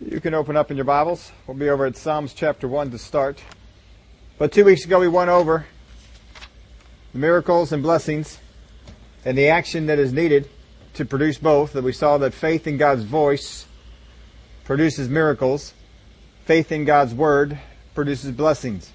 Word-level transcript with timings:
You 0.00 0.20
can 0.20 0.34
open 0.34 0.56
up 0.56 0.72
in 0.72 0.76
your 0.76 0.84
Bibles. 0.84 1.30
We'll 1.46 1.56
be 1.56 1.68
over 1.68 1.86
at 1.86 1.96
Psalms 1.96 2.34
chapter 2.34 2.66
1 2.66 2.90
to 2.90 2.98
start. 2.98 3.40
But 4.38 4.50
two 4.50 4.64
weeks 4.64 4.84
ago 4.84 4.98
we 4.98 5.06
went 5.06 5.30
over 5.30 5.66
the 7.12 7.18
miracles 7.20 7.70
and 7.70 7.80
blessings 7.80 8.40
and 9.24 9.38
the 9.38 9.48
action 9.48 9.86
that 9.86 10.00
is 10.00 10.12
needed 10.12 10.50
to 10.94 11.04
produce 11.04 11.38
both. 11.38 11.74
That 11.74 11.84
we 11.84 11.92
saw 11.92 12.18
that 12.18 12.34
faith 12.34 12.66
in 12.66 12.76
God's 12.76 13.04
voice 13.04 13.66
produces 14.64 15.08
miracles. 15.08 15.74
Faith 16.44 16.72
in 16.72 16.84
God's 16.84 17.14
word 17.14 17.60
produces 17.94 18.32
blessings. 18.32 18.90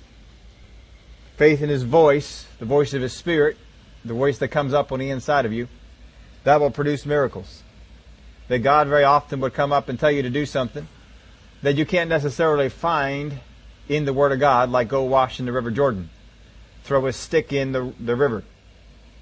Faith 1.38 1.62
in 1.62 1.70
His 1.70 1.84
voice, 1.84 2.46
the 2.60 2.66
voice 2.66 2.94
of 2.94 3.02
His 3.02 3.14
Spirit, 3.14 3.56
the 4.04 4.14
voice 4.14 4.38
that 4.40 4.50
comes 4.50 4.74
up 4.74 4.92
on 4.92 5.00
the 5.00 5.10
inside 5.10 5.46
of 5.46 5.54
you, 5.54 5.70
that 6.44 6.60
will 6.60 6.72
produce 6.72 7.06
miracles. 7.06 7.64
That 8.50 8.60
God 8.60 8.88
very 8.88 9.04
often 9.06 9.40
would 9.40 9.54
come 9.54 9.72
up 9.72 9.90
and 9.90 10.00
tell 10.00 10.12
you 10.12 10.24
to 10.24 10.30
do 10.30 10.46
something 10.46 10.88
that 11.62 11.76
you 11.76 11.86
can't 11.86 12.10
necessarily 12.10 12.70
find 12.70 13.40
in 13.88 14.06
the 14.06 14.14
Word 14.14 14.32
of 14.32 14.40
God, 14.40 14.70
like 14.70 14.88
go 14.88 15.04
wash 15.04 15.40
in 15.40 15.46
the 15.46 15.52
River 15.52 15.72
Jordan, 15.72 16.10
throw 16.84 17.06
a 17.08 17.14
stick 17.14 17.52
in 17.52 17.72
the, 17.72 17.94
the 18.00 18.16
river, 18.16 18.44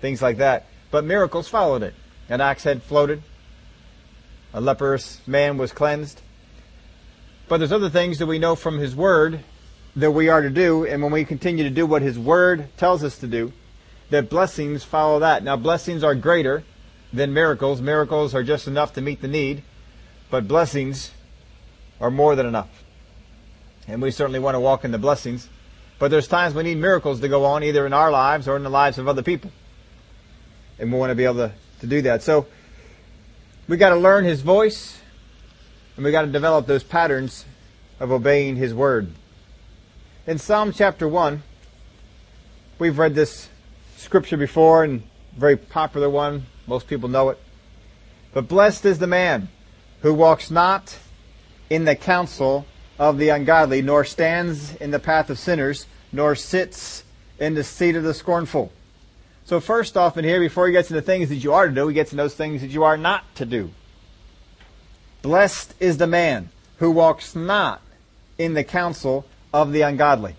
things 0.02 0.22
like 0.22 0.38
that. 0.38 0.66
But 0.92 1.06
miracles 1.06 1.48
followed 1.48 1.84
it. 1.84 1.94
An 2.30 2.42
axe 2.42 2.64
head 2.64 2.84
floated. 2.84 3.24
A 4.54 4.62
leprous 4.62 5.22
man 5.26 5.58
was 5.58 5.72
cleansed. 5.72 6.22
But 7.48 7.58
there's 7.58 7.72
other 7.72 7.90
things 7.90 8.20
that 8.20 8.28
we 8.28 8.40
know 8.40 8.56
from 8.56 8.78
His 8.78 8.96
Word 8.96 9.44
that 9.96 10.12
we 10.12 10.30
are 10.30 10.42
to 10.42 10.50
do, 10.50 10.86
and 10.86 11.02
when 11.02 11.12
we 11.12 11.26
continue 11.26 11.64
to 11.64 11.70
do 11.70 11.86
what 11.86 12.02
His 12.02 12.20
Word 12.20 12.68
tells 12.78 13.04
us 13.04 13.18
to 13.20 13.28
do, 13.28 13.54
that 14.09 14.30
blessings 14.30 14.84
follow 14.84 15.20
that. 15.20 15.44
Now, 15.44 15.56
blessings 15.56 16.04
are 16.04 16.16
greater 16.16 16.64
than 17.12 17.34
miracles. 17.34 17.82
Miracles 17.82 18.36
are 18.36 18.44
just 18.44 18.68
enough 18.68 18.94
to 18.94 19.02
meet 19.02 19.22
the 19.22 19.28
need, 19.28 19.64
but 20.30 20.48
blessings 20.48 21.12
are 22.00 22.12
more 22.12 22.36
than 22.36 22.46
enough. 22.46 22.84
And 23.88 24.02
we 24.02 24.12
certainly 24.12 24.40
want 24.40 24.56
to 24.56 24.59
walk 24.59 24.84
in 24.84 24.92
the 24.92 24.98
blessings. 24.98 25.48
But 26.00 26.12
there's 26.12 26.28
times 26.28 26.54
we 26.54 26.64
need 26.64 26.78
miracles 26.78 27.22
to 27.22 27.28
go 27.28 27.46
on 27.46 27.64
either 27.64 27.86
in 27.86 27.94
our 27.94 28.12
lives 28.12 28.48
or 28.48 28.56
in 28.56 28.64
the 28.64 28.70
lives 28.70 28.98
of 28.98 29.08
other 29.08 29.23
people. 29.23 29.52
And 30.78 30.92
we 30.92 31.00
want 31.00 31.09
to 31.09 31.16
be 31.16 31.23
able 31.23 31.36
to, 31.36 31.52
to 31.80 31.88
do 31.88 32.02
that. 32.04 32.22
So 32.22 32.46
we 33.68 33.78
got 33.78 33.90
to 33.90 33.96
learn 33.96 34.26
His 34.26 34.42
voice 34.42 35.00
and 35.96 36.06
we 36.06 36.12
got 36.12 36.22
to 36.22 36.28
develop 36.28 36.68
those 36.68 36.84
patterns 36.84 37.46
of 38.00 38.12
obeying 38.12 38.58
His 38.58 38.74
word. 38.74 39.12
In 40.28 40.38
Psalm 40.38 40.72
chapter 40.72 41.08
1, 41.08 41.42
we've 42.78 43.00
read 43.00 43.16
this 43.16 43.50
scripture 43.96 44.38
before 44.38 44.84
and 44.84 45.02
very 45.36 45.58
popular 45.58 46.09
one. 46.09 46.46
Most 46.68 46.88
people 46.88 47.10
know 47.10 47.30
it. 47.30 47.40
But 48.34 48.48
blessed 48.48 48.86
is 48.86 49.00
the 49.00 49.08
man 49.08 49.48
who 50.02 50.14
walks 50.14 50.52
not 50.52 50.98
in 51.70 51.86
the 51.86 51.96
counsel 51.96 52.66
of 53.00 53.18
the 53.18 53.30
ungodly, 53.30 53.82
nor 53.82 54.04
stands 54.04 54.76
in 54.76 54.92
the 54.92 55.00
path 55.00 55.30
of 55.30 55.40
sinners, 55.40 55.88
nor 56.12 56.36
sits 56.36 57.04
in 57.40 57.54
the 57.54 57.64
seat 57.64 57.96
of 57.96 58.04
the 58.04 58.14
scornful. 58.14 58.72
So 59.46 59.59
first 59.59 59.96
off 59.96 60.18
in 60.18 60.26
here, 60.26 60.42
before 60.42 60.68
he 60.68 60.74
gets 60.74 60.92
into 60.92 61.02
things 61.02 61.30
that 61.30 61.38
you 61.38 61.54
are 61.54 61.70
to 61.70 61.74
do, 61.74 61.88
he 61.88 61.94
gets 61.94 62.12
into 62.12 62.24
those 62.24 62.36
things 62.36 62.62
that 62.62 62.70
you 62.70 62.84
are 62.84 62.98
not 62.98 63.24
to 63.36 63.46
do. 63.46 63.72
Blessed 65.22 65.74
is 65.80 65.98
the 65.98 66.08
man 66.08 66.50
who 66.78 66.92
walks 66.92 67.36
not 67.36 67.81
in 68.38 68.54
the 68.54 68.64
counsel 68.64 69.26
of 69.54 69.72
the 69.72 69.81
ungodly. 69.81 70.36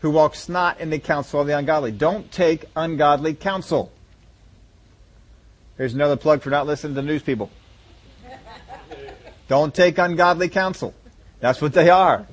Who 0.00 0.10
walks 0.10 0.48
not 0.48 0.80
in 0.80 0.90
the 0.90 0.98
counsel 0.98 1.40
of 1.40 1.46
the 1.46 1.56
ungodly. 1.56 1.92
Don't 1.92 2.30
take 2.32 2.64
ungodly 2.74 3.34
counsel. 3.34 3.92
Here's 5.76 5.94
another 5.94 6.16
plug 6.16 6.42
for 6.42 6.50
not 6.50 6.66
listening 6.66 6.94
to 6.94 7.02
news 7.02 7.22
people. 7.22 7.50
Don't 9.48 9.74
take 9.74 9.98
ungodly 9.98 10.48
counsel. 10.48 10.94
That's 11.40 11.60
what 11.60 11.72
they 11.72 11.90
are. 11.90 12.26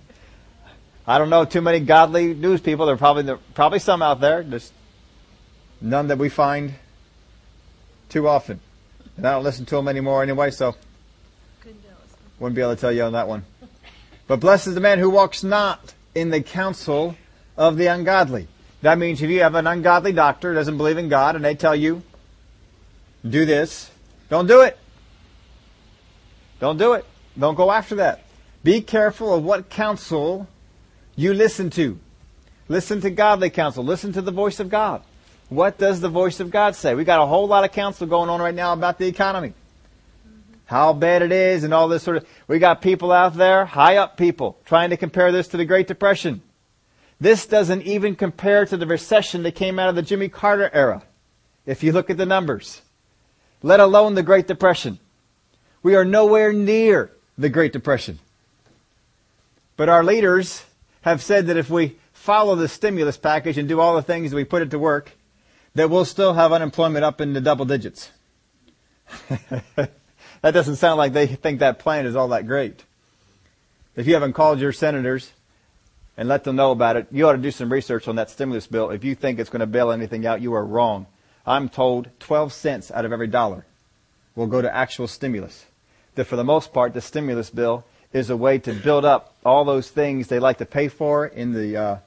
I 1.07 1.17
don't 1.17 1.29
know 1.29 1.45
too 1.45 1.61
many 1.61 1.79
godly 1.79 2.33
news 2.33 2.61
people. 2.61 2.85
There 2.85 2.95
are 2.95 2.97
probably 2.97 3.23
there 3.23 3.35
are 3.35 3.39
probably 3.53 3.79
some 3.79 4.01
out 4.01 4.21
there. 4.21 4.43
Just 4.43 4.71
none 5.81 6.07
that 6.07 6.17
we 6.17 6.29
find 6.29 6.75
too 8.09 8.27
often. 8.27 8.59
And 9.17 9.27
I 9.27 9.31
don't 9.31 9.43
listen 9.43 9.65
to 9.65 9.75
them 9.75 9.87
anymore 9.87 10.23
anyway, 10.23 10.51
so 10.51 10.75
wouldn't 12.39 12.55
be 12.55 12.61
able 12.61 12.75
to 12.75 12.81
tell 12.81 12.91
you 12.91 13.03
on 13.03 13.13
that 13.13 13.27
one. 13.27 13.45
But 14.27 14.39
blessed 14.39 14.67
is 14.67 14.75
the 14.75 14.81
man 14.81 14.99
who 14.99 15.09
walks 15.09 15.43
not 15.43 15.93
in 16.15 16.29
the 16.29 16.41
counsel 16.41 17.15
of 17.57 17.77
the 17.77 17.87
ungodly. 17.87 18.47
That 18.81 18.97
means 18.97 19.21
if 19.21 19.29
you 19.29 19.41
have 19.41 19.55
an 19.55 19.67
ungodly 19.67 20.11
doctor 20.11 20.53
doesn't 20.53 20.77
believe 20.77 20.97
in 20.97 21.09
God 21.09 21.35
and 21.35 21.45
they 21.45 21.55
tell 21.55 21.75
you, 21.75 22.01
do 23.27 23.45
this, 23.45 23.91
don't 24.29 24.47
do 24.47 24.61
it. 24.61 24.77
Don't 26.59 26.77
do 26.77 26.93
it. 26.93 27.05
Don't 27.37 27.55
go 27.55 27.71
after 27.71 27.95
that. 27.95 28.23
Be 28.63 28.81
careful 28.81 29.33
of 29.33 29.43
what 29.43 29.69
counsel 29.69 30.47
you 31.15 31.33
listen 31.33 31.69
to. 31.71 31.99
Listen 32.67 33.01
to 33.01 33.09
godly 33.09 33.49
counsel. 33.49 33.83
Listen 33.83 34.13
to 34.13 34.21
the 34.21 34.31
voice 34.31 34.59
of 34.59 34.69
God. 34.69 35.01
What 35.49 35.77
does 35.77 35.99
the 35.99 36.09
voice 36.09 36.39
of 36.39 36.51
God 36.51 36.75
say? 36.75 36.95
We 36.95 37.03
got 37.03 37.21
a 37.21 37.25
whole 37.25 37.47
lot 37.47 37.65
of 37.65 37.71
counsel 37.71 38.07
going 38.07 38.29
on 38.29 38.39
right 38.39 38.55
now 38.55 38.73
about 38.73 38.97
the 38.97 39.07
economy. 39.07 39.53
How 40.65 40.93
bad 40.93 41.21
it 41.21 41.33
is 41.33 41.65
and 41.65 41.73
all 41.73 41.89
this 41.89 42.03
sort 42.03 42.17
of, 42.17 42.27
we 42.47 42.59
got 42.59 42.81
people 42.81 43.11
out 43.11 43.33
there, 43.33 43.65
high 43.65 43.97
up 43.97 44.15
people, 44.15 44.57
trying 44.63 44.91
to 44.91 44.97
compare 44.97 45.33
this 45.33 45.49
to 45.49 45.57
the 45.57 45.65
Great 45.65 45.87
Depression. 45.87 46.41
This 47.19 47.45
doesn't 47.45 47.81
even 47.81 48.15
compare 48.15 48.65
to 48.65 48.77
the 48.77 48.87
recession 48.87 49.43
that 49.43 49.55
came 49.55 49.77
out 49.79 49.89
of 49.89 49.95
the 49.95 50.01
Jimmy 50.01 50.29
Carter 50.29 50.69
era. 50.71 51.03
If 51.65 51.83
you 51.83 51.91
look 51.91 52.09
at 52.09 52.17
the 52.17 52.25
numbers. 52.25 52.81
Let 53.63 53.79
alone 53.79 54.15
the 54.15 54.23
Great 54.23 54.47
Depression. 54.47 54.99
We 55.83 55.95
are 55.95 56.05
nowhere 56.05 56.53
near 56.53 57.11
the 57.37 57.49
Great 57.49 57.73
Depression. 57.73 58.19
But 59.77 59.89
our 59.89 60.03
leaders 60.03 60.63
have 61.01 61.21
said 61.21 61.47
that 61.47 61.57
if 61.57 61.69
we 61.69 61.97
follow 62.13 62.55
the 62.55 62.67
stimulus 62.67 63.17
package 63.17 63.57
and 63.57 63.67
do 63.67 63.79
all 63.79 63.95
the 63.95 64.01
things 64.01 64.31
that 64.31 64.37
we 64.37 64.43
put 64.43 64.61
it 64.61 64.71
to 64.71 64.79
work, 64.79 65.13
that 65.73 65.89
we'll 65.89 66.05
still 66.05 66.33
have 66.33 66.51
unemployment 66.51 67.03
up 67.03 67.21
in 67.21 67.33
the 67.33 67.41
double 67.41 67.65
digits. 67.65 68.11
that 69.29 69.91
doesn't 70.41 70.75
sound 70.75 70.97
like 70.97 71.13
they 71.13 71.27
think 71.27 71.59
that 71.59 71.79
plan 71.79 72.05
is 72.05 72.15
all 72.15 72.27
that 72.29 72.47
great. 72.47 72.83
If 73.95 74.07
you 74.07 74.13
haven't 74.13 74.33
called 74.33 74.59
your 74.59 74.71
senators 74.71 75.31
and 76.17 76.29
let 76.29 76.43
them 76.43 76.55
know 76.55 76.71
about 76.71 76.95
it, 76.95 77.07
you 77.11 77.27
ought 77.27 77.33
to 77.33 77.37
do 77.37 77.51
some 77.51 77.71
research 77.71 78.07
on 78.07 78.15
that 78.15 78.29
stimulus 78.29 78.67
bill. 78.67 78.91
If 78.91 79.03
you 79.03 79.15
think 79.15 79.39
it's 79.39 79.49
going 79.49 79.61
to 79.61 79.67
bail 79.67 79.91
anything 79.91 80.25
out, 80.25 80.41
you 80.41 80.53
are 80.53 80.65
wrong. 80.65 81.07
I'm 81.45 81.69
told 81.69 82.09
12 82.19 82.53
cents 82.53 82.91
out 82.91 83.05
of 83.05 83.11
every 83.11 83.27
dollar 83.27 83.65
will 84.35 84.47
go 84.47 84.61
to 84.61 84.73
actual 84.73 85.07
stimulus 85.07 85.65
that 86.15 86.25
for 86.25 86.35
the 86.35 86.43
most 86.43 86.73
part, 86.73 86.93
the 86.93 87.01
stimulus 87.01 87.49
bill 87.49 87.85
is 88.13 88.29
a 88.29 88.37
way 88.37 88.59
to 88.59 88.73
build 88.73 89.05
up 89.05 89.35
all 89.45 89.63
those 89.63 89.89
things 89.89 90.27
they 90.27 90.39
like 90.39 90.57
to 90.57 90.65
pay 90.65 90.87
for 90.87 91.25
in 91.25 91.53
the 91.53 91.77
uh, 91.77 91.97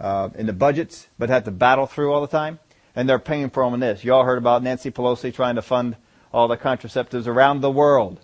uh, 0.00 0.28
in 0.34 0.46
the 0.46 0.52
budgets, 0.52 1.06
but 1.18 1.28
have 1.28 1.44
to 1.44 1.50
battle 1.50 1.86
through 1.86 2.12
all 2.12 2.20
the 2.20 2.26
time, 2.26 2.58
and 2.96 3.08
they're 3.08 3.18
paying 3.18 3.48
for 3.50 3.64
them 3.64 3.74
in 3.74 3.80
this. 3.80 4.04
You 4.04 4.12
all 4.12 4.24
heard 4.24 4.38
about 4.38 4.62
Nancy 4.62 4.90
Pelosi 4.90 5.32
trying 5.32 5.54
to 5.54 5.62
fund 5.62 5.96
all 6.32 6.48
the 6.48 6.56
contraceptives 6.56 7.28
around 7.28 7.60
the 7.60 7.70
world 7.70 8.20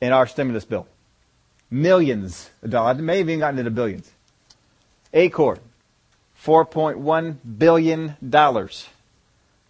in 0.00 0.12
our 0.12 0.26
stimulus 0.26 0.64
bill. 0.64 0.88
Millions 1.70 2.50
of 2.62 2.70
dollars. 2.70 2.98
It 2.98 3.02
may 3.02 3.18
have 3.18 3.28
even 3.28 3.40
gotten 3.40 3.58
into 3.58 3.70
billions. 3.70 4.10
Acorn, 5.12 5.60
$4.1 6.42 7.36
billion 7.58 8.16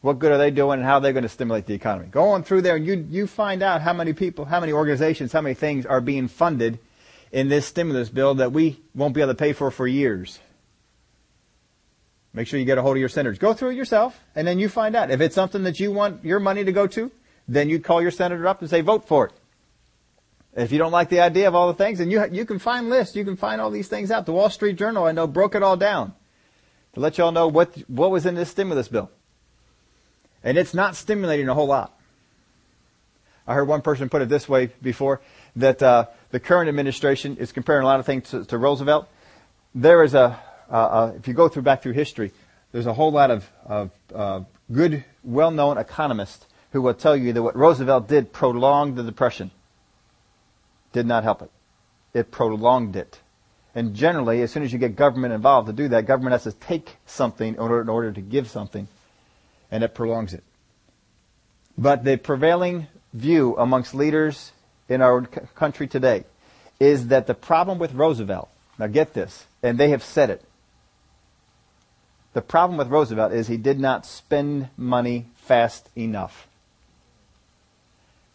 what 0.00 0.18
good 0.18 0.32
are 0.32 0.38
they 0.38 0.50
doing 0.50 0.78
and 0.78 0.84
how 0.84 0.94
are 0.94 1.00
they 1.00 1.12
going 1.12 1.24
to 1.24 1.28
stimulate 1.28 1.66
the 1.66 1.74
economy? 1.74 2.08
Go 2.08 2.30
on 2.30 2.42
through 2.42 2.62
there 2.62 2.76
and 2.76 2.86
you, 2.86 3.06
you 3.10 3.26
find 3.26 3.62
out 3.62 3.82
how 3.82 3.92
many 3.92 4.12
people, 4.12 4.46
how 4.46 4.60
many 4.60 4.72
organizations, 4.72 5.32
how 5.32 5.42
many 5.42 5.54
things 5.54 5.84
are 5.84 6.00
being 6.00 6.28
funded 6.28 6.78
in 7.32 7.48
this 7.48 7.66
stimulus 7.66 8.08
bill 8.08 8.34
that 8.36 8.52
we 8.52 8.80
won't 8.94 9.14
be 9.14 9.20
able 9.20 9.32
to 9.32 9.36
pay 9.36 9.52
for 9.52 9.70
for 9.70 9.86
years. 9.86 10.38
Make 12.32 12.46
sure 12.46 12.58
you 12.58 12.64
get 12.64 12.78
a 12.78 12.82
hold 12.82 12.96
of 12.96 13.00
your 13.00 13.08
senators. 13.08 13.38
Go 13.38 13.52
through 13.52 13.70
it 13.70 13.76
yourself 13.76 14.18
and 14.34 14.46
then 14.46 14.58
you 14.58 14.68
find 14.68 14.96
out. 14.96 15.10
If 15.10 15.20
it's 15.20 15.34
something 15.34 15.64
that 15.64 15.78
you 15.78 15.92
want 15.92 16.24
your 16.24 16.40
money 16.40 16.64
to 16.64 16.72
go 16.72 16.86
to, 16.86 17.10
then 17.46 17.68
you 17.68 17.80
call 17.80 18.00
your 18.00 18.10
senator 18.10 18.46
up 18.46 18.60
and 18.60 18.70
say, 18.70 18.80
vote 18.80 19.06
for 19.06 19.26
it. 19.26 19.32
If 20.54 20.72
you 20.72 20.78
don't 20.78 20.92
like 20.92 21.10
the 21.10 21.20
idea 21.20 21.46
of 21.46 21.54
all 21.54 21.68
the 21.68 21.74
things, 21.74 21.98
then 21.98 22.10
you, 22.10 22.24
you 22.32 22.44
can 22.44 22.58
find 22.58 22.88
lists. 22.88 23.14
You 23.14 23.24
can 23.24 23.36
find 23.36 23.60
all 23.60 23.70
these 23.70 23.88
things 23.88 24.10
out. 24.10 24.26
The 24.26 24.32
Wall 24.32 24.50
Street 24.50 24.76
Journal, 24.76 25.04
I 25.04 25.12
know, 25.12 25.26
broke 25.26 25.54
it 25.54 25.62
all 25.62 25.76
down 25.76 26.14
to 26.94 27.00
let 27.00 27.18
y'all 27.18 27.32
know 27.32 27.48
what, 27.48 27.76
what 27.88 28.10
was 28.10 28.26
in 28.26 28.34
this 28.34 28.50
stimulus 28.50 28.88
bill. 28.88 29.10
And 30.42 30.56
it's 30.56 30.74
not 30.74 30.96
stimulating 30.96 31.48
a 31.48 31.54
whole 31.54 31.66
lot. 31.66 31.96
I 33.46 33.54
heard 33.54 33.68
one 33.68 33.82
person 33.82 34.08
put 34.08 34.22
it 34.22 34.28
this 34.28 34.48
way 34.48 34.70
before 34.80 35.20
that 35.56 35.82
uh, 35.82 36.06
the 36.30 36.40
current 36.40 36.68
administration 36.68 37.36
is 37.36 37.52
comparing 37.52 37.82
a 37.82 37.86
lot 37.86 38.00
of 38.00 38.06
things 38.06 38.30
to, 38.30 38.44
to 38.44 38.58
Roosevelt. 38.58 39.08
There 39.74 40.02
is 40.02 40.14
a, 40.14 40.38
uh, 40.70 40.74
uh, 40.74 41.12
if 41.16 41.26
you 41.26 41.34
go 41.34 41.48
through 41.48 41.62
back 41.62 41.82
through 41.82 41.92
history, 41.92 42.32
there's 42.72 42.86
a 42.86 42.92
whole 42.92 43.10
lot 43.10 43.30
of, 43.30 43.50
of 43.66 43.90
uh, 44.14 44.40
good, 44.72 45.04
well-known 45.24 45.78
economists 45.78 46.46
who 46.72 46.80
will 46.80 46.94
tell 46.94 47.16
you 47.16 47.32
that 47.32 47.42
what 47.42 47.56
Roosevelt 47.56 48.08
did 48.08 48.32
prolonged 48.32 48.96
the 48.96 49.02
depression. 49.02 49.50
Did 50.92 51.06
not 51.06 51.24
help 51.24 51.42
it. 51.42 51.50
It 52.14 52.30
prolonged 52.30 52.96
it. 52.96 53.20
And 53.74 53.94
generally, 53.94 54.42
as 54.42 54.50
soon 54.50 54.62
as 54.62 54.72
you 54.72 54.78
get 54.78 54.96
government 54.96 55.32
involved 55.32 55.66
to 55.68 55.72
do 55.72 55.88
that, 55.88 56.06
government 56.06 56.32
has 56.32 56.44
to 56.44 56.52
take 56.52 56.96
something 57.06 57.54
in 57.54 57.58
order, 57.58 57.80
in 57.80 57.88
order 57.88 58.12
to 58.12 58.20
give 58.20 58.48
something 58.48 58.88
and 59.70 59.84
it 59.84 59.94
prolongs 59.94 60.34
it. 60.34 60.42
But 61.78 62.04
the 62.04 62.16
prevailing 62.16 62.88
view 63.12 63.56
amongst 63.56 63.94
leaders 63.94 64.52
in 64.88 65.00
our 65.00 65.22
country 65.22 65.86
today 65.86 66.24
is 66.78 67.08
that 67.08 67.26
the 67.26 67.34
problem 67.34 67.78
with 67.78 67.94
Roosevelt, 67.94 68.48
now 68.78 68.86
get 68.86 69.14
this, 69.14 69.46
and 69.62 69.78
they 69.78 69.90
have 69.90 70.02
said 70.02 70.30
it. 70.30 70.42
The 72.32 72.42
problem 72.42 72.78
with 72.78 72.88
Roosevelt 72.88 73.32
is 73.32 73.48
he 73.48 73.56
did 73.56 73.78
not 73.78 74.06
spend 74.06 74.68
money 74.76 75.26
fast 75.36 75.88
enough. 75.96 76.46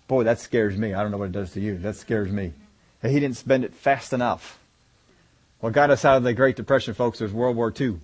Boy, 0.07 0.23
that 0.23 0.39
scares 0.39 0.77
me. 0.77 0.93
I 0.93 1.01
don't 1.01 1.11
know 1.11 1.17
what 1.17 1.29
it 1.29 1.31
does 1.31 1.53
to 1.53 1.61
you. 1.61 1.77
That 1.77 1.95
scares 1.95 2.31
me. 2.31 2.53
He 3.01 3.19
didn't 3.19 3.37
spend 3.37 3.63
it 3.63 3.73
fast 3.73 4.13
enough. 4.13 4.59
What 5.59 5.73
got 5.73 5.89
us 5.89 6.05
out 6.05 6.17
of 6.17 6.23
the 6.23 6.33
Great 6.33 6.55
Depression, 6.55 6.93
folks, 6.93 7.19
was 7.19 7.31
World 7.31 7.55
War 7.55 7.73
II. 7.79 7.99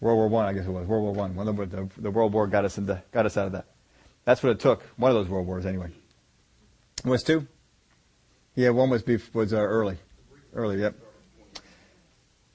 World 0.00 0.16
War 0.16 0.28
One, 0.28 0.46
I, 0.46 0.48
I 0.48 0.52
guess 0.52 0.66
it 0.66 0.70
was 0.70 0.86
World 0.86 1.02
War 1.04 1.12
One. 1.12 1.34
One. 1.34 1.46
The, 1.46 1.66
the, 1.66 1.88
the 1.98 2.10
World 2.10 2.32
War 2.32 2.46
got 2.46 2.64
us 2.64 2.78
into, 2.78 3.02
got 3.12 3.26
us 3.26 3.36
out 3.36 3.46
of 3.46 3.52
that. 3.52 3.66
That's 4.24 4.42
what 4.42 4.50
it 4.50 4.60
took. 4.60 4.82
One 4.96 5.10
of 5.10 5.16
those 5.16 5.28
World 5.28 5.46
Wars, 5.46 5.66
anyway. 5.66 5.90
It 7.04 7.08
Was 7.08 7.22
two? 7.22 7.46
Yeah, 8.54 8.70
one 8.70 8.90
was 8.90 9.04
was 9.32 9.52
uh, 9.52 9.58
early, 9.58 9.96
early. 10.54 10.80
Yep. 10.80 10.94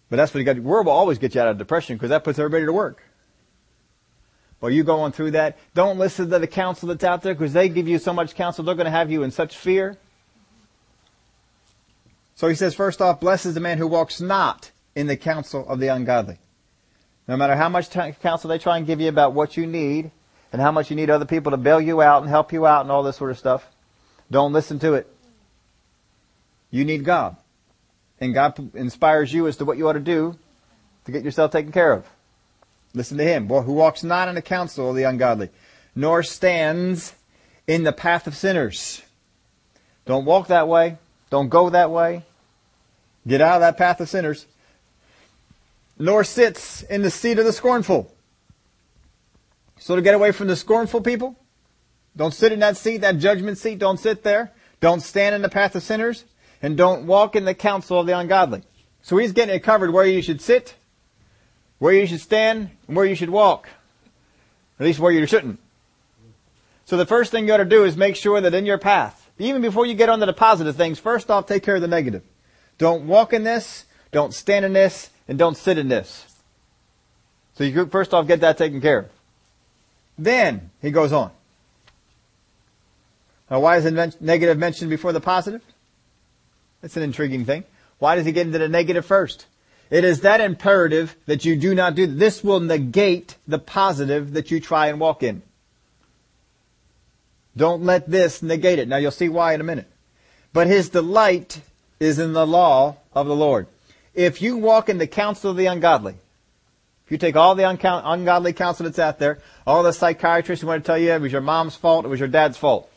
But 0.09 0.18
that's 0.18 0.33
what 0.33 0.39
you 0.39 0.45
got. 0.45 0.59
World 0.59 0.86
will 0.86 0.94
always 0.94 1.18
get 1.18 1.33
you 1.33 1.42
out 1.42 1.47
of 1.47 1.57
depression 1.57 1.95
because 1.95 2.09
that 2.09 2.24
puts 2.24 2.38
everybody 2.38 2.65
to 2.65 2.74
work. 2.74 3.01
Well, 4.62 4.71
you 4.71 4.83
going 4.83 5.12
through 5.12 5.31
that, 5.31 5.57
don't 5.74 5.97
listen 5.97 6.30
to 6.30 6.39
the 6.39 6.47
counsel 6.47 6.88
that's 6.88 7.03
out 7.03 7.21
there 7.21 7.33
because 7.33 7.53
they 7.53 7.69
give 7.69 7.88
you 7.88 8.00
so 8.00 8.13
much 8.13 8.36
counsel, 8.36 8.63
they're 8.63 8.75
going 8.75 8.86
to 8.86 8.92
have 8.92 9.12
you 9.12 9.24
in 9.24 9.31
such 9.31 9.57
fear. 9.57 9.97
So 12.36 12.47
he 12.47 12.56
says, 12.56 12.75
first 12.75 13.01
off, 13.01 13.19
blessed 13.19 13.47
is 13.47 13.53
the 13.53 13.59
man 13.59 13.77
who 13.77 13.88
walks 13.88 14.19
not 14.19 14.71
in 14.95 15.07
the 15.07 15.18
counsel 15.18 15.68
of 15.68 15.80
the 15.80 15.88
ungodly. 15.88 16.38
No 17.27 17.38
matter 17.38 17.56
how 17.56 17.69
much 17.69 17.89
counsel 17.89 18.50
they 18.50 18.60
try 18.60 18.77
and 18.77 18.86
give 18.86 19.01
you 19.01 19.10
about 19.10 19.33
what 19.33 19.57
you 19.57 19.66
need 19.66 20.12
and 20.51 20.62
how 20.62 20.72
much 20.72 20.89
you 20.89 20.95
need 20.95 21.10
other 21.10 21.25
people 21.25 21.51
to 21.51 21.57
bail 21.57 21.81
you 21.81 22.01
out 22.01 22.22
and 22.22 22.30
help 22.30 22.54
you 22.54 22.66
out 22.68 22.81
and 22.81 22.92
all 22.92 23.04
this 23.04 23.18
sort 23.18 23.31
of 23.31 23.38
stuff, 23.38 23.68
don't 24.30 24.54
listen 24.54 24.80
to 24.80 24.94
it. 24.94 25.07
You 26.69 26.86
need 26.86 27.04
God. 27.04 27.36
And 28.19 28.33
God 28.33 28.75
inspires 28.75 29.33
you 29.33 29.48
as 29.48 29.57
to 29.57 29.66
what 29.66 29.77
you 29.77 29.88
ought 29.89 29.94
to 29.94 30.00
do 30.00 30.38
to 31.06 31.12
get 31.12 31.24
yourself 31.24 31.51
taken 31.51 31.72
care 31.72 31.92
of. 31.92 32.06
Listen 32.94 33.18
to 33.18 33.24
him, 33.24 33.48
who 33.48 33.74
walks 33.74 34.04
not 34.04 34.30
in 34.30 34.36
the 34.36 34.42
counsel 34.42 34.89
of 34.89 34.95
the 34.95 35.04
ungodly, 35.04 35.50
nor 35.95 36.24
stands 36.24 37.13
in 37.68 37.83
the 37.83 37.92
path 37.92 38.25
of 38.28 38.36
sinners. 38.36 39.01
Don't 40.06 40.25
walk 40.25 40.48
that 40.48 40.68
way. 40.68 40.98
Don't 41.30 41.50
go 41.50 41.69
that 41.71 41.92
way. 41.92 42.24
Get 43.28 43.42
out 43.42 43.56
of 43.56 43.62
that 43.62 43.78
path 43.78 44.00
of 44.00 44.07
sinners. 44.07 44.45
Nor 45.97 46.24
sits 46.24 46.81
in 46.83 47.01
the 47.01 47.12
seat 47.12 47.39
of 47.39 47.45
the 47.45 47.53
scornful. 47.53 48.12
So 49.80 49.95
to 49.95 50.01
get 50.01 50.15
away 50.15 50.31
from 50.31 50.47
the 50.47 50.56
scornful 50.56 51.01
people, 51.01 51.36
don't 52.18 52.33
sit 52.33 52.51
in 52.51 52.59
that 52.59 52.77
seat, 52.77 52.97
that 52.97 53.18
judgment 53.18 53.57
seat. 53.57 53.80
Don't 53.80 54.00
sit 54.00 54.24
there. 54.24 54.51
Don't 54.80 55.01
stand 55.01 55.36
in 55.36 55.42
the 55.42 55.50
path 55.50 55.75
of 55.75 55.83
sinners. 55.83 56.25
And 56.62 56.77
don't 56.77 57.07
walk 57.07 57.36
in 57.36 57.45
the 57.45 57.53
counsel 57.53 58.00
of 58.00 58.07
the 58.07 58.18
ungodly. 58.18 58.63
So 59.01 59.18
he's 59.18 59.33
getting 59.33 59.56
it 59.56 59.59
covered 59.59 59.92
where 59.92 60.06
you 60.06 60.21
should 60.21 60.42
sit 60.42 60.75
where 61.80 61.94
you 61.94 62.07
should 62.07 62.21
stand 62.21 62.69
and 62.88 62.95
where 62.95 63.06
you 63.06 63.15
should 63.15 63.30
walk. 63.30 63.69
At 64.80 64.86
least 64.86 65.00
where 65.00 65.12
you 65.12 65.25
shouldn't. 65.25 65.59
So 66.86 66.97
the 66.97 67.06
first 67.06 67.31
thing 67.31 67.47
you 67.47 67.53
ought 67.53 67.57
to 67.57 67.65
do 67.65 67.83
is 67.83 67.97
make 67.97 68.15
sure 68.15 68.39
that 68.42 68.53
in 68.53 68.65
your 68.65 68.77
path, 68.77 69.30
even 69.39 69.62
before 69.62 69.86
you 69.86 69.95
get 69.95 70.09
onto 70.09 70.25
the 70.25 70.33
positive 70.33 70.75
things, 70.75 71.00
first 71.00 71.31
off, 71.31 71.47
take 71.47 71.63
care 71.63 71.75
of 71.75 71.81
the 71.81 71.88
negative. 71.88 72.24
Don't 72.77 73.07
walk 73.07 73.33
in 73.33 73.44
this, 73.44 73.86
don't 74.12 74.33
stand 74.33 74.65
in 74.65 74.74
this, 74.74 75.09
and 75.27 75.38
don't 75.38 75.57
sit 75.57 75.77
in 75.77 75.88
this. 75.88 76.25
So 77.56 77.63
you 77.63 77.86
first 77.88 78.13
off 78.13 78.27
get 78.27 78.42
that 78.42 78.57
taken 78.57 78.81
care 78.81 79.00
of. 79.00 79.10
Then, 80.18 80.72
he 80.81 80.92
goes 80.92 81.12
on. 81.12 81.31
Now 83.50 83.60
why 83.60 83.77
is 83.77 83.83
the 83.83 84.16
negative 84.19 84.57
mentioned 84.57 84.89
before 84.89 85.13
the 85.13 85.22
positive? 85.22 85.62
That's 86.81 86.98
an 86.98 87.04
intriguing 87.04 87.45
thing. 87.45 87.63
Why 88.00 88.16
does 88.16 88.25
he 88.25 88.31
get 88.31 88.45
into 88.45 88.60
the 88.60 88.69
negative 88.69 89.06
first? 89.06 89.45
It 89.89 90.04
is 90.04 90.22
that 90.22 90.42
imperative 90.42 91.16
that 91.28 91.45
you 91.45 91.56
do 91.56 91.75
not 91.75 91.95
do. 91.95 92.07
This 92.07 92.44
will 92.44 92.60
negate 92.60 93.36
the 93.48 93.60
positive 93.60 94.33
that 94.33 94.51
you 94.51 94.60
try 94.60 94.88
and 94.88 95.00
walk 95.00 95.21
in. 95.24 95.44
Don't 97.56 97.83
let 97.83 98.10
this 98.10 98.42
negate 98.42 98.80
it. 98.80 98.88
Now 98.88 98.98
you'll 98.98 99.12
see 99.12 99.30
why 99.30 99.54
in 99.54 99.62
a 99.62 99.63
minute. 99.63 99.89
But 100.51 100.68
his 100.68 100.89
delight 100.89 101.62
is 102.00 102.19
in 102.19 102.33
the 102.33 102.48
law 102.48 102.98
of 103.13 103.28
the 103.28 103.36
Lord. 103.36 103.68
If 104.15 104.41
you 104.41 104.57
walk 104.57 104.89
in 104.89 104.97
the 104.97 105.07
counsel 105.07 105.51
of 105.51 105.57
the 105.57 105.65
ungodly, 105.67 106.15
if 107.06 107.12
you 107.12 107.17
take 107.17 107.35
all 107.35 107.53
the 107.53 107.69
ungodly 107.69 108.53
counsel 108.53 108.85
that's 108.85 108.97
out 108.97 109.19
there, 109.19 109.39
all 109.67 109.83
the 109.83 109.94
psychiatrists 109.94 110.62
who 110.62 110.67
want 110.67 110.83
to 110.83 110.88
tell 110.88 110.97
you 110.97 111.12
it 111.12 111.21
was 111.21 111.31
your 111.31 111.41
mom's 111.41 111.75
fault, 111.75 112.06
it 112.06 112.07
was 112.07 112.19
your 112.19 112.29
dad's 112.29 112.57
fault, 112.57 112.89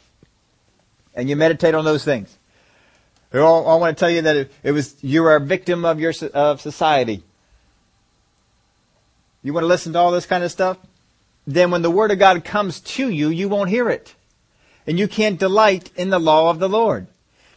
and 1.14 1.28
you 1.28 1.36
meditate 1.36 1.74
on 1.74 1.84
those 1.84 2.04
things, 2.04 2.38
I 3.32 3.38
want 3.38 3.96
to 3.96 4.00
tell 4.00 4.10
you 4.10 4.22
that 4.22 4.36
it, 4.36 4.52
it 4.62 4.72
was 4.72 4.96
you 5.02 5.24
are 5.26 5.36
a 5.36 5.40
victim 5.40 5.84
of 5.84 6.00
your 6.00 6.12
of 6.32 6.60
society. 6.60 7.22
You 9.42 9.52
want 9.52 9.64
to 9.64 9.68
listen 9.68 9.92
to 9.92 9.98
all 9.98 10.10
this 10.10 10.26
kind 10.26 10.42
of 10.42 10.50
stuff? 10.50 10.78
Then 11.46 11.70
when 11.70 11.82
the 11.82 11.90
word 11.90 12.10
of 12.10 12.18
God 12.18 12.44
comes 12.44 12.80
to 12.80 13.08
you, 13.08 13.28
you 13.28 13.48
won't 13.48 13.70
hear 13.70 13.88
it. 13.88 14.14
And 14.86 14.98
you 14.98 15.08
can't 15.08 15.38
delight 15.38 15.90
in 15.96 16.10
the 16.10 16.18
law 16.18 16.50
of 16.50 16.58
the 16.58 16.68
Lord. 16.68 17.06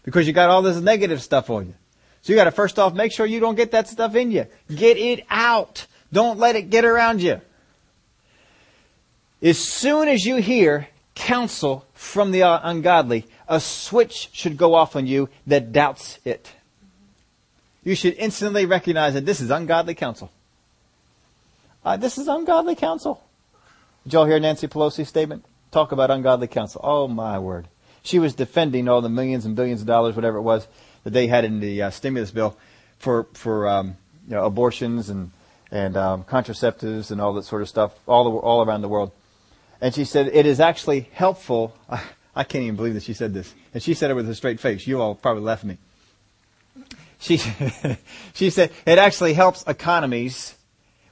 Because 0.04 0.28
you 0.28 0.34
got 0.34 0.50
all 0.50 0.62
this 0.62 0.80
negative 0.80 1.22
stuff 1.22 1.50
on 1.50 1.68
you. 1.68 1.74
So 2.22 2.34
you 2.34 2.38
gotta 2.38 2.52
first 2.52 2.78
off 2.78 2.94
make 2.94 3.12
sure 3.12 3.26
you 3.26 3.40
don't 3.40 3.56
get 3.56 3.72
that 3.72 3.88
stuff 3.88 4.16
in 4.16 4.32
you. 4.32 4.46
Get 4.74 4.98
it 4.98 5.26
out. 5.30 5.88
Don't 6.14 6.40
let 6.40 6.56
it 6.56 6.70
get 6.70 6.86
around 6.86 7.22
you. 7.22 7.42
As 9.42 9.58
soon 9.58 10.08
as 10.08 10.26
you 10.26 10.36
hear 10.38 10.88
counsel 11.16 11.86
from 11.94 12.32
the 12.32 12.42
ungodly, 12.42 13.26
a 13.48 13.60
switch 13.60 14.30
should 14.34 14.56
go 14.56 14.76
off 14.76 14.96
on 14.96 15.08
you 15.08 15.30
that 15.48 15.72
doubts 15.72 16.20
it. 16.24 16.52
You 17.84 17.96
should 17.96 18.14
instantly 18.16 18.66
recognize 18.66 19.16
that 19.16 19.26
this 19.26 19.42
is 19.42 19.50
ungodly 19.50 19.96
counsel. 19.96 20.32
Uh, 21.84 21.98
this 21.98 22.20
is 22.20 22.28
ungodly 22.28 22.76
counsel. 22.76 23.24
Did 24.04 24.14
y'all 24.14 24.26
hear 24.26 24.40
Nancy 24.40 24.68
Pelosi's 24.68 25.10
statement? 25.10 25.44
Talk 25.72 25.92
about 25.92 26.12
ungodly 26.12 26.48
counsel. 26.48 26.82
Oh 26.84 27.08
my 27.08 27.40
word. 27.40 27.68
She 28.04 28.20
was 28.20 28.36
defending 28.36 28.88
all 28.88 29.02
the 29.02 29.10
millions 29.10 29.46
and 29.46 29.56
billions 29.56 29.82
of 29.82 29.88
dollars, 29.88 30.16
whatever 30.16 30.38
it 30.38 30.42
was, 30.42 30.68
that 31.04 31.12
they 31.12 31.28
had 31.28 31.46
in 31.46 31.60
the 31.60 31.84
uh, 31.84 31.90
stimulus 31.90 32.32
bill 32.32 32.58
for 32.98 33.26
for 33.34 33.68
um, 33.68 33.98
you 34.28 34.36
know, 34.36 34.46
abortions 34.46 35.10
and 35.10 35.32
and 35.72 35.96
um, 35.96 36.24
contraceptives 36.24 37.12
and 37.12 37.22
all 37.22 37.34
that 37.34 37.44
sort 37.44 37.62
of 37.62 37.70
stuff 37.70 37.94
all 38.08 38.24
the, 38.26 38.30
all 38.32 38.66
around 38.66 38.82
the 38.82 38.90
world. 38.90 39.12
And 39.80 39.96
she 39.96 40.06
said 40.06 40.28
it 40.28 40.46
is 40.46 40.60
actually 40.60 41.10
helpful. 41.14 41.76
I 42.36 42.44
can't 42.44 42.64
even 42.64 42.76
believe 42.76 42.94
that 42.94 43.04
she 43.04 43.14
said 43.14 43.34
this. 43.34 43.54
And 43.74 43.82
she 43.82 43.94
said 43.94 44.12
it 44.12 44.14
with 44.14 44.30
a 44.30 44.36
straight 44.36 44.60
face. 44.60 44.88
You 44.88 45.02
all 45.02 45.16
probably 45.16 45.44
left 45.44 45.64
me. 45.64 45.78
She, 47.20 47.38
she 48.34 48.50
said, 48.50 48.72
it 48.86 48.98
actually 48.98 49.34
helps 49.34 49.64
economies 49.68 50.56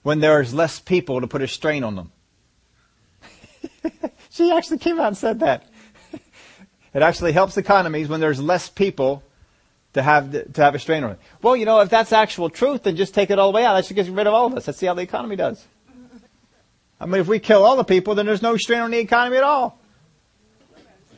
when 0.02 0.20
there's 0.20 0.54
less 0.54 0.80
people 0.80 1.22
to 1.22 1.28
put 1.28 1.42
a 1.42 1.48
strain 1.48 1.84
on 1.84 1.96
them. 1.96 2.12
she 4.30 4.52
actually 4.52 4.80
came 4.80 5.00
out 5.00 5.08
and 5.08 5.18
said 5.18 5.42
that. 5.42 5.66
it 6.94 7.02
actually 7.02 7.32
helps 7.32 7.58
economies 7.58 8.08
when 8.08 8.20
there's 8.20 8.42
less 8.42 8.70
people 8.70 9.24
to 9.94 10.02
have 10.02 10.32
to 10.54 10.62
have 10.62 10.76
a 10.76 10.80
strain 10.80 11.04
on 11.04 11.12
it. 11.12 11.20
Well, 11.42 11.56
you 11.56 11.66
know, 11.66 11.80
if 11.80 11.90
that's 11.90 12.14
actual 12.14 12.50
truth, 12.50 12.84
then 12.84 12.96
just 12.96 13.14
take 13.14 13.30
it 13.30 13.40
all 13.40 13.52
the 13.52 13.56
way 13.56 13.66
out. 13.66 13.74
That 13.74 13.86
should 13.86 13.96
get 13.96 14.08
rid 14.10 14.28
of 14.28 14.34
all 14.34 14.48
of 14.48 14.56
us. 14.56 14.68
Let's 14.68 14.80
see 14.80 14.86
how 14.86 14.94
the 14.94 15.02
economy 15.02 15.36
does. 15.36 15.66
I 17.00 17.06
mean, 17.06 17.22
if 17.22 17.28
we 17.28 17.40
kill 17.40 17.64
all 17.64 17.78
the 17.78 17.84
people, 17.84 18.16
then 18.16 18.26
there's 18.26 18.42
no 18.42 18.58
strain 18.58 18.82
on 18.82 18.92
the 18.92 19.00
economy 19.00 19.38
at 19.38 19.44
all. 19.44 19.80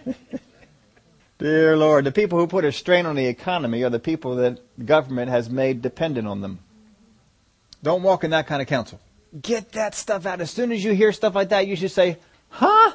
Dear 1.40 1.76
Lord, 1.76 2.06
the 2.06 2.12
people 2.12 2.38
who 2.38 2.46
put 2.46 2.66
a 2.66 2.72
strain 2.72 3.08
on 3.08 3.16
the 3.16 3.26
economy 3.26 3.84
are 3.84 3.90
the 3.90 4.00
people 4.00 4.36
that 4.36 4.60
the 4.78 4.84
government 4.84 5.32
has 5.32 5.50
made 5.50 5.82
dependent 5.82 6.28
on 6.28 6.42
them. 6.42 6.60
Don't 7.82 8.04
walk 8.04 8.24
in 8.24 8.30
that 8.30 8.46
kind 8.46 8.62
of 8.62 8.68
counsel. 8.68 9.00
Get 9.42 9.72
that 9.72 9.96
stuff 9.96 10.28
out. 10.28 10.40
As 10.40 10.52
soon 10.52 10.72
as 10.72 10.84
you 10.84 10.94
hear 10.94 11.12
stuff 11.12 11.34
like 11.34 11.50
that, 11.50 11.66
you 11.66 11.76
should 11.76 11.90
say, 11.90 12.20
huh? 12.50 12.92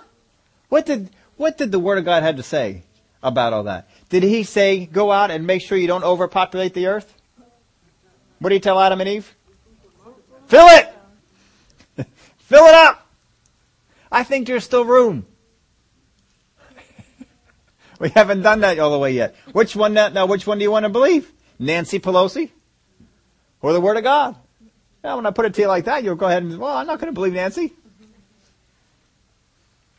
What 0.69 0.87
did, 0.87 1.11
what 1.37 1.59
did 1.59 1.73
the 1.73 1.81
Word 1.81 1.99
of 1.99 2.05
God 2.05 2.23
have 2.23 2.37
to 2.37 2.43
say 2.45 2.85
about 3.27 3.53
all 3.53 3.65
that? 3.65 3.89
Did 4.09 4.23
he 4.23 4.45
say, 4.45 4.87
go 4.87 5.11
out 5.11 5.31
and 5.31 5.47
make 5.47 5.61
sure 5.61 5.77
you 5.77 5.89
don't 5.89 6.05
overpopulate 6.05 6.75
the 6.75 6.87
earth? 6.87 7.13
What 8.39 8.51
did 8.51 8.57
he 8.57 8.61
tell 8.61 8.81
Adam 8.81 9.01
and 9.01 9.09
Eve? 9.09 9.35
Fill 10.47 10.67
it! 10.69 10.89
Fill 12.39 12.65
it 12.67 12.75
up! 12.75 13.07
I 14.13 14.23
think 14.23 14.47
there's 14.47 14.65
still 14.65 14.85
room. 14.85 15.27
We 17.99 18.11
haven't 18.11 18.43
done 18.43 18.61
that 18.61 18.79
all 18.79 18.91
the 18.91 18.99
way 18.99 19.13
yet. 19.13 19.35
Which 19.53 19.75
one 19.75 19.95
now, 19.95 20.09
now 20.09 20.27
which 20.27 20.47
one 20.47 20.59
do 20.59 20.63
you 20.63 20.71
want 20.71 20.85
to 20.85 20.91
believe? 20.91 21.33
Nancy 21.59 21.99
Pelosi? 21.99 22.51
Or 23.63 23.73
the 23.73 23.81
Word 23.81 23.97
of 23.97 24.05
God? 24.05 24.37
Now, 25.03 25.17
when 25.17 25.25
I 25.25 25.31
put 25.31 25.47
it 25.47 25.55
to 25.55 25.63
you 25.63 25.69
like 25.69 25.87
that, 25.87 26.05
you'll 26.05 26.15
go 26.15 26.27
ahead 26.27 26.43
and, 26.43 26.59
well, 26.59 26.77
I'm 26.77 26.87
not 26.87 27.01
going 27.01 27.11
to 27.11 27.15
believe 27.15 27.33
Nancy. 27.33 27.73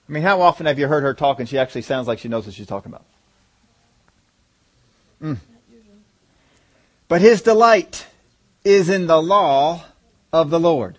I 0.07 0.11
mean, 0.11 0.21
how 0.21 0.41
often 0.41 0.67
have 0.67 0.77
you 0.77 0.87
heard 0.87 1.01
her 1.01 1.13
talk 1.13 1.39
and 1.39 1.49
she 1.49 1.57
actually 1.57 1.81
sounds 1.81 2.07
like 2.07 2.19
she 2.19 2.27
knows 2.27 2.45
what 2.45 2.53
she's 2.53 2.67
talking 2.67 2.91
about? 2.91 3.05
Mm. 5.21 5.37
But 7.07 7.21
his 7.21 7.41
delight 7.41 8.05
is 8.63 8.89
in 8.89 9.07
the 9.07 9.21
law 9.21 9.85
of 10.33 10.49
the 10.49 10.59
Lord. 10.59 10.97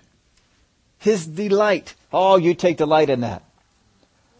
His 0.99 1.27
delight. 1.27 1.95
Oh, 2.13 2.37
you 2.37 2.55
take 2.55 2.77
delight 2.77 3.11
in 3.11 3.21
that. 3.21 3.43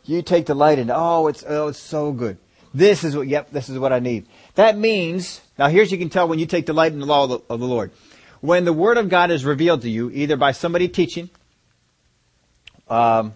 You 0.05 0.23
take 0.23 0.47
delight 0.47 0.79
in, 0.79 0.91
oh, 0.91 1.27
it's, 1.27 1.45
oh, 1.47 1.69
it's 1.69 1.79
so 1.79 2.13
good. 2.13 2.39
This 2.73 3.05
is 3.05 3.15
what, 3.15 3.29
yep, 3.29 3.51
this 3.51 3.69
is 3.69 3.79
what 3.79 3.93
I 3.93 3.99
need. 3.99 4.27
That 4.55 4.79
means, 4.79 5.43
now 5.59 5.69
here's 5.69 5.93
you 5.93 5.99
can 5.99 6.09
tell 6.09 6.27
when 6.27 6.39
you 6.39 6.47
take 6.47 6.65
delight 6.65 6.93
in 6.93 7.01
the 7.01 7.07
law 7.07 7.25
of 7.25 7.31
the, 7.31 7.41
of 7.51 7.61
the 7.61 7.67
Lord. 7.67 7.93
When 8.41 8.65
the 8.65 8.73
Word 8.73 8.97
of 8.97 9.09
God 9.09 9.31
is 9.31 9.45
revealed 9.45 9.83
to 9.83 9.91
you, 9.91 10.11
either 10.11 10.37
by 10.37 10.53
somebody 10.53 10.89
teaching, 10.89 11.29
um, 12.89 13.35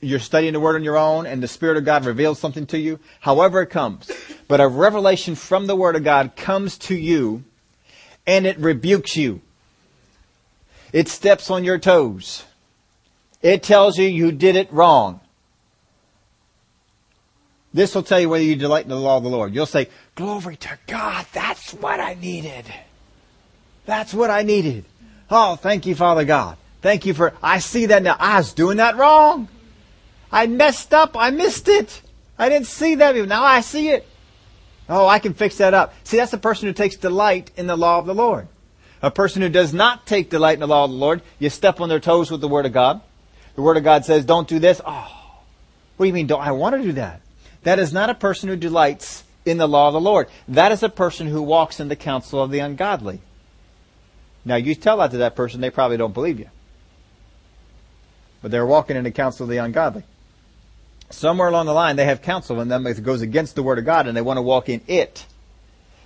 you're 0.00 0.20
studying 0.20 0.52
the 0.52 0.60
Word 0.60 0.76
on 0.76 0.84
your 0.84 0.96
own, 0.96 1.26
and 1.26 1.42
the 1.42 1.48
Spirit 1.48 1.76
of 1.76 1.84
God 1.84 2.04
reveals 2.04 2.38
something 2.38 2.66
to 2.66 2.78
you, 2.78 3.00
however 3.20 3.62
it 3.62 3.70
comes. 3.70 4.10
But 4.46 4.60
a 4.60 4.68
revelation 4.68 5.34
from 5.34 5.66
the 5.66 5.76
Word 5.76 5.96
of 5.96 6.04
God 6.04 6.36
comes 6.36 6.78
to 6.78 6.94
you, 6.94 7.44
and 8.26 8.46
it 8.46 8.58
rebukes 8.58 9.16
you. 9.16 9.40
It 10.92 11.08
steps 11.08 11.50
on 11.50 11.64
your 11.64 11.78
toes. 11.78 12.44
It 13.42 13.62
tells 13.62 13.98
you 13.98 14.06
you 14.06 14.32
did 14.32 14.56
it 14.56 14.72
wrong. 14.72 15.20
This 17.74 17.94
will 17.94 18.02
tell 18.02 18.18
you 18.18 18.28
whether 18.28 18.44
you 18.44 18.56
delight 18.56 18.84
in 18.84 18.90
the 18.90 18.96
law 18.96 19.18
of 19.18 19.22
the 19.22 19.28
Lord. 19.28 19.54
You'll 19.54 19.66
say, 19.66 19.88
Glory 20.14 20.56
to 20.56 20.78
God, 20.86 21.26
that's 21.32 21.72
what 21.74 22.00
I 22.00 22.14
needed. 22.14 22.64
That's 23.84 24.14
what 24.14 24.30
I 24.30 24.42
needed. 24.42 24.84
Oh, 25.30 25.56
thank 25.56 25.86
you, 25.86 25.94
Father 25.94 26.24
God. 26.24 26.56
Thank 26.80 27.06
you 27.06 27.14
for, 27.14 27.34
I 27.42 27.58
see 27.58 27.86
that 27.86 28.02
now. 28.02 28.16
I 28.18 28.38
was 28.38 28.52
doing 28.52 28.78
that 28.78 28.96
wrong. 28.96 29.48
I 30.30 30.46
messed 30.46 30.92
up. 30.92 31.16
I 31.16 31.30
missed 31.30 31.68
it. 31.68 32.02
I 32.38 32.48
didn't 32.48 32.66
see 32.66 32.96
that. 32.96 33.14
Now 33.26 33.44
I 33.44 33.60
see 33.60 33.88
it. 33.88 34.06
Oh, 34.88 35.06
I 35.06 35.18
can 35.18 35.34
fix 35.34 35.58
that 35.58 35.74
up. 35.74 35.92
See, 36.04 36.16
that's 36.16 36.30
the 36.30 36.38
person 36.38 36.66
who 36.66 36.72
takes 36.72 36.96
delight 36.96 37.50
in 37.56 37.66
the 37.66 37.76
law 37.76 37.98
of 37.98 38.06
the 38.06 38.14
Lord. 38.14 38.48
A 39.02 39.10
person 39.10 39.42
who 39.42 39.48
does 39.48 39.74
not 39.74 40.06
take 40.06 40.30
delight 40.30 40.54
in 40.54 40.60
the 40.60 40.66
law 40.66 40.84
of 40.84 40.90
the 40.90 40.96
Lord, 40.96 41.22
you 41.38 41.50
step 41.50 41.80
on 41.80 41.88
their 41.88 42.00
toes 42.00 42.30
with 42.30 42.40
the 42.40 42.48
Word 42.48 42.66
of 42.66 42.72
God. 42.72 43.00
The 43.54 43.62
Word 43.62 43.76
of 43.76 43.84
God 43.84 44.04
says, 44.04 44.24
don't 44.24 44.48
do 44.48 44.58
this. 44.58 44.80
Oh, 44.84 45.40
what 45.96 46.04
do 46.04 46.08
you 46.08 46.14
mean, 46.14 46.26
don't 46.26 46.40
I 46.40 46.52
want 46.52 46.76
to 46.76 46.82
do 46.82 46.92
that? 46.92 47.20
That 47.62 47.78
is 47.78 47.92
not 47.92 48.10
a 48.10 48.14
person 48.14 48.48
who 48.48 48.56
delights 48.56 49.24
in 49.44 49.58
the 49.58 49.68
law 49.68 49.88
of 49.88 49.92
the 49.92 50.00
Lord. 50.00 50.28
That 50.48 50.72
is 50.72 50.82
a 50.82 50.88
person 50.88 51.26
who 51.26 51.42
walks 51.42 51.80
in 51.80 51.88
the 51.88 51.96
counsel 51.96 52.42
of 52.42 52.50
the 52.50 52.60
ungodly. 52.60 53.20
Now, 54.44 54.56
you 54.56 54.74
tell 54.74 54.96
that 54.98 55.10
to 55.10 55.18
that 55.18 55.36
person, 55.36 55.60
they 55.60 55.70
probably 55.70 55.96
don't 55.96 56.14
believe 56.14 56.38
you. 56.38 56.48
But 58.40 58.50
they're 58.50 58.66
walking 58.66 58.96
in 58.96 59.04
the 59.04 59.10
counsel 59.10 59.44
of 59.44 59.50
the 59.50 59.58
ungodly. 59.58 60.04
Somewhere 61.10 61.48
along 61.48 61.66
the 61.66 61.72
line, 61.72 61.96
they 61.96 62.04
have 62.04 62.20
counsel 62.22 62.60
in 62.60 62.68
them 62.68 62.82
that 62.84 63.02
goes 63.02 63.22
against 63.22 63.54
the 63.54 63.62
Word 63.62 63.78
of 63.78 63.84
God, 63.84 64.06
and 64.06 64.16
they 64.16 64.22
want 64.22 64.36
to 64.36 64.42
walk 64.42 64.68
in 64.68 64.82
it. 64.86 65.26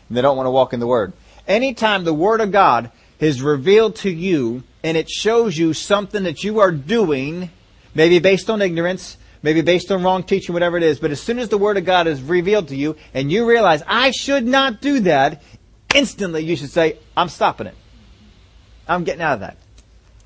And 0.08 0.16
they 0.16 0.22
don't 0.22 0.36
want 0.36 0.46
to 0.46 0.50
walk 0.50 0.72
in 0.72 0.80
the 0.80 0.86
Word. 0.86 1.12
Anytime 1.48 2.04
the 2.04 2.14
Word 2.14 2.40
of 2.40 2.52
God 2.52 2.90
is 3.18 3.42
revealed 3.42 3.96
to 3.96 4.10
you, 4.10 4.62
and 4.84 4.96
it 4.96 5.10
shows 5.10 5.56
you 5.58 5.74
something 5.74 6.22
that 6.24 6.44
you 6.44 6.60
are 6.60 6.70
doing, 6.70 7.50
maybe 7.94 8.20
based 8.20 8.48
on 8.48 8.62
ignorance, 8.62 9.16
maybe 9.42 9.60
based 9.60 9.90
on 9.90 10.04
wrong 10.04 10.22
teaching, 10.22 10.52
whatever 10.52 10.76
it 10.76 10.84
is, 10.84 11.00
but 11.00 11.10
as 11.10 11.20
soon 11.20 11.40
as 11.40 11.48
the 11.48 11.58
Word 11.58 11.76
of 11.76 11.84
God 11.84 12.06
is 12.06 12.22
revealed 12.22 12.68
to 12.68 12.76
you, 12.76 12.96
and 13.12 13.30
you 13.30 13.44
realize, 13.48 13.82
I 13.86 14.12
should 14.12 14.46
not 14.46 14.80
do 14.80 15.00
that, 15.00 15.42
instantly 15.94 16.44
you 16.44 16.56
should 16.56 16.70
say, 16.70 16.98
I'm 17.16 17.28
stopping 17.28 17.66
it. 17.66 17.74
I'm 18.86 19.04
getting 19.04 19.22
out 19.22 19.34
of 19.34 19.40
that. 19.40 19.56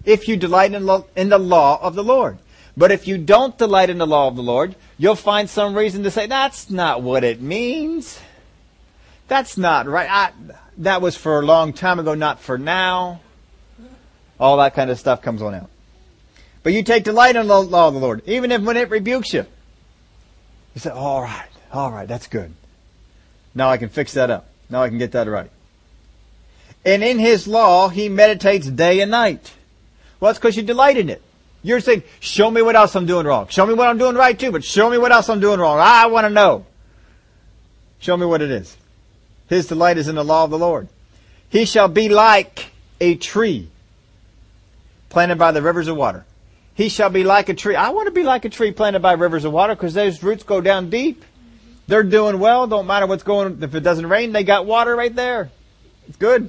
If 0.05 0.29
you 0.29 0.37
delight 0.37 0.73
in, 0.73 0.85
the 1.29 1.39
law 1.39 1.83
of 1.83 1.95
the 1.95 2.05
Lord. 2.05 2.39
But 2.77 2.93
if 2.93 3.07
you 3.09 3.17
don't 3.17 3.57
delight 3.57 3.89
in 3.89 3.99
the 3.99 4.07
law 4.07 4.29
of 4.29 4.37
the 4.37 4.43
Lord, 4.43 4.77
you'll 4.99 5.15
find 5.15 5.49
some 5.49 5.75
reason 5.75 6.03
to 6.03 6.11
say, 6.11 6.27
that's 6.27 6.69
not 6.69 7.03
what 7.03 7.25
it 7.25 7.41
means. 7.41 8.21
That's 9.29 9.57
not 9.57 9.87
right. 9.87 10.09
I, 10.11 10.33
that 10.79 11.01
was 11.01 11.17
for 11.17 11.41
a 11.41 11.47
long 11.47 11.73
time 11.73 11.99
ago, 11.99 12.15
not 12.15 12.41
for 12.41 12.59
now. 12.59 13.21
All 14.39 14.59
that 14.59 14.75
kind 14.75 14.91
of 14.91 14.99
stuff 14.99 15.23
comes 15.23 15.41
on 15.41 15.55
out. 15.55 15.71
But 16.63 16.75
you 16.75 16.83
take 16.83 17.05
delight 17.05 17.37
in 17.37 17.47
the 17.47 17.63
law 17.63 17.89
of 17.89 17.95
the 17.95 18.01
Lord, 18.01 18.23
even 18.27 18.53
if 18.53 18.61
when 18.61 18.77
it 18.77 18.91
rebukes 18.91 19.33
you. 19.33 19.47
You 20.75 20.81
say, 20.81 20.91
all 20.91 21.23
right, 21.23 21.49
all 21.73 21.91
right, 21.91 22.07
that's 22.07 22.27
good. 22.27 22.53
Now 23.55 23.71
I 23.71 23.79
can 23.79 23.89
fix 23.89 24.13
that 24.13 24.31
up. 24.31 24.49
Now 24.69 24.83
I 24.83 24.89
can 24.91 24.99
get 24.99 25.13
that 25.13 25.29
right. 25.29 25.51
And 26.85 27.03
in 27.03 27.19
his 27.19 27.49
law, 27.49 27.89
he 27.89 28.09
meditates 28.11 28.69
day 28.69 29.01
and 29.01 29.11
night. 29.11 29.55
Well, 30.21 30.31
it's 30.31 30.39
because 30.39 30.57
you 30.57 30.63
delight 30.63 30.99
in 30.99 31.09
it. 31.09 31.23
You're 31.67 31.81
saying, 31.81 32.05
show 32.21 32.49
me 32.49 32.63
what 32.63 32.77
else 32.77 32.95
I'm 32.95 33.07
doing 33.07 33.27
wrong. 33.27 33.49
Show 33.49 33.67
me 33.67 33.75
what 33.75 33.89
I'm 33.89 33.99
doing 33.99 34.15
right 34.15 34.39
too, 34.39 34.53
but 34.53 34.63
show 34.63 34.89
me 34.89 34.99
what 34.99 35.11
else 35.11 35.29
I'm 35.29 35.41
doing 35.41 35.59
wrong. 35.59 35.81
I 35.81 36.07
want 36.07 36.25
to 36.25 36.31
know. 36.31 36.65
Show 37.99 38.17
me 38.17 38.25
what 38.25 38.41
it 38.41 38.53
is. 38.53 38.77
His 39.49 39.67
delight 39.67 39.99
is 39.99 40.07
in 40.07 40.15
the 40.15 40.23
law 40.23 40.45
of 40.45 40.51
the 40.51 40.59
Lord. 40.59 40.87
He 41.49 41.65
shall 41.65 41.89
be 41.89 42.09
like 42.09 42.71
a 43.01 43.17
tree 43.17 43.69
planted 45.09 45.39
by 45.39 45.51
the 45.51 45.61
rivers 45.61 45.89
of 45.89 45.97
water. 45.97 46.25
He 46.75 46.89
shall 46.89 47.11
be 47.11 47.25
like 47.25 47.49
a 47.49 47.55
tree. 47.55 47.75
I 47.75 47.91
want 47.91 48.07
to 48.07 48.13
be 48.13 48.23
like 48.23 48.45
a 48.45 48.49
tree 48.49 48.71
planted 48.71 49.01
by 49.01 49.15
rivers 49.15 49.45
of 49.45 49.53
water 49.53 49.75
because 49.75 49.93
those 49.93 50.23
roots 50.23 50.45
go 50.45 50.61
down 50.61 50.89
deep. 50.89 51.25
They're 51.89 52.05
doing 52.05 52.39
well. 52.39 52.69
Don't 52.69 52.87
matter 52.87 53.09
what's 53.09 53.25
going. 53.25 53.61
If 53.61 53.75
it 53.75 53.81
doesn't 53.81 54.09
rain, 54.09 54.31
they 54.31 54.45
got 54.45 54.67
water 54.67 54.95
right 54.95 55.15
there. 55.15 55.51
It's 56.07 56.17
good. 56.17 56.49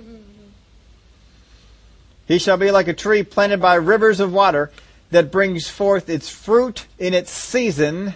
He 2.28 2.38
shall 2.38 2.58
be 2.58 2.70
like 2.70 2.88
a 2.88 2.94
tree 2.94 3.24
planted 3.24 3.60
by 3.60 3.76
rivers 3.76 4.20
of 4.20 4.32
water 4.32 4.70
that 5.12 5.32
brings 5.32 5.70
forth 5.70 6.10
its 6.10 6.30
fruit 6.30 6.88
in 7.00 7.14
its 7.14 7.32
season. 7.32 8.14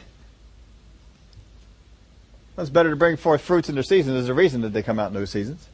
Well, 2.55 2.63
it's 2.63 2.69
better 2.69 2.89
to 2.89 2.95
bring 2.95 3.17
forth 3.17 3.41
fruits 3.41 3.69
in 3.69 3.75
their 3.75 3.83
season. 3.83 4.13
There's 4.13 4.29
a 4.29 4.33
reason 4.33 4.61
that 4.61 4.73
they 4.73 4.83
come 4.83 4.99
out 4.99 5.07
in 5.07 5.13
those 5.13 5.29
seasons. 5.29 5.67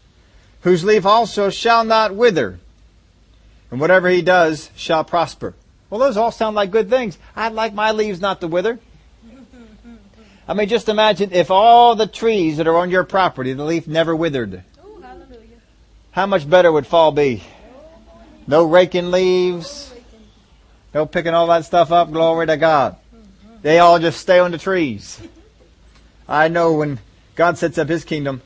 Whose 0.61 0.83
leaf 0.83 1.05
also 1.05 1.49
shall 1.49 1.83
not 1.83 2.15
wither, 2.15 2.59
and 3.71 3.79
whatever 3.79 4.09
he 4.09 4.21
does 4.21 4.69
shall 4.75 5.03
prosper. 5.03 5.53
Well, 5.89 5.99
those 5.99 6.17
all 6.17 6.31
sound 6.31 6.55
like 6.55 6.71
good 6.71 6.89
things. 6.89 7.17
I'd 7.35 7.53
like 7.53 7.73
my 7.73 7.91
leaves 7.91 8.19
not 8.19 8.41
to 8.41 8.47
wither. 8.47 8.79
I 10.47 10.53
mean, 10.53 10.69
just 10.69 10.87
imagine 10.87 11.31
if 11.33 11.51
all 11.51 11.95
the 11.95 12.07
trees 12.07 12.57
that 12.57 12.67
are 12.67 12.75
on 12.77 12.89
your 12.89 13.03
property, 13.03 13.53
the 13.53 13.65
leaf 13.65 13.87
never 13.87 14.15
withered. 14.15 14.63
How 16.11 16.25
much 16.25 16.49
better 16.49 16.71
would 16.71 16.87
fall 16.87 17.11
be? 17.11 17.43
No 18.47 18.63
raking 18.63 19.11
leaves. 19.11 19.93
No 20.93 21.05
picking 21.05 21.33
all 21.33 21.47
that 21.47 21.65
stuff 21.65 21.91
up. 21.91 22.11
Glory 22.11 22.47
to 22.47 22.57
God. 22.57 22.95
They 23.61 23.79
all 23.79 23.99
just 23.99 24.19
stay 24.19 24.39
on 24.39 24.51
the 24.51 24.57
trees. 24.57 25.19
I 26.27 26.47
know 26.47 26.73
when 26.73 26.99
God 27.35 27.57
sets 27.57 27.77
up 27.77 27.89
His 27.89 28.03
kingdom, 28.03 28.41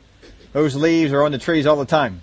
those 0.52 0.74
leaves 0.74 1.12
are 1.12 1.22
on 1.22 1.32
the 1.32 1.38
trees 1.38 1.66
all 1.66 1.76
the 1.76 1.84
time. 1.84 2.22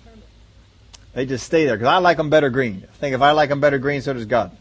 They 1.14 1.26
just 1.26 1.46
stay 1.46 1.66
there 1.66 1.76
because 1.76 1.88
I 1.88 1.98
like 1.98 2.18
them 2.18 2.30
better 2.30 2.50
green. 2.50 2.86
I 2.92 2.96
think 2.98 3.16
if 3.16 3.22
I 3.22 3.32
like 3.32 3.50
them 3.50 3.60
better 3.60 3.80
green, 3.80 4.02
so 4.02 4.14
does 4.14 4.26
God. 4.26 4.56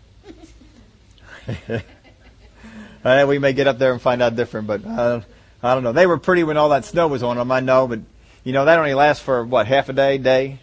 uh, 3.05 3.25
we 3.29 3.39
may 3.39 3.53
get 3.53 3.67
up 3.67 3.79
there 3.79 3.93
and 3.93 4.01
find 4.01 4.23
out 4.23 4.35
different, 4.35 4.67
but 4.67 4.85
uh, 4.85 5.21
I 5.63 5.75
don't 5.75 5.83
know. 5.83 5.93
They 5.93 6.07
were 6.07 6.19
pretty 6.19 6.45
when 6.45 6.57
all 6.57 6.71
that 6.71 6.85
snow 6.85 7.09
was 7.09 7.23
on 7.23 7.37
them. 7.37 7.53
I 7.53 7.61
know, 7.61 7.87
but 7.87 8.01
you 8.45 8.53
know 8.53 8.65
that 8.65 8.79
only 8.79 8.95
lasts 8.95 9.23
for 9.23 9.45
what 9.45 9.67
half 9.67 9.89
a 9.89 9.93
day, 9.93 10.19
day, 10.19 10.59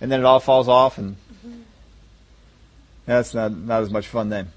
and 0.00 0.12
then 0.12 0.20
it 0.20 0.26
all 0.26 0.40
falls 0.40 0.68
off, 0.68 0.98
and 0.98 1.16
that's 3.06 3.34
not 3.34 3.52
not 3.52 3.82
as 3.82 3.90
much 3.90 4.06
fun 4.06 4.28
then. 4.28 4.50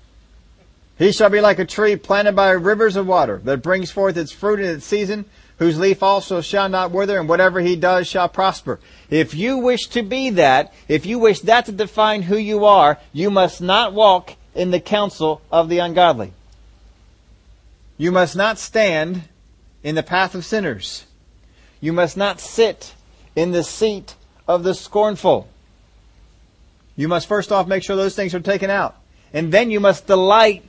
He 0.97 1.11
shall 1.11 1.29
be 1.29 1.41
like 1.41 1.59
a 1.59 1.65
tree 1.65 1.95
planted 1.95 2.35
by 2.35 2.49
rivers 2.51 2.95
of 2.95 3.05
water 3.05 3.39
that 3.43 3.61
brings 3.61 3.91
forth 3.91 4.17
its 4.17 4.31
fruit 4.31 4.59
in 4.59 4.65
its 4.65 4.85
season, 4.85 5.25
whose 5.59 5.79
leaf 5.79 6.01
also 6.01 6.41
shall 6.41 6.69
not 6.69 6.91
wither, 6.91 7.19
and 7.19 7.29
whatever 7.29 7.59
he 7.59 7.75
does 7.75 8.07
shall 8.07 8.27
prosper. 8.27 8.79
If 9.09 9.35
you 9.35 9.59
wish 9.59 9.87
to 9.89 10.01
be 10.01 10.31
that, 10.31 10.73
if 10.87 11.05
you 11.05 11.19
wish 11.19 11.41
that 11.41 11.65
to 11.65 11.71
define 11.71 12.23
who 12.23 12.37
you 12.37 12.65
are, 12.65 12.97
you 13.13 13.29
must 13.29 13.61
not 13.61 13.93
walk 13.93 14.35
in 14.55 14.71
the 14.71 14.79
counsel 14.79 15.41
of 15.51 15.69
the 15.69 15.79
ungodly. 15.79 16.33
You 17.97 18.11
must 18.11 18.35
not 18.35 18.57
stand 18.57 19.23
in 19.83 19.95
the 19.95 20.03
path 20.03 20.33
of 20.33 20.45
sinners. 20.45 21.05
You 21.79 21.93
must 21.93 22.17
not 22.17 22.39
sit 22.39 22.93
in 23.35 23.51
the 23.51 23.63
seat 23.63 24.15
of 24.47 24.63
the 24.63 24.73
scornful. 24.73 25.47
You 26.97 27.07
must 27.07 27.27
first 27.27 27.51
off 27.53 27.67
make 27.67 27.83
sure 27.83 27.95
those 27.95 28.15
things 28.15 28.35
are 28.35 28.41
taken 28.41 28.69
out. 28.69 28.97
And 29.31 29.53
then 29.53 29.71
you 29.71 29.79
must 29.79 30.07
delight 30.07 30.65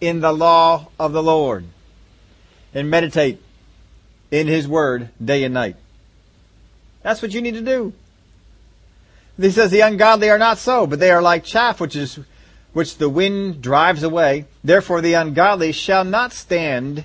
in 0.00 0.20
the 0.20 0.32
law 0.32 0.88
of 0.98 1.12
the 1.12 1.22
Lord 1.22 1.64
and 2.74 2.90
meditate 2.90 3.40
in 4.30 4.48
His 4.48 4.66
Word 4.66 5.08
day 5.24 5.44
and 5.44 5.54
night. 5.54 5.76
That's 7.02 7.22
what 7.22 7.32
you 7.32 7.40
need 7.40 7.54
to 7.54 7.62
do. 7.62 7.92
He 9.40 9.50
says 9.50 9.70
the 9.70 9.80
ungodly 9.80 10.28
are 10.28 10.38
not 10.38 10.58
so, 10.58 10.86
but 10.86 10.98
they 10.98 11.10
are 11.10 11.22
like 11.22 11.44
chaff 11.44 11.80
which 11.80 11.96
is, 11.96 12.18
which 12.72 12.98
the 12.98 13.08
wind 13.08 13.62
drives 13.62 14.02
away. 14.02 14.46
Therefore 14.62 15.00
the 15.00 15.14
ungodly 15.14 15.72
shall 15.72 16.04
not 16.04 16.32
stand 16.32 17.04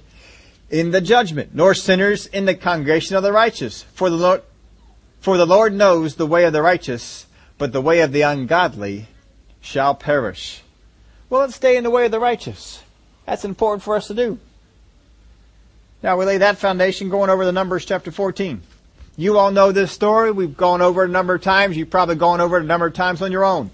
in 0.69 0.91
the 0.91 1.01
judgment, 1.01 1.51
nor 1.53 1.73
sinners 1.73 2.25
in 2.25 2.45
the 2.45 2.55
congregation 2.55 3.15
of 3.15 3.23
the 3.23 3.31
righteous. 3.31 3.83
For 3.83 4.09
the 4.09 4.17
Lord, 4.17 4.41
for 5.21 5.37
the 5.37 5.45
Lord 5.45 5.73
knows 5.73 6.15
the 6.15 6.27
way 6.27 6.45
of 6.45 6.53
the 6.53 6.61
righteous, 6.61 7.25
but 7.57 7.71
the 7.71 7.81
way 7.81 8.01
of 8.01 8.11
the 8.11 8.21
ungodly 8.21 9.07
shall 9.61 9.95
perish. 9.95 10.61
Well, 11.29 11.41
let's 11.41 11.55
stay 11.55 11.77
in 11.77 11.83
the 11.83 11.89
way 11.89 12.05
of 12.05 12.11
the 12.11 12.19
righteous. 12.19 12.81
That's 13.25 13.45
important 13.45 13.83
for 13.83 13.95
us 13.95 14.07
to 14.07 14.13
do. 14.13 14.39
Now 16.01 16.17
we 16.17 16.25
lay 16.25 16.37
that 16.37 16.57
foundation 16.57 17.09
going 17.09 17.29
over 17.29 17.43
the 17.43 17.51
Numbers 17.51 17.85
chapter 17.85 18.11
14. 18.11 18.61
You 19.17 19.37
all 19.37 19.51
know 19.51 19.71
this 19.71 19.91
story. 19.91 20.31
We've 20.31 20.55
gone 20.55 20.81
over 20.81 21.03
it 21.03 21.09
a 21.09 21.11
number 21.11 21.35
of 21.35 21.41
times. 21.41 21.75
You've 21.75 21.89
probably 21.89 22.15
gone 22.15 22.39
over 22.39 22.57
it 22.57 22.63
a 22.63 22.67
number 22.67 22.85
of 22.85 22.93
times 22.93 23.21
on 23.21 23.31
your 23.31 23.43
own. 23.43 23.71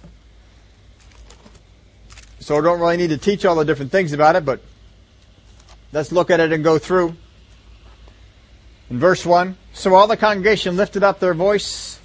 So 2.40 2.58
I 2.58 2.62
don't 2.62 2.80
really 2.80 2.98
need 2.98 3.10
to 3.10 3.18
teach 3.18 3.46
all 3.46 3.56
the 3.56 3.66
different 3.66 3.92
things 3.92 4.14
about 4.14 4.36
it, 4.36 4.46
but 4.46 4.62
Let's 5.94 6.12
look 6.12 6.32
at 6.32 6.40
it 6.40 6.52
and 6.52 6.64
go 6.64 6.80
through. 6.80 7.16
In 8.90 9.00
verse 9.00 9.24
1, 9.24 9.56
so 9.74 9.94
all 9.94 10.08
the 10.08 10.18
congregation 10.18 10.76
lifted 10.76 11.04
up 11.04 11.20
their 11.20 11.36
voice, 11.36 12.00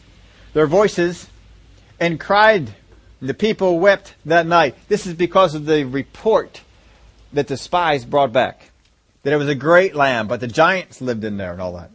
their 0.52 0.66
voices, 0.66 1.26
and 2.00 2.18
cried. 2.18 2.74
The 3.20 3.34
people 3.34 3.78
wept 3.80 4.14
that 4.26 4.46
night. 4.46 4.76
This 4.88 5.06
is 5.06 5.14
because 5.14 5.54
of 5.54 5.66
the 5.66 5.84
report 5.84 6.62
that 7.32 7.48
the 7.48 7.56
spies 7.56 8.04
brought 8.04 8.32
back. 8.32 8.70
That 9.22 9.32
it 9.32 9.36
was 9.36 9.48
a 9.48 9.54
great 9.54 9.94
land, 9.94 10.28
but 10.28 10.40
the 10.40 10.46
giants 10.46 11.00
lived 11.00 11.24
in 11.24 11.36
there 11.36 11.52
and 11.52 11.60
all 11.60 11.72
that. 11.72 11.90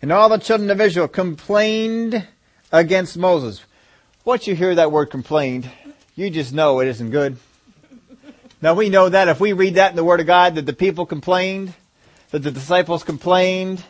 And 0.00 0.10
all 0.12 0.28
the 0.28 0.38
children 0.38 0.70
of 0.70 0.80
Israel 0.80 1.08
complained 1.08 2.26
against 2.72 3.16
Moses. 3.16 3.64
Once 4.24 4.46
you 4.46 4.54
hear 4.54 4.74
that 4.74 4.90
word 4.90 5.06
complained, 5.06 5.70
you 6.14 6.30
just 6.30 6.52
know 6.52 6.80
it 6.80 6.88
isn't 6.88 7.10
good. 7.10 7.36
Now 8.62 8.74
we 8.74 8.88
know 8.88 9.08
that 9.08 9.28
if 9.28 9.38
we 9.38 9.52
read 9.52 9.74
that 9.74 9.90
in 9.90 9.96
the 9.96 10.04
Word 10.04 10.20
of 10.20 10.26
God, 10.26 10.54
that 10.54 10.64
the 10.64 10.72
people 10.72 11.04
complained, 11.04 11.74
that 12.30 12.40
the 12.40 12.50
disciples 12.50 13.04
complained, 13.04 13.84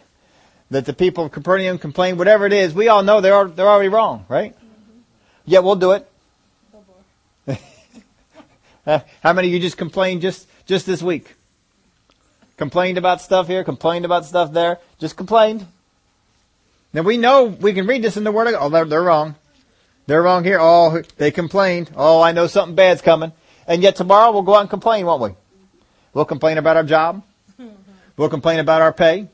that 0.70 0.84
the 0.84 0.92
people 0.92 1.26
of 1.26 1.32
Capernaum 1.32 1.78
complained, 1.78 2.18
whatever 2.18 2.46
it 2.46 2.52
is, 2.52 2.74
we 2.74 2.88
all 2.88 3.04
know 3.04 3.20
they're, 3.20 3.46
they're 3.46 3.68
already 3.68 3.88
wrong, 3.88 4.26
right? 4.28 4.54
Mm-hmm. 5.48 5.64
We'll 5.64 5.76
do 5.76 5.92
it. 5.92 6.08
How 9.22 9.32
many 9.32 9.48
of 9.48 9.54
you 9.54 9.60
just 9.60 9.76
complained 9.76 10.22
just, 10.22 10.48
just 10.66 10.86
this 10.86 11.02
week? 11.02 11.34
Complained 12.56 12.98
about 12.98 13.20
stuff 13.20 13.48
here, 13.48 13.64
complained 13.64 14.04
about 14.04 14.24
stuff 14.24 14.52
there, 14.52 14.78
just 14.98 15.16
complained. 15.16 15.66
Now 16.92 17.02
we 17.02 17.18
know 17.18 17.44
we 17.44 17.74
can 17.74 17.86
read 17.86 18.02
this 18.02 18.16
in 18.16 18.24
the 18.24 18.32
Word 18.32 18.46
of 18.46 18.54
God. 18.54 18.64
Oh, 18.64 18.68
they're, 18.70 18.84
they're 18.84 19.02
wrong. 19.02 19.34
They're 20.06 20.22
wrong 20.22 20.44
here. 20.44 20.58
Oh, 20.60 21.02
they 21.18 21.30
complained. 21.30 21.90
Oh, 21.96 22.22
I 22.22 22.32
know 22.32 22.46
something 22.46 22.74
bad's 22.74 23.02
coming. 23.02 23.32
And 23.66 23.82
yet 23.82 23.96
tomorrow 23.96 24.32
we'll 24.32 24.42
go 24.42 24.54
out 24.54 24.60
and 24.60 24.70
complain, 24.70 25.04
won't 25.04 25.20
we? 25.20 25.30
We'll 26.14 26.24
complain 26.24 26.58
about 26.58 26.76
our 26.76 26.84
job. 26.84 27.22
We'll 28.16 28.30
complain 28.30 28.60
about 28.60 28.80
our 28.80 28.94
pay. 28.94 29.28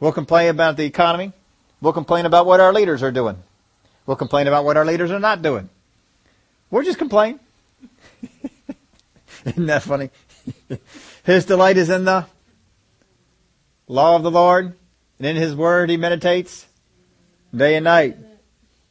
We'll 0.00 0.12
complain 0.12 0.48
about 0.48 0.78
the 0.78 0.86
economy. 0.86 1.34
We'll 1.82 1.92
complain 1.92 2.24
about 2.24 2.46
what 2.46 2.58
our 2.58 2.72
leaders 2.72 3.02
are 3.02 3.12
doing. 3.12 3.36
We'll 4.06 4.16
complain 4.16 4.46
about 4.46 4.64
what 4.64 4.76
our 4.76 4.84
leaders 4.84 5.10
are 5.10 5.20
not 5.20 5.42
doing. 5.42 5.68
We'll 6.70 6.84
just 6.84 6.98
complain. 6.98 7.40
Isn't 9.44 9.66
that 9.66 9.82
funny? 9.82 10.10
His 11.24 11.44
delight 11.44 11.76
is 11.76 11.90
in 11.90 12.04
the 12.04 12.26
law 13.88 14.16
of 14.16 14.22
the 14.22 14.30
Lord, 14.30 14.74
and 15.18 15.26
in 15.26 15.36
His 15.36 15.54
word 15.54 15.90
He 15.90 15.96
meditates 15.96 16.66
day 17.54 17.76
and 17.76 17.84
night. 17.84 18.16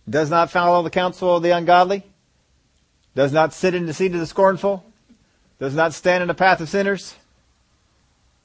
Does 0.09 0.29
not 0.29 0.51
follow 0.51 0.81
the 0.81 0.89
counsel 0.89 1.37
of 1.37 1.43
the 1.43 1.51
ungodly. 1.51 2.03
Does 3.15 3.31
not 3.31 3.53
sit 3.53 3.75
in 3.75 3.85
the 3.85 3.93
seat 3.93 4.13
of 4.13 4.19
the 4.19 4.25
scornful. 4.25 4.83
Does 5.59 5.75
not 5.75 5.93
stand 5.93 6.21
in 6.21 6.27
the 6.27 6.33
path 6.33 6.59
of 6.59 6.69
sinners. 6.69 7.15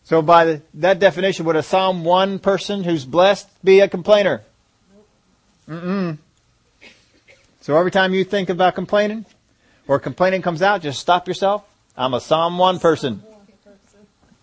So 0.05 0.23
by 0.23 0.45
the, 0.45 0.63
that 0.75 1.01
definition, 1.01 1.45
would 1.47 1.57
a 1.57 1.63
Psalm 1.63 2.05
1 2.05 2.39
person 2.39 2.85
who's 2.85 3.05
blessed 3.05 3.49
be 3.65 3.81
a 3.81 3.89
complainer? 3.89 4.43
Mm-mm. 5.69 6.19
So 7.69 7.77
every 7.77 7.91
time 7.91 8.15
you 8.15 8.25
think 8.25 8.49
about 8.49 8.75
complaining, 8.75 9.27
or 9.87 9.99
complaining 9.99 10.41
comes 10.41 10.63
out, 10.63 10.81
just 10.81 10.99
stop 10.99 11.29
yourself. 11.29 11.65
I'm 11.99 12.15
a 12.15 12.21
Psalm 12.23 12.57
1 12.57 12.79
person. 12.79 13.23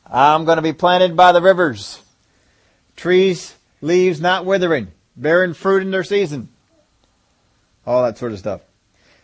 I'm 0.05 0.45
going 0.45 0.57
to 0.57 0.61
be 0.61 0.73
planted 0.73 1.17
by 1.17 1.31
the 1.31 1.41
rivers. 1.41 2.03
Trees, 2.95 3.55
leaves 3.81 4.21
not 4.21 4.45
withering, 4.45 4.89
bearing 5.17 5.55
fruit 5.55 5.81
in 5.81 5.89
their 5.89 6.03
season. 6.03 6.49
All 7.83 8.03
that 8.03 8.19
sort 8.19 8.31
of 8.31 8.37
stuff. 8.37 8.61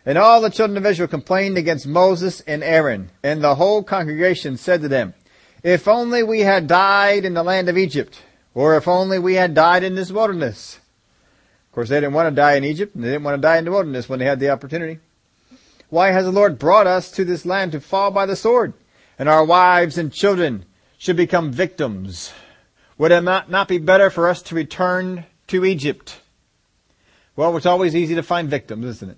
And 0.04 0.18
all 0.18 0.42
the 0.42 0.50
children 0.50 0.78
of 0.78 0.86
Israel 0.88 1.08
complained 1.08 1.60
against 1.60 1.86
Moses 1.86 2.42
and 2.48 2.64
Aaron, 2.64 3.12
and 3.22 3.44
the 3.44 3.54
whole 3.54 3.84
congregation 3.84 4.58
said 4.58 4.82
to 4.82 4.88
them, 4.88 5.14
If 5.62 5.88
only 5.88 6.24
we 6.24 6.40
had 6.40 6.66
died 6.66 7.24
in 7.24 7.36
the 7.36 7.44
land 7.44 7.70
of 7.70 7.78
Egypt, 7.78 8.20
or 8.56 8.76
if 8.78 8.88
only 8.88 9.20
we 9.20 9.36
had 9.36 9.54
died 9.54 9.84
in 9.84 9.94
this 9.94 10.12
wilderness. 10.12 10.80
Of 11.72 11.76
course, 11.76 11.88
they 11.88 12.02
didn't 12.02 12.16
want 12.16 12.28
to 12.28 12.36
die 12.36 12.56
in 12.56 12.66
Egypt, 12.66 12.96
and 12.96 13.02
they 13.02 13.12
didn't 13.12 13.24
want 13.24 13.38
to 13.38 13.42
die 13.42 13.58
in 13.58 13.64
the 13.64 13.72
wilderness 13.72 14.10
when 14.10 14.20
they 14.20 14.26
had 14.26 14.42
the 14.42 14.50
opportunity. 14.50 15.00
Why 15.90 16.12
has 16.12 16.26
the 16.26 16.32
Lord 16.32 16.60
brought 16.60 16.86
us 16.86 17.10
to 17.12 17.24
this 17.24 17.46
land 17.46 17.72
to 17.72 17.80
fall 17.80 18.12
by 18.12 18.26
the 18.26 18.36
sword, 18.36 18.74
and 19.18 19.30
our 19.30 19.46
wives 19.46 19.98
and 19.98 20.12
children 20.12 20.66
should 20.98 21.16
become 21.16 21.50
victims? 21.50 22.34
Would 22.98 23.14
it 23.14 23.22
not, 23.22 23.50
not 23.50 23.70
be 23.70 23.78
better 23.78 24.10
for 24.10 24.28
us 24.28 24.42
to 24.42 24.56
return 24.56 25.24
to 25.48 25.64
Egypt? 25.64 26.20
Well, 27.38 27.56
it's 27.56 27.66
always 27.66 27.96
easy 27.96 28.16
to 28.16 28.24
find 28.24 28.50
victims, 28.50 28.86
isn't 28.86 29.12
it? 29.12 29.18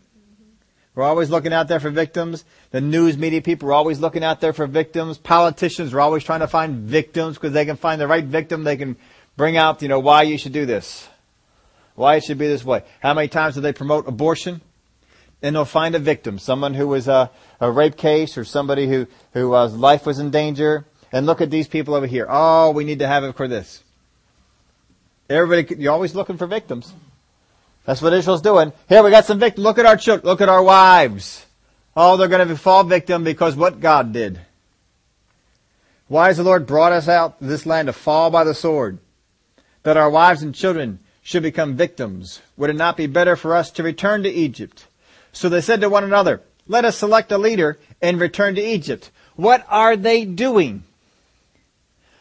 We're 0.93 1.05
always 1.05 1.31
looking 1.31 1.53
out 1.53 1.67
there 1.67 1.79
for 1.79 1.89
victims. 1.89 2.45
The 2.69 2.81
news 2.81 3.17
media 3.17 3.41
people 3.41 3.69
are 3.69 3.73
always 3.73 3.99
looking 3.99 4.23
out 4.23 4.41
there 4.41 4.53
for 4.53 4.67
victims. 4.67 5.17
Politicians 5.17 5.91
are 5.91 6.01
always 6.01 6.23
trying 6.23 6.41
to 6.41 6.47
find 6.47 6.87
victims 6.87 7.35
because 7.35 7.53
they 7.53 7.65
can 7.65 7.77
find 7.77 7.99
the 7.99 8.07
right 8.07 8.23
victim. 8.23 8.63
They 8.63 8.77
can 8.77 8.95
bring 9.35 9.57
out, 9.57 9.81
you 9.81 9.87
know, 9.87 9.99
why 9.99 10.21
you 10.21 10.37
should 10.37 10.53
do 10.53 10.67
this. 10.67 11.09
Why 11.95 12.15
it 12.15 12.23
should 12.23 12.37
be 12.37 12.47
this 12.47 12.65
way. 12.65 12.83
How 13.01 13.13
many 13.13 13.27
times 13.27 13.55
do 13.55 13.61
they 13.61 13.73
promote 13.73 14.07
abortion? 14.07 14.61
And 15.41 15.55
they'll 15.55 15.65
find 15.65 15.93
a 15.93 15.99
victim, 15.99 16.39
someone 16.39 16.73
who 16.73 16.87
was 16.87 17.07
a, 17.07 17.29
a 17.59 17.69
rape 17.69 17.97
case 17.97 18.37
or 18.37 18.45
somebody 18.45 18.87
who, 18.87 19.07
who 19.33 19.49
was, 19.49 19.75
life 19.75 20.05
was 20.05 20.19
in 20.19 20.31
danger. 20.31 20.85
And 21.11 21.25
look 21.25 21.41
at 21.41 21.51
these 21.51 21.67
people 21.67 21.93
over 21.93 22.07
here. 22.07 22.25
Oh, 22.29 22.71
we 22.71 22.85
need 22.85 22.99
to 22.99 23.07
have 23.07 23.23
it 23.23 23.35
for 23.35 23.47
this. 23.47 23.83
Everybody, 25.29 25.81
you're 25.81 25.93
always 25.93 26.15
looking 26.15 26.37
for 26.37 26.47
victims. 26.47 26.93
That's 27.85 28.01
what 28.01 28.13
Israel's 28.13 28.41
doing. 28.41 28.71
Here 28.89 29.03
we 29.03 29.11
got 29.11 29.25
some 29.25 29.39
victims. 29.39 29.63
Look 29.63 29.77
at 29.77 29.85
our 29.85 29.97
children. 29.97 30.25
Look 30.25 30.41
at 30.41 30.49
our 30.49 30.63
wives. 30.63 31.45
Oh, 31.95 32.17
they're 32.17 32.27
going 32.27 32.47
to 32.47 32.57
fall 32.57 32.83
victim 32.83 33.23
because 33.23 33.55
what 33.55 33.79
God 33.79 34.13
did. 34.13 34.39
Why 36.07 36.27
has 36.27 36.37
the 36.37 36.43
Lord 36.43 36.65
brought 36.65 36.91
us 36.91 37.07
out 37.07 37.39
this 37.39 37.65
land 37.65 37.87
to 37.87 37.93
fall 37.93 38.31
by 38.31 38.43
the 38.43 38.55
sword? 38.55 38.99
That 39.83 39.97
our 39.97 40.09
wives 40.09 40.41
and 40.41 40.55
children 40.55 40.99
should 41.23 41.41
become 41.41 41.75
victims. 41.75 42.41
Would 42.57 42.69
it 42.69 42.75
not 42.75 42.97
be 42.97 43.07
better 43.07 43.35
for 43.35 43.55
us 43.55 43.71
to 43.71 43.83
return 43.83 44.23
to 44.23 44.29
Egypt? 44.29 44.87
So 45.31 45.49
they 45.49 45.61
said 45.61 45.81
to 45.81 45.89
one 45.89 46.03
another, 46.03 46.41
let 46.67 46.85
us 46.85 46.97
select 46.97 47.31
a 47.31 47.37
leader 47.37 47.79
and 48.01 48.19
return 48.19 48.55
to 48.55 48.61
Egypt. 48.61 49.09
What 49.35 49.65
are 49.69 49.95
they 49.95 50.25
doing? 50.25 50.83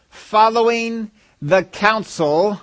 Following 0.08 1.10
the 1.40 1.64
counsel 1.64 2.60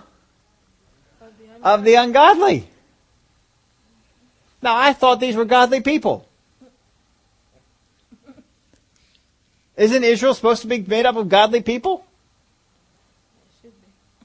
of 1.62 1.84
the 1.84 1.95
ungodly. 1.95 2.69
Now, 4.62 4.75
I 4.75 4.93
thought 4.93 5.19
these 5.19 5.36
were 5.36 5.45
godly 5.45 5.82
people. 5.82 6.28
Isn't 9.78 10.04
Israel 10.04 10.34
supposed 10.34 10.62
to 10.63 10.67
be 10.67 10.82
made 10.82 11.06
up 11.06 11.15
of 11.15 11.30
godly 11.30 11.62
people? 11.62 12.06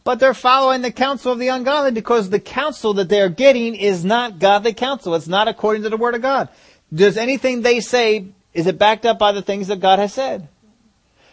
But 0.04 0.20
they're 0.20 0.34
following 0.34 0.82
the 0.82 0.92
counsel 0.92 1.32
of 1.32 1.38
the 1.38 1.48
ungodly 1.48 1.90
because 1.90 2.30
the 2.30 2.38
counsel 2.38 2.94
that 2.94 3.08
they're 3.08 3.30
getting 3.30 3.74
is 3.74 4.04
not 4.04 4.38
godly 4.38 4.74
counsel. 4.74 5.14
It's 5.14 5.26
not 5.26 5.48
according 5.48 5.82
to 5.84 5.88
the 5.88 5.96
Word 5.96 6.14
of 6.14 6.22
God. 6.22 6.50
Does 6.92 7.16
anything 7.16 7.62
they 7.62 7.80
say, 7.80 8.26
is 8.52 8.66
it 8.66 8.78
backed 8.78 9.06
up 9.06 9.18
by 9.18 9.32
the 9.32 9.42
things 9.42 9.68
that 9.68 9.80
God 9.80 9.98
has 9.98 10.12
said? 10.12 10.48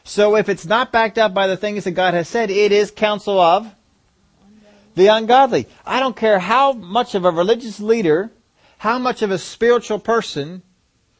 So 0.03 0.35
if 0.37 0.49
it's 0.49 0.65
not 0.65 0.91
backed 0.91 1.17
up 1.17 1.33
by 1.33 1.47
the 1.47 1.57
things 1.57 1.83
that 1.83 1.91
God 1.91 2.13
has 2.13 2.27
said, 2.27 2.49
it 2.49 2.71
is 2.71 2.89
counsel 2.89 3.39
of 3.39 3.69
the 4.95 5.07
ungodly. 5.07 5.67
I 5.85 5.99
don't 5.99 6.15
care 6.15 6.39
how 6.39 6.73
much 6.73 7.13
of 7.13 7.25
a 7.25 7.31
religious 7.31 7.79
leader 7.79 8.31
how 8.81 8.97
much 8.97 9.21
of 9.21 9.29
a 9.29 9.37
spiritual 9.37 9.99
person, 9.99 10.63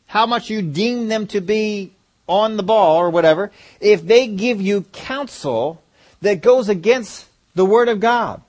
how 0.08 0.26
much 0.26 0.50
you 0.50 0.64
deem 0.64 1.10
them 1.10 1.28
to 1.28 1.40
be 1.40 1.92
on 2.26 2.58
the 2.58 2.64
ball 2.64 2.98
or 2.98 3.12
whatever, 3.12 3.52
if 3.80 4.04
they 4.04 4.26
give 4.26 4.60
you 4.60 4.82
counsel 4.92 5.80
that 6.22 6.42
goes 6.42 6.70
against 6.70 7.28
the 7.54 7.66
Word 7.66 7.90
of 7.90 8.00
God, 8.00 8.42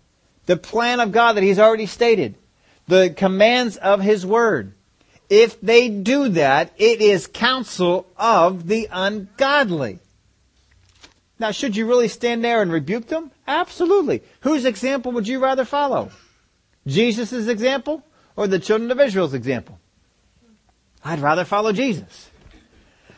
the 0.46 0.56
plan 0.56 1.00
of 1.00 1.12
God 1.12 1.34
that 1.34 1.42
He's 1.42 1.58
already 1.58 1.86
stated, 1.86 2.36
the 2.88 3.10
commands 3.16 3.76
of 3.76 4.00
His 4.00 4.24
Word, 4.26 4.74
if 5.28 5.60
they 5.60 5.88
do 5.88 6.28
that, 6.28 6.72
it 6.76 7.00
is 7.00 7.26
counsel 7.26 8.06
of 8.18 8.68
the 8.68 8.88
ungodly. 8.92 9.98
Now, 11.38 11.50
should 11.50 11.74
you 11.74 11.86
really 11.86 12.08
stand 12.08 12.44
there 12.44 12.60
and 12.62 12.70
rebuke 12.70 13.08
them? 13.08 13.30
Absolutely. 13.48 14.22
Whose 14.40 14.64
example 14.64 15.10
would 15.12 15.26
you 15.26 15.38
rather 15.38 15.64
follow? 15.64 16.10
Jesus' 16.86 17.48
example 17.48 18.04
or 18.36 18.46
the 18.46 18.58
children 18.58 18.90
of 18.90 19.00
Israel's 19.00 19.34
example? 19.34 19.78
I'd 21.04 21.20
rather 21.20 21.44
follow 21.44 21.72
Jesus. 21.72 22.30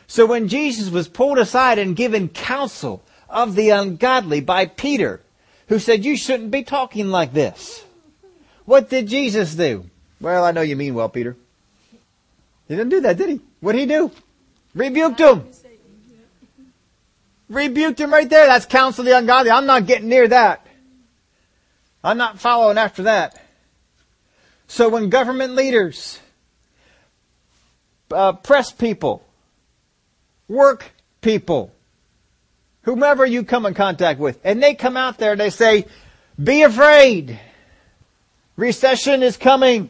So 0.07 0.25
when 0.25 0.47
Jesus 0.47 0.89
was 0.89 1.07
pulled 1.07 1.37
aside 1.37 1.79
and 1.79 1.95
given 1.95 2.29
counsel 2.29 3.03
of 3.27 3.55
the 3.55 3.71
ungodly 3.71 4.39
by 4.39 4.67
Peter, 4.67 5.21
who 5.67 5.79
said, 5.79 6.05
you 6.05 6.15
shouldn't 6.15 6.51
be 6.51 6.63
talking 6.63 7.07
like 7.07 7.33
this. 7.33 7.83
What 8.65 8.89
did 8.89 9.07
Jesus 9.07 9.55
do? 9.55 9.89
Well, 10.21 10.43
I 10.43 10.51
know 10.51 10.61
you 10.61 10.75
mean 10.75 10.95
well, 10.95 11.09
Peter. 11.09 11.35
He 12.67 12.75
didn't 12.75 12.89
do 12.89 13.01
that, 13.01 13.17
did 13.17 13.29
he? 13.29 13.41
What 13.59 13.73
did 13.73 13.79
he 13.79 13.85
do? 13.85 14.11
Rebuked 14.73 15.19
him. 15.19 15.47
Rebuked 17.47 17.99
him 17.99 18.11
right 18.11 18.29
there. 18.29 18.47
That's 18.47 18.65
counsel 18.65 19.03
the 19.03 19.17
ungodly. 19.17 19.51
I'm 19.51 19.67
not 19.67 19.85
getting 19.85 20.09
near 20.09 20.27
that. 20.27 20.65
I'm 22.03 22.17
not 22.17 22.39
following 22.39 22.77
after 22.77 23.03
that. 23.03 23.39
So 24.67 24.89
when 24.89 25.09
government 25.09 25.55
leaders, 25.55 26.19
uh, 28.11 28.33
press 28.33 28.71
people, 28.71 29.23
work 30.47 30.91
people, 31.21 31.71
whomever 32.85 33.25
you 33.25 33.43
come 33.43 33.65
in 33.65 33.73
contact 33.73 34.19
with, 34.19 34.39
and 34.43 34.63
they 34.63 34.75
come 34.75 34.95
out 34.95 35.17
there 35.17 35.33
and 35.33 35.41
they 35.41 35.49
say, 35.49 35.85
be 36.41 36.61
afraid. 36.61 37.39
Recession 38.55 39.23
is 39.23 39.37
coming. 39.37 39.89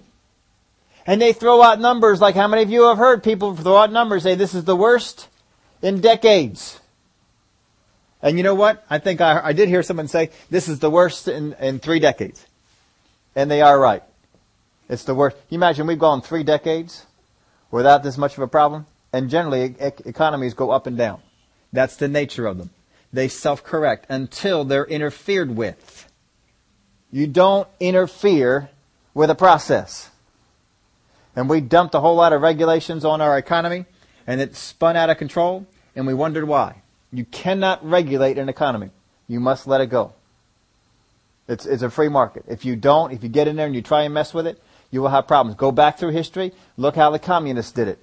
And 1.05 1.21
they 1.21 1.33
throw 1.33 1.61
out 1.61 1.79
numbers 1.79 2.19
like 2.19 2.35
how 2.35 2.47
many 2.47 2.63
of 2.63 2.71
you 2.71 2.87
have 2.87 2.97
heard 2.97 3.23
people 3.23 3.55
throw 3.55 3.77
out 3.77 3.91
numbers 3.91 4.23
say 4.23 4.33
this 4.33 4.55
is 4.55 4.63
the 4.63 4.75
worst 4.75 5.27
in 5.81 6.01
decades. 6.01 6.79
And 8.23 8.37
you 8.37 8.43
know 8.43 8.55
what? 8.55 8.83
I 8.89 8.97
think 8.97 9.21
I, 9.21 9.39
I 9.43 9.53
did 9.53 9.69
hear 9.69 9.83
someone 9.83 10.07
say 10.07 10.31
this 10.49 10.67
is 10.67 10.79
the 10.79 10.89
worst 10.89 11.27
in, 11.27 11.53
in 11.59 11.79
three 11.79 11.99
decades. 11.99 12.43
And 13.35 13.51
they 13.51 13.61
are 13.61 13.79
right. 13.79 14.01
It's 14.89 15.03
the 15.03 15.13
worst. 15.13 15.37
You 15.49 15.57
imagine 15.57 15.85
we've 15.85 15.99
gone 15.99 16.21
three 16.21 16.43
decades 16.43 17.05
without 17.69 18.01
this 18.01 18.17
much 18.17 18.37
of 18.37 18.43
a 18.43 18.47
problem? 18.47 18.87
And 19.13 19.29
generally 19.29 19.65
e- 19.65 19.91
economies 20.05 20.53
go 20.53 20.71
up 20.71 20.87
and 20.87 20.97
down. 20.97 21.21
That's 21.71 21.97
the 21.97 22.07
nature 22.07 22.47
of 22.47 22.57
them. 22.57 22.69
They 23.15 23.29
self-correct 23.29 24.07
until 24.09 24.65
they're 24.65 24.85
interfered 24.85 25.55
with. 25.55 26.11
You 27.11 27.27
don't 27.27 27.65
interfere 27.79 28.69
with 29.13 29.29
a 29.29 29.35
process. 29.35 30.09
And 31.33 31.49
we 31.49 31.61
dumped 31.61 31.95
a 31.95 32.01
whole 32.01 32.15
lot 32.15 32.33
of 32.33 32.41
regulations 32.41 33.05
on 33.05 33.21
our 33.21 33.37
economy 33.37 33.85
and 34.27 34.41
it 34.41 34.57
spun 34.57 34.97
out 34.97 35.09
of 35.09 35.17
control 35.17 35.65
and 35.95 36.05
we 36.05 36.13
wondered 36.13 36.45
why. 36.45 36.81
You 37.13 37.23
cannot 37.23 37.89
regulate 37.89 38.37
an 38.37 38.49
economy. 38.49 38.89
You 39.29 39.39
must 39.39 39.65
let 39.65 39.79
it 39.79 39.87
go. 39.87 40.11
It's, 41.47 41.65
it's 41.65 41.83
a 41.83 41.89
free 41.89 42.09
market. 42.09 42.43
If 42.49 42.65
you 42.65 42.75
don't, 42.75 43.13
if 43.13 43.23
you 43.23 43.29
get 43.29 43.47
in 43.47 43.55
there 43.55 43.65
and 43.65 43.75
you 43.75 43.81
try 43.81 44.03
and 44.03 44.13
mess 44.13 44.33
with 44.33 44.45
it, 44.45 44.61
you 44.91 45.01
will 45.01 45.09
have 45.09 45.25
problems. 45.25 45.55
Go 45.55 45.71
back 45.71 45.97
through 45.97 46.11
history. 46.11 46.51
Look 46.75 46.97
how 46.97 47.11
the 47.11 47.19
communists 47.19 47.71
did 47.71 47.87
it. 47.87 47.99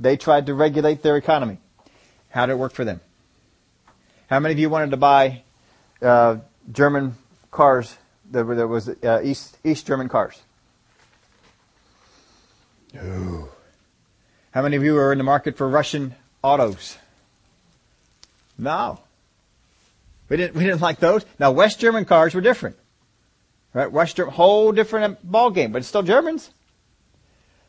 They 0.00 0.16
tried 0.16 0.46
to 0.46 0.54
regulate 0.54 1.02
their 1.02 1.18
economy. 1.18 1.58
How 2.30 2.46
did 2.46 2.52
it 2.52 2.58
work 2.58 2.72
for 2.72 2.86
them? 2.86 3.02
How 4.28 4.40
many 4.40 4.52
of 4.52 4.58
you 4.58 4.68
wanted 4.68 4.90
to 4.90 4.98
buy 4.98 5.42
uh, 6.02 6.36
German 6.70 7.14
cars? 7.50 7.96
There, 8.30 8.44
there 8.44 8.66
was 8.66 8.88
uh, 8.88 9.22
East 9.24 9.56
East 9.64 9.86
German 9.86 10.10
cars. 10.10 10.38
No. 12.92 13.48
How 14.50 14.60
many 14.60 14.76
of 14.76 14.84
you 14.84 14.98
are 14.98 15.12
in 15.12 15.18
the 15.18 15.24
market 15.24 15.56
for 15.56 15.66
Russian 15.66 16.14
autos? 16.42 16.98
No. 18.58 19.00
We 20.28 20.36
didn't, 20.36 20.56
we 20.56 20.64
didn't 20.64 20.82
like 20.82 20.98
those. 21.00 21.24
Now, 21.38 21.52
West 21.52 21.80
German 21.80 22.04
cars 22.04 22.34
were 22.34 22.42
different. 22.42 22.76
Right? 23.72 23.90
West 23.90 24.16
German, 24.16 24.34
whole 24.34 24.72
different 24.72 25.18
ball 25.22 25.50
game, 25.50 25.72
but 25.72 25.78
it's 25.78 25.88
still 25.88 26.02
Germans. 26.02 26.50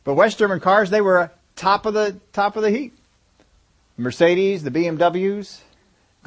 But 0.03 0.15
West 0.15 0.39
German 0.39 0.59
cars, 0.59 0.89
they 0.89 1.01
were 1.01 1.31
top 1.55 1.85
of 1.85 1.93
the, 1.93 2.19
top 2.33 2.57
of 2.57 2.63
the 2.63 2.71
heap. 2.71 2.97
Mercedes, 3.97 4.63
the 4.63 4.71
BMWs, 4.71 5.61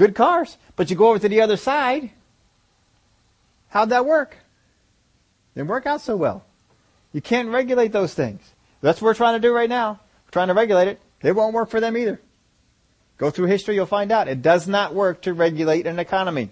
good 0.03 0.15
cars. 0.17 0.57
But 0.75 0.91
you 0.91 0.97
go 0.97 1.11
over 1.11 1.21
to 1.21 1.29
the 1.29 1.41
other 1.41 1.57
side, 1.57 2.11
how'd 3.69 3.91
that 3.91 4.05
work? 4.05 4.37
Didn't 5.55 5.69
work 5.69 5.87
out 5.87 6.01
so 6.01 6.17
well. 6.17 6.45
You 7.13 7.21
can't 7.21 7.51
regulate 7.51 7.93
those 7.93 8.13
things. 8.13 8.41
That's 8.81 9.01
what 9.01 9.07
we're 9.07 9.15
trying 9.15 9.41
to 9.41 9.47
do 9.47 9.55
right 9.55 9.69
now. 9.69 10.01
We're 10.27 10.33
trying 10.33 10.49
to 10.49 10.55
regulate 10.55 10.89
it. 10.89 11.01
It 11.23 11.37
won't 11.37 11.55
work 11.55 11.71
for 11.71 11.79
them 11.79 11.97
either. 11.97 12.21
Go 13.17 13.31
through 13.31 13.47
history, 13.47 13.77
you'll 13.77 13.87
find 13.87 14.11
out. 14.11 14.27
It 14.27 14.43
does 14.43 14.67
not 14.67 14.93
work 14.93 15.23
to 15.23 15.33
regulate 15.33 15.87
an 15.87 16.01
economy. 16.01 16.51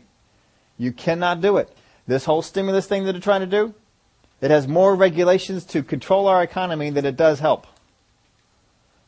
You 0.79 0.93
cannot 0.93 1.41
do 1.41 1.57
it. 1.57 1.69
This 2.07 2.27
whole 2.27 2.43
stimulus 2.43 2.87
thing 2.87 3.05
that 3.05 3.13
they're 3.13 3.21
trying 3.21 3.41
to 3.41 3.47
do, 3.47 3.75
it 4.41 4.53
has 4.53 4.69
more 4.69 4.95
regulations 4.95 5.65
to 5.67 5.83
control 5.83 6.29
our 6.29 6.43
economy 6.43 6.91
than 6.91 7.05
it 7.05 7.17
does 7.17 7.41
help. 7.41 7.67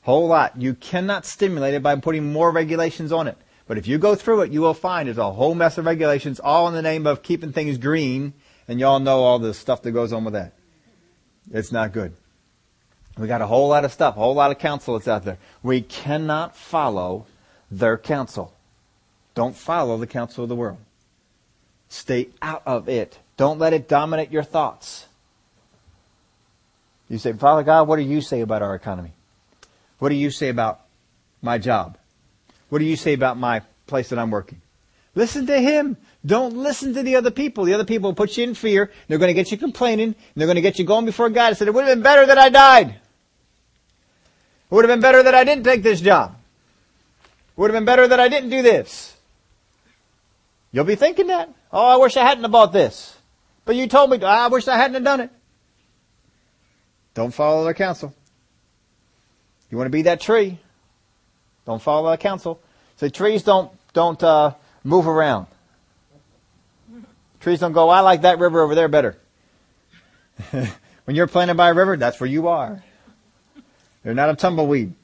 Whole 0.02 0.26
lot. 0.26 0.60
You 0.60 0.74
cannot 0.74 1.26
stimulate 1.26 1.74
it 1.74 1.82
by 1.82 1.94
putting 1.96 2.32
more 2.32 2.50
regulations 2.50 3.12
on 3.12 3.28
it. 3.28 3.38
But 3.72 3.78
if 3.78 3.86
you 3.86 3.96
go 3.96 4.14
through 4.14 4.42
it, 4.42 4.52
you 4.52 4.60
will 4.60 4.74
find 4.74 5.06
there's 5.06 5.16
a 5.16 5.32
whole 5.32 5.54
mess 5.54 5.78
of 5.78 5.86
regulations, 5.86 6.38
all 6.38 6.68
in 6.68 6.74
the 6.74 6.82
name 6.82 7.06
of 7.06 7.22
keeping 7.22 7.54
things 7.54 7.78
green, 7.78 8.34
and 8.68 8.78
y'all 8.78 9.00
know 9.00 9.20
all 9.20 9.38
the 9.38 9.54
stuff 9.54 9.80
that 9.80 9.92
goes 9.92 10.12
on 10.12 10.24
with 10.24 10.34
that. 10.34 10.52
It's 11.50 11.72
not 11.72 11.94
good. 11.94 12.12
We 13.16 13.28
got 13.28 13.40
a 13.40 13.46
whole 13.46 13.70
lot 13.70 13.86
of 13.86 13.90
stuff, 13.90 14.14
a 14.14 14.18
whole 14.18 14.34
lot 14.34 14.50
of 14.50 14.58
counsel 14.58 14.98
that's 14.98 15.08
out 15.08 15.24
there. 15.24 15.38
We 15.62 15.80
cannot 15.80 16.54
follow 16.54 17.24
their 17.70 17.96
counsel. 17.96 18.52
Don't 19.34 19.56
follow 19.56 19.96
the 19.96 20.06
counsel 20.06 20.42
of 20.42 20.50
the 20.50 20.54
world. 20.54 20.76
Stay 21.88 22.28
out 22.42 22.64
of 22.66 22.90
it. 22.90 23.20
Don't 23.38 23.58
let 23.58 23.72
it 23.72 23.88
dominate 23.88 24.30
your 24.30 24.42
thoughts. 24.42 25.06
You 27.08 27.16
say, 27.16 27.32
Father 27.32 27.62
God, 27.62 27.88
what 27.88 27.96
do 27.96 28.02
you 28.02 28.20
say 28.20 28.42
about 28.42 28.60
our 28.60 28.74
economy? 28.74 29.12
What 29.98 30.10
do 30.10 30.14
you 30.14 30.30
say 30.30 30.50
about 30.50 30.82
my 31.40 31.56
job? 31.56 31.96
What 32.72 32.78
do 32.78 32.86
you 32.86 32.96
say 32.96 33.12
about 33.12 33.36
my 33.36 33.60
place 33.86 34.08
that 34.08 34.18
I'm 34.18 34.30
working? 34.30 34.62
Listen 35.14 35.46
to 35.48 35.60
him. 35.60 35.98
Don't 36.24 36.56
listen 36.56 36.94
to 36.94 37.02
the 37.02 37.16
other 37.16 37.30
people. 37.30 37.66
The 37.66 37.74
other 37.74 37.84
people 37.84 38.08
will 38.08 38.14
put 38.14 38.38
you 38.38 38.44
in 38.44 38.54
fear. 38.54 38.90
They're 39.08 39.18
going 39.18 39.28
to 39.28 39.34
get 39.34 39.52
you 39.52 39.58
complaining. 39.58 40.14
they're 40.34 40.46
going 40.46 40.56
to 40.56 40.62
get 40.62 40.78
you 40.78 40.86
going 40.86 41.04
before 41.04 41.28
God 41.28 41.48
and 41.48 41.56
say, 41.58 41.66
it 41.66 41.74
would 41.74 41.84
have 41.84 41.94
been 41.94 42.02
better 42.02 42.24
that 42.24 42.38
I 42.38 42.48
died. 42.48 42.88
It 42.88 42.96
would 44.70 44.86
have 44.86 44.88
been 44.88 45.02
better 45.02 45.22
that 45.22 45.34
I 45.34 45.44
didn't 45.44 45.64
take 45.64 45.82
this 45.82 46.00
job. 46.00 46.34
It 47.24 47.60
Would 47.60 47.70
have 47.70 47.76
been 47.78 47.84
better 47.84 48.08
that 48.08 48.18
I 48.18 48.28
didn't 48.30 48.48
do 48.48 48.62
this. 48.62 49.14
You'll 50.70 50.86
be 50.86 50.96
thinking 50.96 51.26
that. 51.26 51.50
Oh, 51.70 51.86
I 51.88 51.96
wish 51.96 52.16
I 52.16 52.24
hadn't 52.24 52.50
bought 52.50 52.72
this. 52.72 53.14
But 53.66 53.76
you 53.76 53.86
told 53.86 54.08
me. 54.08 54.18
Ah, 54.22 54.46
I 54.46 54.48
wish 54.48 54.66
I 54.66 54.78
hadn't 54.78 55.04
done 55.04 55.20
it. 55.20 55.30
Don't 57.12 57.34
follow 57.34 57.64
their 57.64 57.74
counsel. 57.74 58.14
You 59.70 59.76
want 59.76 59.88
to 59.88 59.90
be 59.90 60.02
that 60.04 60.22
tree. 60.22 60.58
Don't 61.66 61.80
follow 61.80 62.08
their 62.08 62.16
counsel. 62.16 62.60
Say 62.96 63.08
trees 63.08 63.42
don't, 63.42 63.70
don't, 63.92 64.22
uh, 64.22 64.54
move 64.84 65.06
around. 65.06 65.46
Trees 67.40 67.60
don't 67.60 67.72
go, 67.72 67.88
I 67.88 68.00
like 68.00 68.22
that 68.22 68.38
river 68.38 68.62
over 68.62 68.74
there 68.74 68.88
better. 68.88 69.18
when 70.50 71.16
you're 71.16 71.26
planted 71.26 71.56
by 71.56 71.70
a 71.70 71.74
river, 71.74 71.96
that's 71.96 72.20
where 72.20 72.30
you 72.30 72.48
are. 72.48 72.82
They're 74.02 74.14
not 74.14 74.30
a 74.30 74.36
tumbleweed. 74.36 74.94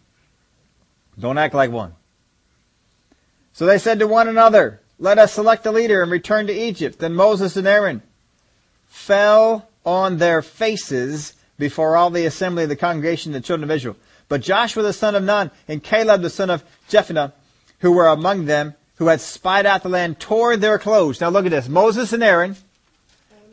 Don't 1.19 1.39
act 1.39 1.55
like 1.55 1.71
one. 1.71 1.95
So 3.53 3.67
they 3.67 3.79
said 3.79 3.99
to 3.99 4.07
one 4.07 4.29
another, 4.29 4.81
let 4.99 5.19
us 5.19 5.33
select 5.33 5.67
a 5.67 5.73
leader 5.73 6.03
and 6.03 6.11
return 6.11 6.47
to 6.47 6.53
Egypt. 6.53 6.99
Then 6.99 7.15
Moses 7.15 7.57
and 7.57 7.67
Aaron 7.67 8.03
fell 8.87 9.69
on 9.85 10.19
their 10.19 10.43
faces 10.43 11.35
before 11.59 11.97
all 11.97 12.11
the 12.11 12.27
assembly 12.27 12.65
of 12.65 12.69
the 12.69 12.77
congregation 12.77 13.35
of 13.35 13.43
the 13.43 13.47
children 13.47 13.69
of 13.69 13.75
Israel. 13.75 13.97
But 14.29 14.43
Joshua 14.43 14.83
the 14.83 14.93
son 14.93 15.15
of 15.15 15.23
Nun 15.23 15.51
and 15.67 15.83
Caleb 15.83 16.23
the 16.23 16.31
son 16.31 16.51
of 16.51 16.65
Jephunneh, 16.91 17.33
who 17.81 17.93
were 17.93 18.09
among 18.09 18.45
them, 18.45 18.75
who 18.97 19.07
had 19.07 19.21
spied 19.21 19.67
out 19.67 19.83
the 19.83 19.89
land, 19.89 20.19
tore 20.19 20.57
their 20.57 20.79
clothes. 20.79 21.21
Now 21.21 21.29
look 21.29 21.47
at 21.47 21.51
this. 21.51 21.69
Moses 21.69 22.13
and 22.13 22.23
Aaron 22.23 22.57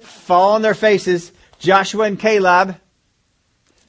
fall 0.02 0.54
on 0.54 0.62
their 0.62 0.74
faces. 0.74 1.32
Joshua 1.60 2.06
and 2.06 2.20
Caleb 2.20 2.78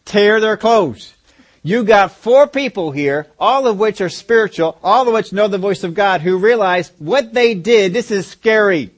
tear 0.05 0.40
their 0.40 0.57
clothes. 0.57 1.14
You 1.62 1.83
got 1.83 2.12
four 2.12 2.46
people 2.46 2.92
here, 2.92 3.27
all 3.40 3.66
of 3.66 3.79
which 3.79 4.01
are 4.01 4.09
spiritual, 4.09 4.79
all 4.85 5.09
of 5.09 5.14
which 5.14 5.33
know 5.33 5.49
the 5.49 5.59
voice 5.59 5.83
of 5.83 5.94
God, 5.94 6.20
who 6.20 6.37
realize 6.37 6.92
what 6.99 7.35
they 7.35 7.55
did, 7.55 7.92
this 7.92 8.12
is 8.12 8.29
scary. 8.29 8.92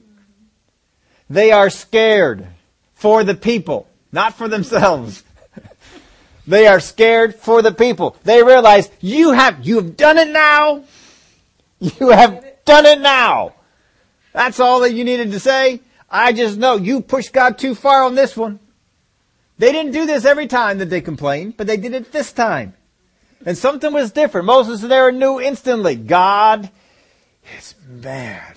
They 1.31 1.51
are 1.51 1.71
scared 1.71 2.45
for 2.93 3.23
the 3.23 3.33
people, 3.33 3.87
not 4.11 4.35
for 4.35 4.47
themselves. 4.47 5.23
They 6.49 6.65
are 6.65 6.79
scared 6.79 7.35
for 7.35 7.61
the 7.61 7.71
people. 7.71 8.17
They 8.23 8.41
realize 8.41 8.89
you 9.01 9.33
have, 9.33 9.65
you 9.65 9.75
have 9.75 9.95
done 9.95 10.17
it 10.17 10.29
now. 10.29 10.83
You 11.79 12.09
have 12.09 12.43
done 12.65 12.85
it 12.87 12.99
now. 12.99 13.53
That's 14.33 14.59
all 14.59 14.79
that 14.81 14.93
you 14.93 15.03
needed 15.03 15.31
to 15.31 15.39
say. 15.39 15.79
I 16.09 16.33
just 16.33 16.57
know 16.57 16.75
you 16.75 17.01
pushed 17.01 17.33
God 17.33 17.57
too 17.57 17.75
far 17.75 18.03
on 18.03 18.15
this 18.15 18.35
one. 18.35 18.59
They 19.59 19.71
didn't 19.71 19.91
do 19.91 20.05
this 20.05 20.25
every 20.25 20.47
time 20.47 20.79
that 20.79 20.89
they 20.89 21.01
complained, 21.01 21.55
but 21.55 21.67
they 21.67 21.77
did 21.77 21.93
it 21.93 22.11
this 22.11 22.33
time. 22.33 22.73
And 23.45 23.57
something 23.57 23.93
was 23.93 24.11
different. 24.11 24.47
Moses 24.47 24.83
Aaron 24.83 25.19
knew 25.19 25.39
instantly, 25.39 25.95
God 25.95 26.69
is 27.57 27.75
mad. 27.87 28.55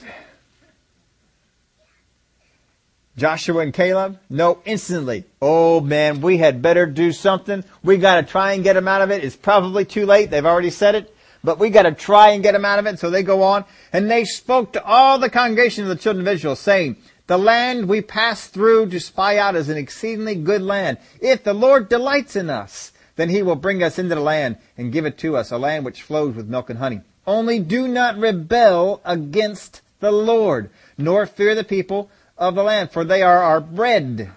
Joshua 3.22 3.62
and 3.62 3.72
Caleb 3.72 4.18
No, 4.28 4.58
instantly, 4.64 5.22
oh 5.40 5.80
man, 5.80 6.22
we 6.22 6.38
had 6.38 6.60
better 6.60 6.86
do 6.86 7.12
something. 7.12 7.62
We 7.84 7.96
gotta 7.96 8.24
try 8.24 8.54
and 8.54 8.64
get 8.64 8.72
them 8.72 8.88
out 8.88 9.00
of 9.00 9.12
it. 9.12 9.22
It's 9.22 9.36
probably 9.36 9.84
too 9.84 10.06
late. 10.06 10.28
They've 10.28 10.44
already 10.44 10.70
said 10.70 10.96
it. 10.96 11.14
But 11.44 11.60
we 11.60 11.70
gotta 11.70 11.92
try 11.92 12.30
and 12.30 12.42
get 12.42 12.50
them 12.50 12.64
out 12.64 12.80
of 12.80 12.86
it. 12.86 12.98
So 12.98 13.10
they 13.10 13.22
go 13.22 13.44
on. 13.44 13.64
And 13.92 14.10
they 14.10 14.24
spoke 14.24 14.72
to 14.72 14.84
all 14.84 15.20
the 15.20 15.30
congregation 15.30 15.84
of 15.84 15.90
the 15.90 16.02
children 16.02 16.26
of 16.26 16.34
Israel 16.34 16.56
saying, 16.56 16.96
the 17.28 17.38
land 17.38 17.88
we 17.88 18.00
pass 18.00 18.48
through 18.48 18.88
to 18.88 18.98
spy 18.98 19.38
out 19.38 19.54
is 19.54 19.68
an 19.68 19.76
exceedingly 19.76 20.34
good 20.34 20.62
land. 20.62 20.98
If 21.20 21.44
the 21.44 21.54
Lord 21.54 21.88
delights 21.88 22.34
in 22.34 22.50
us, 22.50 22.90
then 23.14 23.28
he 23.28 23.40
will 23.44 23.54
bring 23.54 23.84
us 23.84 24.00
into 24.00 24.16
the 24.16 24.20
land 24.20 24.56
and 24.76 24.92
give 24.92 25.06
it 25.06 25.16
to 25.18 25.36
us, 25.36 25.52
a 25.52 25.58
land 25.58 25.84
which 25.84 26.02
flows 26.02 26.34
with 26.34 26.48
milk 26.48 26.70
and 26.70 26.80
honey. 26.80 27.02
Only 27.24 27.60
do 27.60 27.86
not 27.86 28.18
rebel 28.18 29.00
against 29.04 29.80
the 30.00 30.10
Lord, 30.10 30.70
nor 30.98 31.24
fear 31.24 31.54
the 31.54 31.62
people 31.62 32.10
of 32.42 32.56
the 32.56 32.64
land, 32.64 32.90
for 32.90 33.04
they 33.04 33.22
are 33.22 33.38
our 33.38 33.60
bread. 33.60 34.30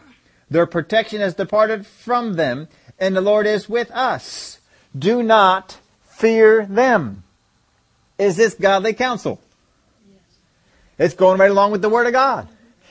Their 0.50 0.68
protection 0.68 1.22
has 1.22 1.34
departed 1.34 1.88
from 1.88 2.34
them, 2.34 2.68
and 3.00 3.16
the 3.16 3.22
Lord 3.22 3.48
is 3.48 3.68
with 3.68 3.90
us. 3.92 4.60
Do 4.98 5.24
not 5.24 5.80
fear 6.04 6.68
them. 6.68 7.24
Is 8.20 8.38
this 8.38 8.54
godly 8.54 8.94
counsel? 8.94 9.42
It's 11.00 11.16
going 11.16 11.40
right 11.40 11.50
along 11.50 11.72
with 11.72 11.82
the 11.82 11.90
Word 11.90 12.06
of 12.06 12.14
God. 12.14 12.48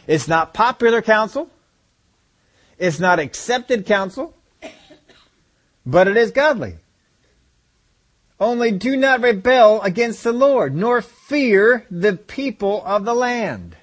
It's 0.09 0.27
not 0.27 0.53
popular 0.53 1.00
counsel. 1.00 1.48
It's 2.77 2.98
not 2.98 3.20
accepted 3.20 3.87
counsel. 3.87 4.35
But 5.87 6.09
it 6.09 6.16
is 6.16 6.33
godly. 6.33 6.74
Only 8.40 8.72
do 8.72 8.96
not 8.96 9.20
rebel 9.20 9.81
against 9.83 10.24
the 10.24 10.33
Lord, 10.33 10.74
nor 10.74 11.00
fear 11.00 11.87
the 11.88 12.14
people 12.14 12.83
of 12.85 13.05
the 13.05 13.14
land. 13.14 13.77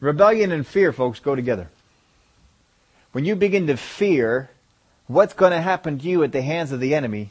Rebellion 0.00 0.50
and 0.50 0.66
fear, 0.66 0.92
folks, 0.92 1.20
go 1.20 1.34
together. 1.34 1.68
When 3.12 3.24
you 3.24 3.36
begin 3.36 3.66
to 3.66 3.76
fear 3.76 4.50
what's 5.06 5.34
going 5.34 5.52
to 5.52 5.60
happen 5.60 5.98
to 5.98 6.08
you 6.08 6.22
at 6.22 6.32
the 6.32 6.42
hands 6.42 6.72
of 6.72 6.80
the 6.80 6.94
enemy, 6.94 7.30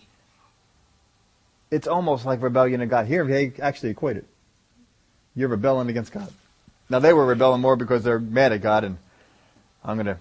it's 1.72 1.88
almost 1.88 2.26
like 2.26 2.42
rebellion 2.42 2.82
of 2.82 2.90
God. 2.90 3.08
Here 3.08 3.26
they 3.26 3.54
actually 3.62 3.92
equate 3.92 4.18
it. 4.18 4.26
You're 5.36 5.50
rebelling 5.50 5.90
against 5.90 6.12
God. 6.12 6.32
Now 6.90 7.00
they 7.00 7.14
were 7.14 7.26
rebelling 7.26 7.62
more 7.62 7.76
because 7.76 8.04
they're 8.04 8.20
mad 8.20 8.52
at 8.52 8.62
God 8.62 8.84
and 8.84 8.98
I'm 9.84 9.96
going 9.96 10.08
to 10.08 10.18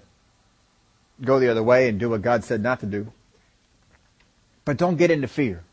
go 1.22 1.40
the 1.40 1.50
other 1.50 1.62
way 1.62 1.88
and 1.88 1.98
do 1.98 2.10
what 2.10 2.22
God 2.22 2.44
said 2.44 2.62
not 2.62 2.80
to 2.80 2.86
do. 2.86 3.12
But 4.64 4.76
don't 4.76 4.96
get 4.96 5.10
into 5.10 5.28
fear. 5.28 5.64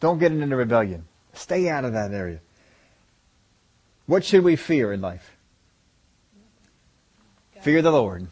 Don't 0.00 0.18
get 0.18 0.32
into 0.32 0.56
rebellion. 0.56 1.04
Stay 1.34 1.68
out 1.68 1.84
of 1.84 1.92
that 1.92 2.12
area. 2.12 2.40
What 4.06 4.24
should 4.24 4.42
we 4.42 4.56
fear 4.56 4.92
in 4.92 5.00
life? 5.00 5.31
Fear 7.62 7.82
the 7.82 7.92
Lord. 7.92 8.26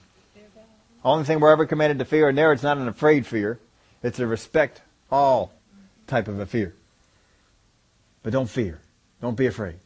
Only 1.04 1.24
thing 1.24 1.38
we're 1.38 1.52
ever 1.52 1.64
commanded 1.64 2.00
to 2.00 2.04
fear, 2.04 2.28
and 2.28 2.36
there 2.36 2.52
it's 2.52 2.64
not 2.64 2.78
an 2.78 2.88
afraid 2.88 3.26
fear. 3.26 3.60
It's 4.02 4.18
a 4.18 4.26
respect 4.26 4.82
all 5.10 5.52
type 6.08 6.26
of 6.26 6.40
a 6.40 6.46
fear. 6.46 6.74
But 8.24 8.32
don't 8.32 8.50
fear. 8.50 8.80
Don't 9.22 9.36
be 9.36 9.46
afraid. 9.46 9.76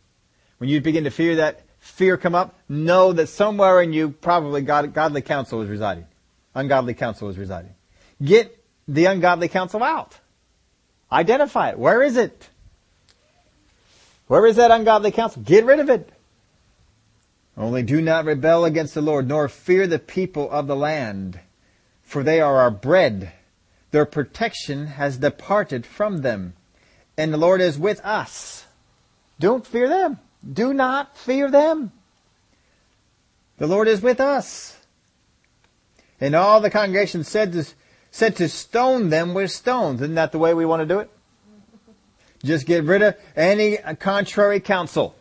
When 0.58 0.70
you 0.70 0.80
begin 0.80 1.04
to 1.04 1.10
fear 1.10 1.36
that 1.36 1.60
fear 1.78 2.16
come 2.16 2.34
up, 2.34 2.54
know 2.70 3.12
that 3.12 3.28
somewhere 3.28 3.82
in 3.82 3.92
you 3.92 4.10
probably 4.10 4.62
God, 4.62 4.94
godly 4.94 5.20
counsel 5.20 5.60
is 5.60 5.68
residing. 5.68 6.06
Ungodly 6.54 6.94
counsel 6.94 7.28
is 7.28 7.36
residing. 7.36 7.74
Get 8.22 8.58
the 8.88 9.04
ungodly 9.06 9.48
counsel 9.48 9.82
out. 9.82 10.18
Identify 11.12 11.70
it. 11.70 11.78
Where 11.78 12.02
is 12.02 12.16
it? 12.16 12.48
Where 14.26 14.46
is 14.46 14.56
that 14.56 14.70
ungodly 14.70 15.10
counsel? 15.10 15.42
Get 15.42 15.66
rid 15.66 15.80
of 15.80 15.90
it. 15.90 16.08
Only 17.56 17.82
do 17.82 18.00
not 18.00 18.24
rebel 18.24 18.64
against 18.64 18.94
the 18.94 19.00
Lord, 19.00 19.28
nor 19.28 19.48
fear 19.48 19.86
the 19.86 19.98
people 19.98 20.50
of 20.50 20.66
the 20.66 20.76
land, 20.76 21.38
for 22.02 22.22
they 22.22 22.40
are 22.40 22.56
our 22.56 22.70
bread. 22.70 23.32
Their 23.92 24.04
protection 24.04 24.86
has 24.86 25.18
departed 25.18 25.86
from 25.86 26.18
them, 26.18 26.54
and 27.16 27.32
the 27.32 27.38
Lord 27.38 27.60
is 27.60 27.78
with 27.78 28.04
us. 28.04 28.66
Don't 29.38 29.66
fear 29.66 29.88
them. 29.88 30.18
Do 30.52 30.74
not 30.74 31.16
fear 31.16 31.50
them. 31.50 31.92
The 33.58 33.68
Lord 33.68 33.86
is 33.86 34.02
with 34.02 34.20
us. 34.20 34.76
And 36.20 36.34
all 36.34 36.60
the 36.60 36.70
congregation 36.70 37.22
said 37.22 37.52
to, 37.52 37.64
said 38.10 38.36
to 38.36 38.48
stone 38.48 39.10
them 39.10 39.32
with 39.32 39.52
stones. 39.52 40.00
Isn't 40.00 40.16
that 40.16 40.32
the 40.32 40.38
way 40.38 40.54
we 40.54 40.64
want 40.64 40.80
to 40.80 40.86
do 40.86 40.98
it? 40.98 41.10
Just 42.42 42.66
get 42.66 42.84
rid 42.84 43.02
of 43.02 43.16
any 43.36 43.78
contrary 43.98 44.60
counsel. 44.60 45.14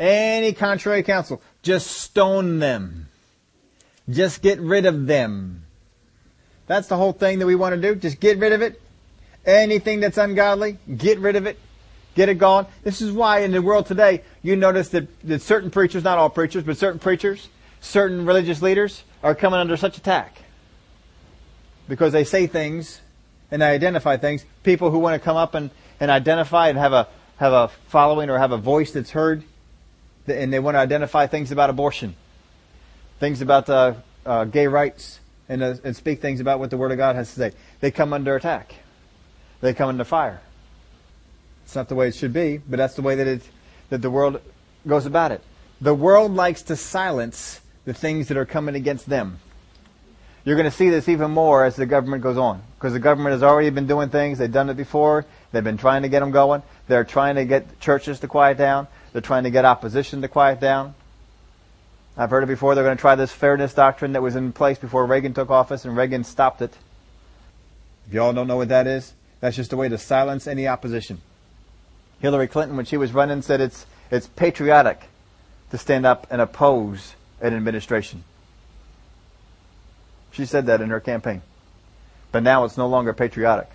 Any 0.00 0.54
contrary 0.54 1.02
counsel. 1.02 1.42
Just 1.62 1.88
stone 1.88 2.58
them. 2.58 3.08
Just 4.08 4.40
get 4.40 4.58
rid 4.58 4.86
of 4.86 5.06
them. 5.06 5.64
That's 6.66 6.88
the 6.88 6.96
whole 6.96 7.12
thing 7.12 7.38
that 7.40 7.46
we 7.46 7.54
want 7.54 7.74
to 7.74 7.80
do. 7.80 7.94
Just 7.94 8.18
get 8.18 8.38
rid 8.38 8.52
of 8.52 8.62
it. 8.62 8.80
Anything 9.44 10.00
that's 10.00 10.18
ungodly, 10.18 10.78
get 10.96 11.18
rid 11.18 11.36
of 11.36 11.46
it. 11.46 11.58
Get 12.14 12.28
it 12.28 12.36
gone. 12.36 12.66
This 12.82 13.00
is 13.00 13.12
why 13.12 13.40
in 13.40 13.52
the 13.52 13.62
world 13.62 13.86
today, 13.86 14.22
you 14.42 14.56
notice 14.56 14.88
that, 14.90 15.06
that 15.26 15.42
certain 15.42 15.70
preachers, 15.70 16.02
not 16.02 16.18
all 16.18 16.30
preachers, 16.30 16.64
but 16.64 16.76
certain 16.76 16.98
preachers, 16.98 17.48
certain 17.80 18.26
religious 18.26 18.62
leaders 18.62 19.04
are 19.22 19.34
coming 19.34 19.60
under 19.60 19.76
such 19.76 19.98
attack. 19.98 20.42
Because 21.88 22.12
they 22.12 22.24
say 22.24 22.46
things 22.46 23.00
and 23.50 23.62
they 23.62 23.66
identify 23.66 24.16
things. 24.16 24.44
People 24.62 24.90
who 24.90 24.98
want 24.98 25.20
to 25.20 25.24
come 25.24 25.36
up 25.36 25.54
and, 25.54 25.70
and 25.98 26.10
identify 26.10 26.68
and 26.68 26.78
have 26.78 26.92
a, 26.92 27.08
have 27.36 27.52
a 27.52 27.68
following 27.88 28.30
or 28.30 28.38
have 28.38 28.52
a 28.52 28.58
voice 28.58 28.92
that's 28.92 29.10
heard, 29.10 29.44
and 30.30 30.52
they 30.52 30.58
want 30.58 30.74
to 30.76 30.78
identify 30.78 31.26
things 31.26 31.52
about 31.52 31.70
abortion, 31.70 32.14
things 33.18 33.42
about 33.42 33.68
uh, 33.68 33.94
uh, 34.24 34.44
gay 34.44 34.66
rights, 34.66 35.20
and, 35.48 35.62
uh, 35.62 35.74
and 35.82 35.96
speak 35.96 36.20
things 36.20 36.40
about 36.40 36.58
what 36.58 36.70
the 36.70 36.76
Word 36.76 36.92
of 36.92 36.98
God 36.98 37.16
has 37.16 37.28
to 37.34 37.40
say. 37.40 37.52
They 37.80 37.90
come 37.90 38.12
under 38.12 38.36
attack. 38.36 38.74
They 39.60 39.74
come 39.74 39.88
under 39.88 40.04
fire. 40.04 40.40
It's 41.64 41.74
not 41.74 41.88
the 41.88 41.94
way 41.94 42.08
it 42.08 42.14
should 42.14 42.32
be, 42.32 42.58
but 42.58 42.78
that's 42.78 42.94
the 42.94 43.02
way 43.02 43.14
that 43.16 43.26
it 43.26 43.42
that 43.90 44.02
the 44.02 44.10
world 44.10 44.40
goes 44.86 45.06
about 45.06 45.32
it. 45.32 45.42
The 45.80 45.94
world 45.94 46.34
likes 46.34 46.62
to 46.62 46.76
silence 46.76 47.60
the 47.84 47.92
things 47.92 48.28
that 48.28 48.36
are 48.36 48.46
coming 48.46 48.74
against 48.74 49.08
them. 49.08 49.40
You're 50.44 50.56
going 50.56 50.70
to 50.70 50.76
see 50.76 50.88
this 50.88 51.08
even 51.08 51.30
more 51.32 51.64
as 51.64 51.76
the 51.76 51.86
government 51.86 52.22
goes 52.22 52.38
on, 52.38 52.62
because 52.76 52.92
the 52.92 53.00
government 53.00 53.32
has 53.32 53.42
already 53.42 53.70
been 53.70 53.86
doing 53.86 54.08
things. 54.08 54.38
They've 54.38 54.50
done 54.50 54.70
it 54.70 54.76
before. 54.76 55.26
They've 55.52 55.64
been 55.64 55.76
trying 55.76 56.02
to 56.02 56.08
get 56.08 56.20
them 56.20 56.30
going. 56.30 56.62
They're 56.88 57.04
trying 57.04 57.34
to 57.34 57.44
get 57.44 57.80
churches 57.80 58.20
to 58.20 58.28
quiet 58.28 58.56
down. 58.56 58.86
They're 59.12 59.22
trying 59.22 59.44
to 59.44 59.50
get 59.50 59.64
opposition 59.64 60.22
to 60.22 60.28
quiet 60.28 60.60
down. 60.60 60.94
I've 62.16 62.30
heard 62.30 62.42
it 62.42 62.46
before. 62.46 62.74
They're 62.74 62.84
going 62.84 62.96
to 62.96 63.00
try 63.00 63.14
this 63.14 63.32
fairness 63.32 63.74
doctrine 63.74 64.12
that 64.12 64.22
was 64.22 64.36
in 64.36 64.52
place 64.52 64.78
before 64.78 65.06
Reagan 65.06 65.34
took 65.34 65.50
office, 65.50 65.84
and 65.84 65.96
Reagan 65.96 66.24
stopped 66.24 66.62
it. 66.62 66.76
If 68.06 68.14
y'all 68.14 68.32
don't 68.32 68.46
know 68.46 68.56
what 68.56 68.68
that 68.68 68.86
is, 68.86 69.14
that's 69.40 69.56
just 69.56 69.72
a 69.72 69.76
way 69.76 69.88
to 69.88 69.98
silence 69.98 70.46
any 70.46 70.68
opposition. 70.68 71.20
Hillary 72.20 72.48
Clinton, 72.48 72.76
when 72.76 72.84
she 72.84 72.96
was 72.96 73.12
running, 73.12 73.42
said 73.42 73.60
it's, 73.60 73.86
it's 74.10 74.26
patriotic 74.26 75.00
to 75.70 75.78
stand 75.78 76.04
up 76.04 76.26
and 76.30 76.40
oppose 76.40 77.14
an 77.40 77.54
administration. 77.54 78.24
She 80.30 80.44
said 80.44 80.66
that 80.66 80.80
in 80.80 80.90
her 80.90 81.00
campaign. 81.00 81.42
But 82.32 82.42
now 82.42 82.64
it's 82.64 82.76
no 82.76 82.86
longer 82.86 83.12
patriotic. 83.12 83.68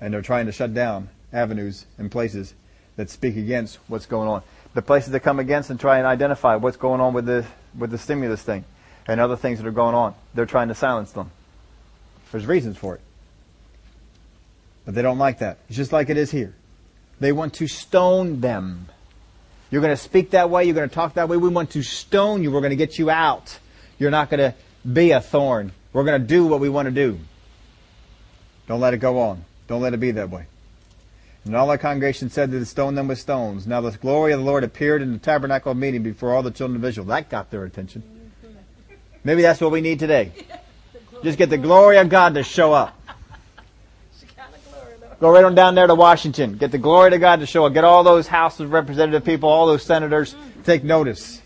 And 0.00 0.12
they're 0.12 0.22
trying 0.22 0.46
to 0.46 0.52
shut 0.52 0.74
down 0.74 1.08
avenues 1.32 1.86
and 1.98 2.10
places 2.10 2.54
that 2.96 3.10
speak 3.10 3.36
against 3.36 3.78
what's 3.88 4.06
going 4.06 4.28
on. 4.28 4.42
The 4.74 4.82
places 4.82 5.12
that 5.12 5.20
come 5.20 5.38
against 5.38 5.70
and 5.70 5.78
try 5.78 5.98
and 5.98 6.06
identify 6.06 6.56
what's 6.56 6.76
going 6.76 7.00
on 7.00 7.14
with 7.14 7.26
the, 7.26 7.46
with 7.76 7.90
the 7.90 7.98
stimulus 7.98 8.42
thing 8.42 8.64
and 9.06 9.20
other 9.20 9.36
things 9.36 9.58
that 9.58 9.66
are 9.66 9.72
going 9.72 9.94
on. 9.94 10.14
They're 10.34 10.46
trying 10.46 10.68
to 10.68 10.74
silence 10.74 11.12
them. 11.12 11.30
There's 12.32 12.46
reasons 12.46 12.76
for 12.76 12.94
it. 12.96 13.00
But 14.84 14.94
they 14.94 15.02
don't 15.02 15.18
like 15.18 15.38
that. 15.38 15.58
It's 15.68 15.76
just 15.76 15.92
like 15.92 16.10
it 16.10 16.16
is 16.16 16.30
here. 16.30 16.54
They 17.18 17.32
want 17.32 17.54
to 17.54 17.66
stone 17.66 18.40
them. 18.40 18.88
You're 19.70 19.80
going 19.80 19.96
to 19.96 20.02
speak 20.02 20.30
that 20.30 20.50
way. 20.50 20.64
You're 20.64 20.74
going 20.74 20.88
to 20.88 20.94
talk 20.94 21.14
that 21.14 21.28
way. 21.28 21.36
We 21.36 21.48
want 21.48 21.70
to 21.70 21.82
stone 21.82 22.42
you. 22.42 22.52
We're 22.52 22.60
going 22.60 22.70
to 22.70 22.76
get 22.76 22.98
you 22.98 23.10
out. 23.10 23.58
You're 23.98 24.10
not 24.10 24.30
going 24.30 24.52
to 24.52 24.54
be 24.90 25.12
a 25.12 25.20
thorn. 25.20 25.72
We're 25.92 26.04
going 26.04 26.20
to 26.20 26.26
do 26.26 26.46
what 26.46 26.60
we 26.60 26.68
want 26.68 26.86
to 26.86 26.92
do. 26.92 27.18
Don't 28.68 28.80
let 28.80 28.94
it 28.94 28.98
go 28.98 29.20
on. 29.20 29.44
Don't 29.66 29.80
let 29.80 29.94
it 29.94 29.98
be 29.98 30.12
that 30.12 30.30
way. 30.30 30.46
And 31.46 31.54
all 31.54 31.68
the 31.68 31.78
congregation 31.78 32.28
said 32.28 32.50
to 32.50 32.64
stone 32.66 32.96
them 32.96 33.06
with 33.06 33.20
stones. 33.20 33.68
Now 33.68 33.80
the 33.80 33.92
glory 33.92 34.32
of 34.32 34.40
the 34.40 34.44
Lord 34.44 34.64
appeared 34.64 35.00
in 35.00 35.12
the 35.12 35.18
tabernacle 35.18 35.70
of 35.70 35.78
meeting 35.78 36.02
before 36.02 36.34
all 36.34 36.42
the 36.42 36.50
children 36.50 36.76
of 36.76 36.84
Israel. 36.84 37.06
That 37.06 37.30
got 37.30 37.52
their 37.52 37.64
attention. 37.64 38.02
Maybe 39.22 39.42
that's 39.42 39.60
what 39.60 39.70
we 39.70 39.80
need 39.80 40.00
today. 40.00 40.32
Just 41.22 41.38
get 41.38 41.48
the 41.48 41.58
glory 41.58 41.98
of 41.98 42.08
God 42.08 42.34
to 42.34 42.42
show 42.42 42.72
up. 42.72 43.00
Go 45.20 45.30
right 45.30 45.44
on 45.44 45.54
down 45.54 45.76
there 45.76 45.86
to 45.86 45.94
Washington. 45.94 46.56
Get 46.58 46.72
the 46.72 46.78
glory 46.78 47.10
to 47.12 47.18
God 47.18 47.38
to 47.40 47.46
show 47.46 47.64
up. 47.64 47.72
Get 47.72 47.84
all 47.84 48.02
those 48.02 48.26
House 48.26 48.58
of 48.58 48.72
Representative 48.72 49.24
people, 49.24 49.48
all 49.48 49.66
those 49.66 49.84
senators, 49.84 50.34
take 50.64 50.82
notice. 50.82 51.40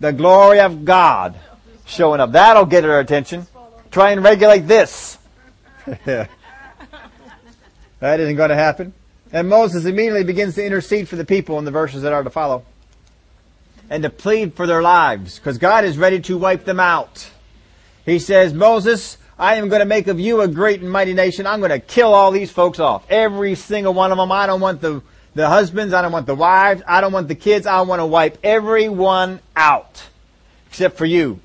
The 0.00 0.12
glory 0.12 0.60
of 0.60 0.86
God 0.86 1.38
showing 1.84 2.20
up. 2.20 2.32
That'll 2.32 2.64
get 2.64 2.80
their 2.80 3.00
attention. 3.00 3.46
Try 3.90 4.12
and 4.12 4.24
regulate 4.24 4.66
this. 4.66 5.18
that 5.86 6.28
isn't 8.00 8.36
going 8.36 8.48
to 8.48 8.56
happen. 8.56 8.94
And 9.32 9.48
Moses 9.48 9.86
immediately 9.86 10.24
begins 10.24 10.54
to 10.56 10.64
intercede 10.64 11.08
for 11.08 11.16
the 11.16 11.24
people 11.24 11.58
in 11.58 11.64
the 11.64 11.70
verses 11.70 12.02
that 12.02 12.12
are 12.12 12.22
to 12.22 12.30
follow. 12.30 12.64
And 13.88 14.02
to 14.02 14.10
plead 14.10 14.54
for 14.54 14.66
their 14.66 14.82
lives, 14.82 15.38
because 15.38 15.58
God 15.58 15.84
is 15.84 15.98
ready 15.98 16.20
to 16.20 16.38
wipe 16.38 16.64
them 16.64 16.80
out. 16.80 17.30
He 18.04 18.18
says, 18.18 18.54
Moses, 18.54 19.18
I 19.38 19.56
am 19.56 19.68
going 19.68 19.80
to 19.80 19.86
make 19.86 20.06
of 20.06 20.20
you 20.20 20.40
a 20.40 20.48
great 20.48 20.80
and 20.80 20.90
mighty 20.90 21.14
nation. 21.14 21.46
I'm 21.46 21.60
going 21.60 21.70
to 21.70 21.78
kill 21.78 22.14
all 22.14 22.30
these 22.30 22.50
folks 22.50 22.78
off. 22.78 23.04
Every 23.10 23.54
single 23.54 23.92
one 23.92 24.12
of 24.12 24.18
them. 24.18 24.32
I 24.32 24.46
don't 24.46 24.60
want 24.60 24.80
the, 24.80 25.02
the 25.34 25.48
husbands. 25.48 25.92
I 25.92 26.02
don't 26.02 26.12
want 26.12 26.26
the 26.26 26.34
wives. 26.34 26.82
I 26.86 27.00
don't 27.00 27.12
want 27.12 27.28
the 27.28 27.34
kids. 27.34 27.66
I 27.66 27.80
want 27.82 28.00
to 28.00 28.06
wipe 28.06 28.38
everyone 28.42 29.40
out. 29.56 30.08
Except 30.68 30.96
for 30.96 31.06
you. 31.06 31.40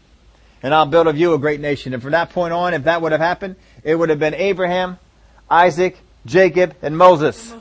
And 0.63 0.73
I'll 0.73 0.85
build 0.85 1.07
of 1.07 1.17
you 1.17 1.33
a 1.33 1.37
great 1.37 1.59
nation. 1.59 1.93
And 1.93 2.01
from 2.01 2.11
that 2.11 2.31
point 2.31 2.53
on, 2.53 2.73
if 2.73 2.85
that 2.85 3.01
would 3.01 3.11
have 3.11 3.21
happened, 3.21 3.55
it 3.83 3.95
would 3.95 4.09
have 4.09 4.19
been 4.19 4.33
Abraham, 4.33 4.99
Isaac, 5.49 5.97
Jacob, 6.25 6.75
and 6.81 6.97
Moses. 6.97 7.53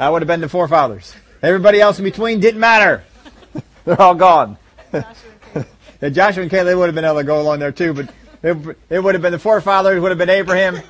That 0.00 0.10
would 0.10 0.22
have 0.22 0.26
been 0.26 0.40
the 0.40 0.48
forefathers. 0.48 1.14
Everybody 1.42 1.78
else 1.78 1.98
in 1.98 2.06
between 2.06 2.40
didn't 2.40 2.58
matter. 2.58 3.04
They're 3.84 4.00
all 4.00 4.14
gone. 4.14 4.56
that 4.92 6.10
Joshua 6.12 6.40
and 6.40 6.50
Caleb 6.50 6.78
would 6.78 6.86
have 6.86 6.94
been 6.94 7.04
able 7.04 7.18
to 7.18 7.24
go 7.24 7.38
along 7.38 7.58
there 7.58 7.70
too, 7.70 7.92
but 7.92 8.10
it, 8.42 8.78
it 8.88 9.00
would 9.00 9.14
have 9.14 9.20
been 9.20 9.32
the 9.32 9.38
forefathers, 9.38 9.98
it 9.98 10.00
would 10.00 10.10
have 10.10 10.16
been 10.16 10.30
Abraham, 10.30 10.80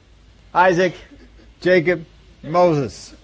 Isaac, 0.54 0.96
Jacob, 1.60 2.06
Moses. 2.42 3.14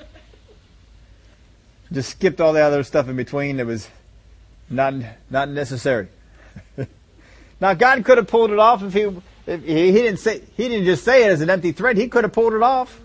just 1.90 2.10
skipped 2.10 2.40
all 2.40 2.52
the 2.52 2.60
other 2.60 2.84
stuff 2.84 3.08
in 3.08 3.16
between 3.16 3.56
that 3.56 3.66
was 3.66 3.88
not 4.70 4.94
not 5.28 5.48
necessary. 5.48 6.06
now 7.60 7.74
God 7.74 8.04
could 8.04 8.18
have 8.18 8.28
pulled 8.28 8.52
it 8.52 8.60
off 8.60 8.84
if 8.84 8.92
he 8.92 9.10
if 9.48 9.64
he, 9.64 9.90
he 9.90 10.02
didn't 10.02 10.20
say 10.20 10.40
he 10.56 10.68
didn't 10.68 10.84
just 10.84 11.02
say 11.02 11.24
it 11.24 11.32
as 11.32 11.40
an 11.40 11.50
empty 11.50 11.72
threat. 11.72 11.96
He 11.96 12.06
could 12.06 12.22
have 12.22 12.32
pulled 12.32 12.54
it 12.54 12.62
off. 12.62 13.01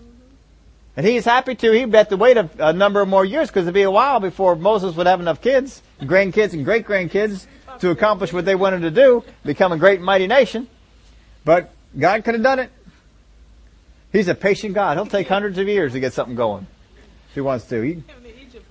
And 0.98 1.06
he's 1.06 1.24
happy 1.24 1.54
to. 1.54 1.70
He'd 1.70 1.94
have 1.94 2.08
to 2.08 2.16
wait 2.16 2.36
a, 2.36 2.50
a 2.58 2.72
number 2.72 3.00
of 3.00 3.06
more 3.06 3.24
years 3.24 3.46
because 3.46 3.66
it'd 3.66 3.72
be 3.72 3.82
a 3.82 3.90
while 3.90 4.18
before 4.18 4.56
Moses 4.56 4.96
would 4.96 5.06
have 5.06 5.20
enough 5.20 5.40
kids, 5.40 5.80
grandkids, 6.00 6.54
and 6.54 6.64
great 6.64 6.84
grandkids 6.84 7.46
to 7.78 7.90
accomplish 7.90 8.32
what 8.32 8.44
they 8.44 8.56
wanted 8.56 8.80
to 8.80 8.90
do, 8.90 9.22
become 9.44 9.70
a 9.70 9.76
great 9.78 10.00
mighty 10.00 10.26
nation. 10.26 10.66
But 11.44 11.70
God 11.96 12.24
could 12.24 12.34
have 12.34 12.42
done 12.42 12.58
it. 12.58 12.72
He's 14.10 14.26
a 14.26 14.34
patient 14.34 14.74
God. 14.74 14.96
He'll 14.96 15.06
take 15.06 15.28
hundreds 15.28 15.56
of 15.58 15.68
years 15.68 15.92
to 15.92 16.00
get 16.00 16.14
something 16.14 16.34
going 16.34 16.66
if 17.28 17.34
he 17.36 17.42
wants 17.42 17.66
to. 17.66 17.80
He, 17.80 18.02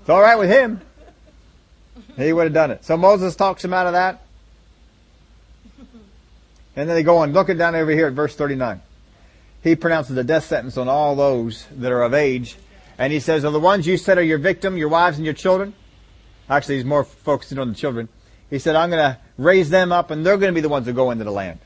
it's 0.01 0.09
all 0.09 0.19
right 0.19 0.37
with 0.37 0.49
him. 0.49 0.81
He 2.17 2.33
would 2.33 2.43
have 2.43 2.53
done 2.53 2.71
it. 2.71 2.83
So 2.83 2.97
Moses 2.97 3.37
talks 3.37 3.63
him 3.63 3.73
out 3.73 3.87
of 3.87 3.93
that. 3.93 4.21
And 6.75 6.89
then 6.89 6.95
they 6.97 7.03
go 7.03 7.19
on, 7.19 7.31
looking 7.31 7.57
down 7.57 7.73
over 7.73 7.91
here 7.91 8.07
at 8.07 8.13
verse 8.13 8.35
39 8.35 8.81
he 9.67 9.75
pronounces 9.75 10.17
a 10.17 10.23
death 10.23 10.45
sentence 10.45 10.77
on 10.77 10.87
all 10.87 11.15
those 11.15 11.65
that 11.77 11.91
are 11.91 12.03
of 12.03 12.13
age. 12.13 12.57
And 12.97 13.13
he 13.13 13.19
says, 13.19 13.43
of 13.43 13.53
the 13.53 13.59
ones 13.59 13.85
you 13.85 13.97
said 13.97 14.17
are 14.17 14.23
your 14.23 14.39
victim, 14.39 14.77
your 14.77 14.89
wives 14.89 15.17
and 15.17 15.25
your 15.25 15.33
children. 15.33 15.73
Actually, 16.49 16.75
he's 16.75 16.85
more 16.85 17.03
focusing 17.03 17.59
on 17.59 17.69
the 17.69 17.75
children. 17.75 18.09
He 18.49 18.59
said, 18.59 18.75
I'm 18.75 18.89
going 18.89 19.03
to 19.03 19.17
raise 19.37 19.69
them 19.69 19.91
up 19.91 20.09
and 20.09 20.25
they're 20.25 20.37
going 20.37 20.53
to 20.53 20.55
be 20.55 20.61
the 20.61 20.69
ones 20.69 20.85
that 20.85 20.93
go 20.93 21.11
into 21.11 21.23
the 21.23 21.31
land. 21.31 21.59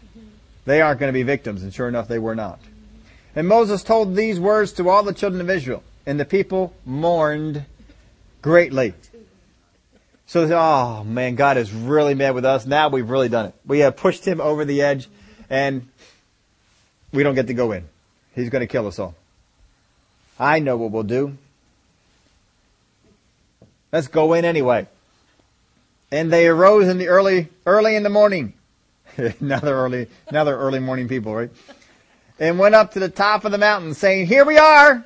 They 0.66 0.82
aren't 0.82 1.00
going 1.00 1.10
to 1.10 1.14
be 1.14 1.24
victims. 1.24 1.64
And 1.64 1.74
sure 1.74 1.88
enough, 1.88 2.08
they 2.08 2.20
were 2.20 2.36
not. 2.36 2.60
And 3.36 3.48
Moses 3.48 3.84
told 3.84 4.16
these 4.16 4.40
words 4.40 4.74
to 4.74 4.90
all 4.90 5.04
the 5.04 5.14
children 5.14 5.42
of 5.42 5.50
Israel. 5.50 5.84
And 6.06 6.20
the 6.20 6.26
people 6.26 6.74
mourned 6.86 7.66
greatly. 8.42 8.94
So, 10.26 10.50
oh 10.52 11.04
man, 11.04 11.36
God 11.36 11.58
is 11.58 11.72
really 11.72 12.16
mad 12.16 12.36
with 12.36 12.46
us. 12.46 12.66
Now 12.66 12.90
we've 12.90 13.10
really 13.10 13.30
done 13.30 13.48
it. 13.48 13.56
We 13.66 13.80
have 13.80 13.96
pushed 13.96 14.26
him 14.26 14.42
over 14.42 14.66
the 14.66 14.82
edge 14.82 15.08
and 15.50 15.88
we 17.12 17.24
don't 17.24 17.36
get 17.36 17.48
to 17.48 17.54
go 17.54 17.72
in. 17.72 17.88
He's 18.34 18.50
going 18.50 18.62
to 18.62 18.68
kill 18.68 18.88
us 18.88 19.00
all. 19.00 19.16
I 20.40 20.60
know 20.60 20.78
what 20.78 20.92
we'll 20.92 21.04
do. 21.04 21.38
Let's 23.92 24.08
go 24.08 24.34
in 24.34 24.46
anyway. 24.46 24.88
And 26.12 26.32
they 26.32 26.48
arose 26.48 26.88
in 26.88 26.98
the 26.98 27.08
early, 27.08 27.50
early 27.66 27.96
in 27.96 28.04
the 28.04 28.10
morning. 28.10 28.54
now 29.40 29.60
they're 29.60 29.76
early, 29.76 30.08
now 30.32 30.44
they're 30.44 30.58
early 30.58 30.80
morning 30.80 31.08
people, 31.08 31.36
right? 31.36 31.50
And 32.40 32.58
went 32.58 32.76
up 32.76 32.94
to 32.94 33.00
the 33.00 33.10
top 33.10 33.46
of 33.46 33.52
the 33.52 33.58
mountain 33.58 33.94
saying, 33.94 34.28
here 34.28 34.46
we 34.46 34.58
are. 34.58 35.06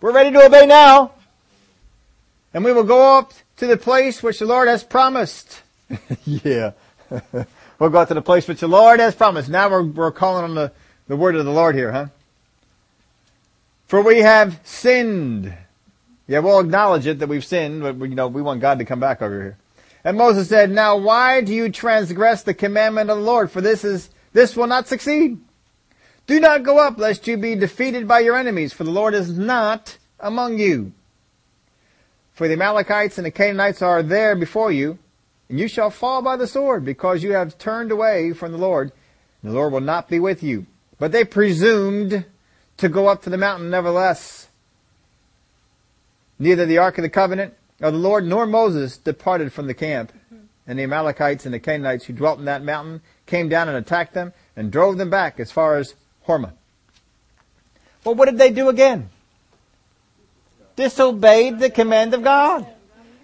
We're 0.00 0.12
ready 0.12 0.30
to 0.32 0.46
obey 0.46 0.66
now. 0.66 1.12
And 2.54 2.64
we 2.64 2.72
will 2.72 2.84
go 2.84 3.18
up 3.18 3.32
to 3.58 3.66
the 3.66 3.76
place 3.76 4.22
which 4.22 4.38
the 4.38 4.46
Lord 4.46 4.68
has 4.68 4.82
promised. 4.82 5.62
yeah. 6.24 6.72
we'll 7.78 7.90
go 7.90 7.98
up 7.98 8.08
to 8.08 8.14
the 8.14 8.22
place 8.22 8.48
which 8.48 8.60
the 8.60 8.68
Lord 8.68 9.00
has 9.00 9.14
promised. 9.14 9.48
Now 9.48 9.70
we're, 9.70 9.82
we're 9.82 10.12
calling 10.12 10.44
on 10.44 10.54
the, 10.54 10.72
the 11.08 11.16
word 11.16 11.36
of 11.36 11.44
the 11.44 11.52
Lord 11.52 11.74
here, 11.74 11.92
huh? 11.92 12.06
For 13.86 14.02
we 14.02 14.20
have 14.20 14.60
sinned. 14.64 15.54
Yeah, 16.26 16.38
we'll 16.38 16.60
acknowledge 16.60 17.06
it 17.06 17.18
that 17.18 17.28
we've 17.28 17.44
sinned, 17.44 17.82
but 17.82 18.08
you 18.08 18.14
know, 18.14 18.28
we 18.28 18.40
want 18.40 18.60
God 18.60 18.78
to 18.78 18.84
come 18.84 19.00
back 19.00 19.20
over 19.20 19.40
here. 19.40 19.58
And 20.04 20.16
Moses 20.16 20.48
said, 20.48 20.70
Now 20.70 20.96
why 20.96 21.42
do 21.42 21.54
you 21.54 21.70
transgress 21.70 22.42
the 22.42 22.54
commandment 22.54 23.10
of 23.10 23.18
the 23.18 23.22
Lord? 23.22 23.50
For 23.50 23.60
this 23.60 23.84
is, 23.84 24.10
this 24.32 24.56
will 24.56 24.66
not 24.66 24.88
succeed. 24.88 25.38
Do 26.26 26.40
not 26.40 26.62
go 26.62 26.78
up 26.78 26.98
lest 26.98 27.26
you 27.26 27.36
be 27.36 27.54
defeated 27.54 28.08
by 28.08 28.20
your 28.20 28.36
enemies, 28.36 28.72
for 28.72 28.84
the 28.84 28.90
Lord 28.90 29.14
is 29.14 29.36
not 29.36 29.98
among 30.20 30.58
you. 30.58 30.92
For 32.32 32.48
the 32.48 32.54
Amalekites 32.54 33.18
and 33.18 33.26
the 33.26 33.30
Canaanites 33.30 33.82
are 33.82 34.02
there 34.02 34.34
before 34.34 34.72
you, 34.72 34.98
and 35.48 35.60
you 35.60 35.68
shall 35.68 35.90
fall 35.90 36.22
by 36.22 36.36
the 36.36 36.46
sword, 36.46 36.84
because 36.84 37.22
you 37.22 37.32
have 37.32 37.58
turned 37.58 37.92
away 37.92 38.32
from 38.32 38.52
the 38.52 38.58
Lord. 38.58 38.92
The 39.42 39.52
Lord 39.52 39.72
will 39.72 39.80
not 39.80 40.08
be 40.08 40.18
with 40.18 40.42
you. 40.42 40.66
But 41.02 41.10
they 41.10 41.24
presumed 41.24 42.26
to 42.76 42.88
go 42.88 43.08
up 43.08 43.22
to 43.22 43.30
the 43.30 43.36
mountain 43.36 43.70
nevertheless. 43.70 44.46
Neither 46.38 46.64
the 46.64 46.78
ark 46.78 46.96
of 46.96 47.02
the 47.02 47.08
covenant 47.08 47.54
of 47.80 47.92
the 47.92 47.98
Lord 47.98 48.24
nor 48.24 48.46
Moses 48.46 48.98
departed 48.98 49.52
from 49.52 49.66
the 49.66 49.74
camp. 49.74 50.12
And 50.64 50.78
the 50.78 50.84
Amalekites 50.84 51.44
and 51.44 51.52
the 51.52 51.58
Canaanites 51.58 52.04
who 52.04 52.12
dwelt 52.12 52.38
in 52.38 52.44
that 52.44 52.62
mountain 52.62 53.00
came 53.26 53.48
down 53.48 53.68
and 53.68 53.76
attacked 53.76 54.14
them 54.14 54.32
and 54.54 54.70
drove 54.70 54.96
them 54.96 55.10
back 55.10 55.40
as 55.40 55.50
far 55.50 55.76
as 55.76 55.96
Hormah. 56.28 56.52
Well, 58.04 58.14
what 58.14 58.26
did 58.26 58.38
they 58.38 58.52
do 58.52 58.68
again? 58.68 59.10
Disobeyed 60.76 61.58
the 61.58 61.70
command 61.70 62.14
of 62.14 62.22
God. 62.22 62.64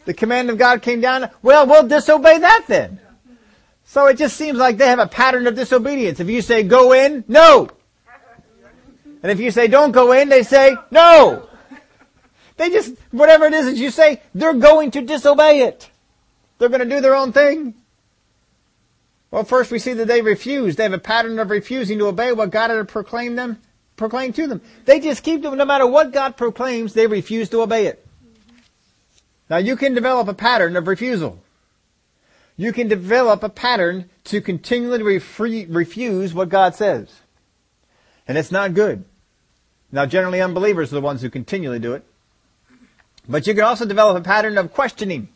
The 0.05 0.15
command 0.15 0.51
of 0.51 0.59
God 0.59 0.83
came 0.83 1.01
down. 1.01 1.31
Well, 1.43 1.65
we'll 1.69 1.87
disobey 1.87 2.39
that 2.39 2.65
then. 2.67 2.99
So 3.89 4.07
it 4.07 4.19
just 4.19 4.37
seems 4.37 4.59
like 4.59 4.77
they 4.77 4.89
have 4.89 4.99
a 4.99 5.07
pattern 5.07 5.47
of 5.47 5.55
disobedience. 5.55 6.21
If 6.21 6.29
you 6.29 6.43
say 6.43 6.63
go 6.63 6.93
in, 6.93 7.25
no. 7.27 7.71
And 9.23 9.33
if 9.33 9.41
you 9.41 9.51
say 9.51 9.67
don't 9.67 9.93
go 9.93 10.13
in, 10.13 10.29
they 10.29 10.43
say 10.43 10.77
no. 10.91 11.49
They 12.59 12.69
just, 12.69 12.93
whatever 13.13 13.47
it 13.47 13.55
is 13.55 13.65
that 13.65 13.77
you 13.77 13.91
say, 13.91 14.21
they're 14.35 14.53
going 14.53 14.91
to 14.91 15.01
disobey 15.01 15.63
it. 15.63 15.91
They're 16.59 16.69
going 16.69 16.87
to 16.87 16.95
do 16.97 17.01
their 17.01 17.15
own 17.15 17.33
thing. 17.33 17.73
Well, 19.31 19.45
first 19.45 19.71
we 19.71 19.79
see 19.79 19.95
that 19.95 20.07
they 20.07 20.21
refuse. 20.21 20.77
They 20.77 20.83
have 20.83 20.93
a 20.93 20.99
pattern 20.99 21.39
of 21.39 21.49
refusing 21.49 21.99
to 21.99 22.09
obey 22.09 22.33
what 22.33 22.51
God 22.51 22.69
had 22.69 22.89
proclaimed 22.89 23.39
them, 23.39 23.57
proclaimed 23.97 24.35
to 24.35 24.47
them. 24.47 24.61
They 24.85 25.01
just 25.01 25.23
keep 25.23 25.41
doing, 25.41 25.57
no 25.57 25.65
matter 25.65 25.87
what 25.87 26.13
God 26.13 26.37
proclaims, 26.37 26.93
they 26.93 27.07
refuse 27.07 27.49
to 27.51 27.63
obey 27.63 27.87
it. 27.87 28.07
Now 29.49 29.57
you 29.57 29.77
can 29.77 29.95
develop 29.95 30.29
a 30.29 30.35
pattern 30.35 30.77
of 30.77 30.87
refusal 30.89 31.39
you 32.59 32.73
can 32.73 32.89
develop 32.89 33.43
a 33.43 33.49
pattern 33.49 34.11
to 34.25 34.43
continually 34.43 35.03
refuse 35.03 36.35
what 36.35 36.51
God 36.51 36.75
says. 36.75 37.09
And 38.27 38.37
it's 38.37 38.53
not 38.53 38.75
good. 38.75 39.05
Now 39.91 40.05
generally 40.05 40.43
unbelievers 40.43 40.93
are 40.93 40.97
the 40.97 41.01
ones 41.01 41.23
who 41.23 41.31
continually 41.31 41.79
do 41.79 41.95
it. 41.95 42.05
But 43.29 43.47
you 43.47 43.55
can 43.55 43.63
also 43.63 43.87
develop 43.87 44.19
a 44.19 44.25
pattern 44.25 44.59
of 44.59 44.75
questioning. 44.75 45.29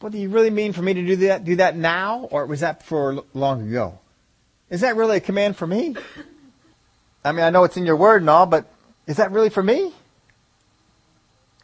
What 0.00 0.12
do 0.12 0.18
you 0.18 0.28
really 0.28 0.50
mean 0.50 0.72
for 0.72 0.82
me 0.82 0.94
to 0.94 1.04
do 1.04 1.16
that, 1.16 1.44
do 1.44 1.56
that 1.56 1.76
now? 1.76 2.28
Or 2.30 2.46
was 2.46 2.60
that 2.60 2.84
for 2.84 3.24
long 3.34 3.68
ago? 3.68 3.98
Is 4.70 4.82
that 4.82 4.94
really 4.96 5.16
a 5.16 5.20
command 5.20 5.56
for 5.56 5.66
me? 5.66 5.96
I 7.24 7.32
mean, 7.32 7.44
I 7.44 7.50
know 7.50 7.64
it's 7.64 7.76
in 7.76 7.84
your 7.84 7.96
word 7.96 8.22
and 8.22 8.30
all, 8.30 8.46
but 8.46 8.66
is 9.08 9.16
that 9.16 9.32
really 9.32 9.50
for 9.50 9.62
me? 9.62 9.92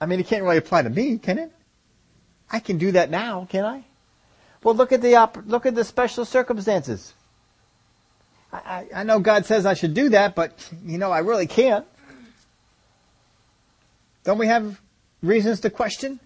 I 0.01 0.07
mean, 0.07 0.19
it 0.19 0.27
can't 0.27 0.43
really 0.43 0.57
apply 0.57 0.83
to 0.83 0.91
me, 0.91 1.19
can 1.19 1.39
it? 1.39 1.53
I 2.51 2.59
can 2.59 2.79
do 2.79 2.93
that 2.93 3.11
now, 3.11 3.47
can 3.49 3.65
I? 3.65 3.85
Well, 4.65 4.75
look 4.75 4.93
at 4.93 5.03
the 5.03 5.15
op- 5.17 5.45
look 5.47 5.67
at 5.67 5.75
the 5.75 5.85
special 5.85 6.25
circumstances. 6.25 7.13
I, 8.51 8.57
I, 8.57 9.01
I 9.01 9.03
know 9.05 9.21
God 9.21 9.45
says 9.45 9.67
I 9.67 9.75
should 9.75 9.93
do 9.93 10.09
that, 10.09 10.35
but 10.35 10.71
you 10.85 10.97
know 10.97 11.13
I 11.13 11.19
really 11.19 11.47
can't. 11.47 11.87
Don't 14.25 14.39
we 14.39 14.47
have 14.47 14.81
reasons 15.23 15.61
to 15.61 15.71
question? 15.71 16.19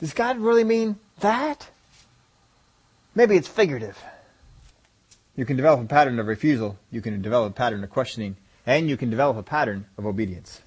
Does 0.00 0.12
God 0.12 0.38
really 0.38 0.64
mean 0.64 0.96
that? 1.20 1.70
Maybe 3.14 3.36
it's 3.36 3.48
figurative. 3.48 4.02
You 5.36 5.46
can 5.46 5.56
develop 5.56 5.80
a 5.80 5.86
pattern 5.86 6.18
of 6.18 6.26
refusal. 6.26 6.76
You 6.90 7.00
can 7.00 7.22
develop 7.22 7.52
a 7.52 7.54
pattern 7.54 7.84
of 7.84 7.90
questioning. 7.90 8.36
And 8.66 8.90
you 8.90 8.96
can 8.96 9.10
develop 9.10 9.36
a 9.36 9.42
pattern 9.44 9.86
of 9.96 10.06
obedience. 10.06 10.60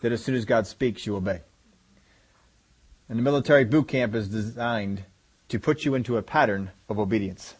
That 0.00 0.12
as 0.12 0.22
soon 0.22 0.36
as 0.36 0.44
God 0.44 0.66
speaks, 0.66 1.06
you 1.06 1.16
obey. 1.16 1.40
And 3.08 3.18
the 3.18 3.22
military 3.22 3.64
boot 3.64 3.88
camp 3.88 4.14
is 4.14 4.28
designed 4.28 5.02
to 5.48 5.58
put 5.58 5.84
you 5.84 5.94
into 5.94 6.16
a 6.16 6.22
pattern 6.22 6.70
of 6.88 6.98
obedience. 6.98 7.54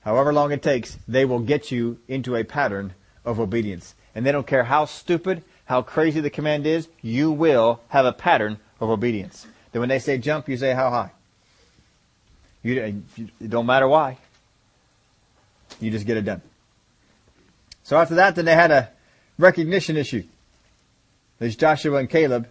However 0.00 0.32
long 0.32 0.52
it 0.52 0.62
takes, 0.62 0.98
they 1.08 1.24
will 1.24 1.40
get 1.40 1.70
you 1.70 1.98
into 2.08 2.36
a 2.36 2.44
pattern 2.44 2.94
of 3.24 3.40
obedience. 3.40 3.94
And 4.14 4.24
they 4.24 4.32
don't 4.32 4.46
care 4.46 4.64
how 4.64 4.84
stupid, 4.84 5.42
how 5.64 5.82
crazy 5.82 6.20
the 6.20 6.30
command 6.30 6.66
is, 6.66 6.88
you 7.00 7.30
will 7.30 7.80
have 7.88 8.04
a 8.04 8.12
pattern 8.12 8.58
of 8.80 8.90
obedience. 8.90 9.46
Then 9.72 9.80
when 9.80 9.88
they 9.88 9.98
say 9.98 10.18
jump, 10.18 10.48
you 10.48 10.56
say 10.56 10.72
how 10.72 10.90
high. 10.90 11.10
You, 12.62 12.80
uh, 12.80 13.22
it 13.40 13.50
don't 13.50 13.66
matter 13.66 13.88
why. 13.88 14.18
You 15.80 15.90
just 15.90 16.06
get 16.06 16.16
it 16.16 16.24
done. 16.24 16.42
So 17.82 17.98
after 17.98 18.14
that, 18.16 18.36
then 18.36 18.44
they 18.44 18.54
had 18.54 18.70
a 18.70 18.90
recognition 19.38 19.96
issue. 19.96 20.24
As 21.40 21.56
Joshua 21.56 21.98
and 21.98 22.08
Caleb 22.08 22.48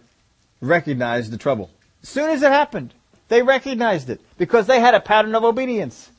recognized 0.60 1.30
the 1.30 1.38
trouble. 1.38 1.70
As 2.02 2.08
soon 2.08 2.30
as 2.30 2.42
it 2.42 2.52
happened, 2.52 2.94
they 3.28 3.42
recognized 3.42 4.10
it 4.10 4.20
because 4.38 4.66
they 4.66 4.80
had 4.80 4.94
a 4.94 5.00
pattern 5.00 5.34
of 5.34 5.44
obedience. 5.44 6.10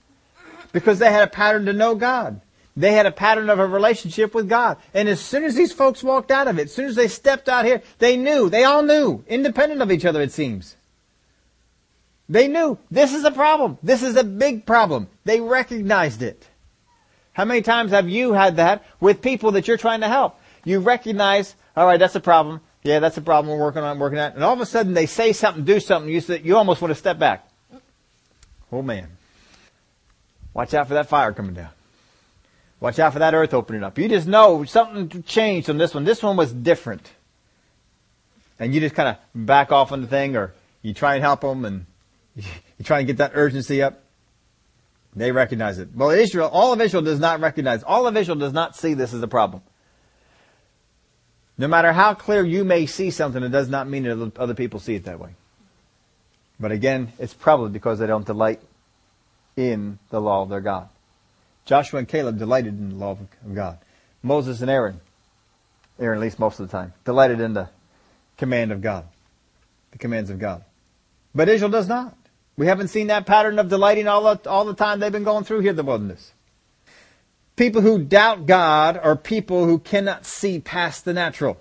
Because 0.72 1.00
they 1.00 1.12
had 1.12 1.24
a 1.24 1.32
pattern 1.32 1.66
to 1.66 1.74
know 1.74 1.96
God. 1.96 2.42
They 2.78 2.92
had 2.92 3.06
a 3.06 3.12
pattern 3.12 3.50
of 3.50 3.60
a 3.60 3.66
relationship 3.66 4.34
with 4.34 4.50
God. 4.50 4.78
And 4.94 5.08
as 5.08 5.22
soon 5.22 5.46
as 5.46 5.56
these 5.56 5.72
folks 5.72 6.04
walked 6.04 6.30
out 6.30 6.48
of 6.48 6.60
it, 6.60 6.64
as 6.64 6.74
soon 6.74 6.88
as 6.88 6.96
they 6.96 7.08
stepped 7.08 7.48
out 7.48 7.64
here, 7.64 7.82
they 8.00 8.18
knew, 8.18 8.50
they 8.50 8.66
all 8.66 8.84
knew, 8.84 9.24
independent 9.28 9.82
of 9.82 9.92
each 9.92 10.04
other 10.04 10.22
it 10.22 10.34
seems. 10.34 10.76
They 12.28 12.48
knew, 12.48 12.78
this 12.92 13.14
is 13.14 13.24
a 13.24 13.32
problem. 13.32 13.78
This 13.82 14.04
is 14.04 14.18
a 14.18 14.24
big 14.24 14.66
problem. 14.66 15.08
They 15.24 15.40
recognized 15.40 16.22
it. 16.22 16.46
How 17.34 17.46
many 17.46 17.62
times 17.62 17.92
have 17.92 18.10
you 18.10 18.34
had 18.34 18.58
that 18.58 18.84
with 19.00 19.22
people 19.22 19.52
that 19.52 19.68
you're 19.68 19.78
trying 19.78 20.02
to 20.02 20.08
help? 20.08 20.40
You 20.64 20.80
recognize, 20.80 21.56
alright, 21.78 22.00
that's 22.00 22.16
a 22.16 22.20
problem. 22.20 22.62
Yeah, 22.86 23.00
that's 23.00 23.18
a 23.18 23.22
problem 23.22 23.52
we're 23.52 23.66
working 23.66 23.82
on, 23.82 23.98
working 23.98 24.20
on. 24.20 24.34
And 24.34 24.44
all 24.44 24.54
of 24.54 24.62
a 24.62 24.66
sudden 24.66 24.94
they 24.94 25.08
say 25.08 25.34
something, 25.34 25.64
do 25.64 25.80
something, 25.80 26.08
you, 26.14 26.22
you 26.44 26.56
almost 26.56 26.84
want 26.84 26.92
to 26.92 26.96
step 26.96 27.18
back. 27.18 27.50
Oh 28.72 28.84
man. 28.84 29.10
Watch 30.54 30.76
out 30.76 30.88
for 30.88 30.94
that 30.94 31.10
fire 31.10 31.34
coming 31.34 31.56
down. 31.56 31.72
Watch 32.80 33.00
out 33.00 33.14
for 33.14 33.20
that 33.20 33.34
earth 33.34 33.56
opening 33.56 33.84
up. 33.84 33.98
You 33.98 34.08
just 34.08 34.28
know 34.28 34.66
something 34.66 35.24
changed 35.24 35.68
on 35.68 35.80
this 35.80 35.96
one. 35.96 36.04
This 36.04 36.22
one 36.22 36.38
was 36.38 36.54
different. 36.54 37.10
And 38.60 38.72
you 38.72 38.80
just 38.80 38.94
kind 38.94 39.10
of 39.10 39.18
back 39.34 39.72
off 39.72 39.92
on 39.92 40.02
the 40.02 40.08
thing 40.08 40.36
or 40.36 40.54
you 40.84 40.94
try 40.94 41.16
and 41.16 41.24
help 41.24 41.42
them 41.42 41.66
and 41.66 41.88
you 42.36 42.44
try 42.84 43.00
and 43.00 43.08
get 43.08 43.18
that 43.18 43.32
urgency 43.34 43.82
up. 43.82 44.04
They 45.16 45.32
recognize 45.32 45.80
it. 45.80 45.90
Well, 45.96 46.12
Israel, 46.12 46.52
all 46.54 46.72
of 46.72 46.80
Israel 46.80 47.02
does 47.02 47.20
not 47.20 47.40
recognize, 47.40 47.82
all 47.82 48.06
of 48.06 48.16
Israel 48.16 48.38
does 48.38 48.54
not 48.54 48.76
see 48.76 48.94
this 48.94 49.12
as 49.12 49.24
a 49.24 49.28
problem. 49.28 49.64
No 51.58 51.68
matter 51.68 51.94
how 51.94 52.14
clear 52.14 52.46
you 52.46 52.64
may 52.64 52.86
see 52.86 53.12
something, 53.12 53.42
it 53.42 53.50
does 53.50 53.70
not 53.70 53.88
mean 53.88 54.04
that 54.04 54.38
other 54.38 54.54
people 54.54 54.80
see 54.80 54.96
it 54.96 55.06
that 55.06 55.20
way. 55.20 55.32
But 56.60 56.72
again, 56.72 57.14
it's 57.20 57.34
probably 57.34 57.70
because 57.70 58.00
they 58.00 58.08
don't 58.08 58.26
delight 58.26 58.62
in 59.56 60.00
the 60.10 60.20
law 60.20 60.44
of 60.44 60.50
their 60.50 60.62
God. 60.62 60.90
Joshua 61.66 62.00
and 62.00 62.08
Caleb 62.08 62.38
delighted 62.38 62.78
in 62.78 62.90
the 62.90 62.96
law 62.96 63.12
of 63.12 63.56
God. 63.56 63.80
Moses 64.22 64.62
and 64.62 64.70
Aaron, 64.70 65.00
Aaron 66.00 66.20
at 66.20 66.22
least 66.22 66.40
most 66.40 66.60
of 66.60 66.68
the 66.68 66.72
time, 66.72 66.94
delighted 67.06 67.40
in 67.40 67.54
the 67.54 67.70
command 68.38 68.72
of 68.72 68.82
God, 68.82 69.06
the 69.92 69.98
commands 69.98 70.30
of 70.30 70.40
God. 70.40 70.64
But 71.34 71.50
Israel 71.50 71.72
does 71.72 71.88
not. 71.88 72.16
We 72.58 72.68
haven't 72.68 72.88
seen 72.90 73.08
that 73.08 73.26
pattern 73.26 73.60
of 73.60 73.70
delighting 73.70 74.08
all 74.08 74.36
the, 74.36 74.50
all 74.50 74.66
the 74.66 74.74
time 74.74 75.00
they've 75.00 75.12
been 75.12 75.24
going 75.24 75.44
through 75.44 75.60
here 75.60 75.72
in 75.72 75.76
the 75.76 75.84
wilderness. 75.84 76.32
People 77.56 77.82
who 77.82 78.00
doubt 78.00 78.46
God 78.46 78.98
are 78.98 79.16
people 79.16 79.66
who 79.66 79.80
cannot 79.80 80.26
see 80.26 80.60
past 80.60 81.06
the 81.06 81.14
natural. 81.14 81.58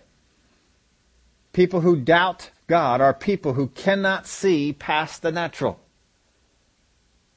People 1.53 1.83
who 1.83 1.97
doubt 1.97 2.51
God 2.67 3.01
are 3.01 3.15
people 3.15 3.53
who 3.53 3.69
cannot 3.69 4.27
see 4.27 4.73
past 4.73 5.23
the 5.23 5.31
natural. 5.31 5.79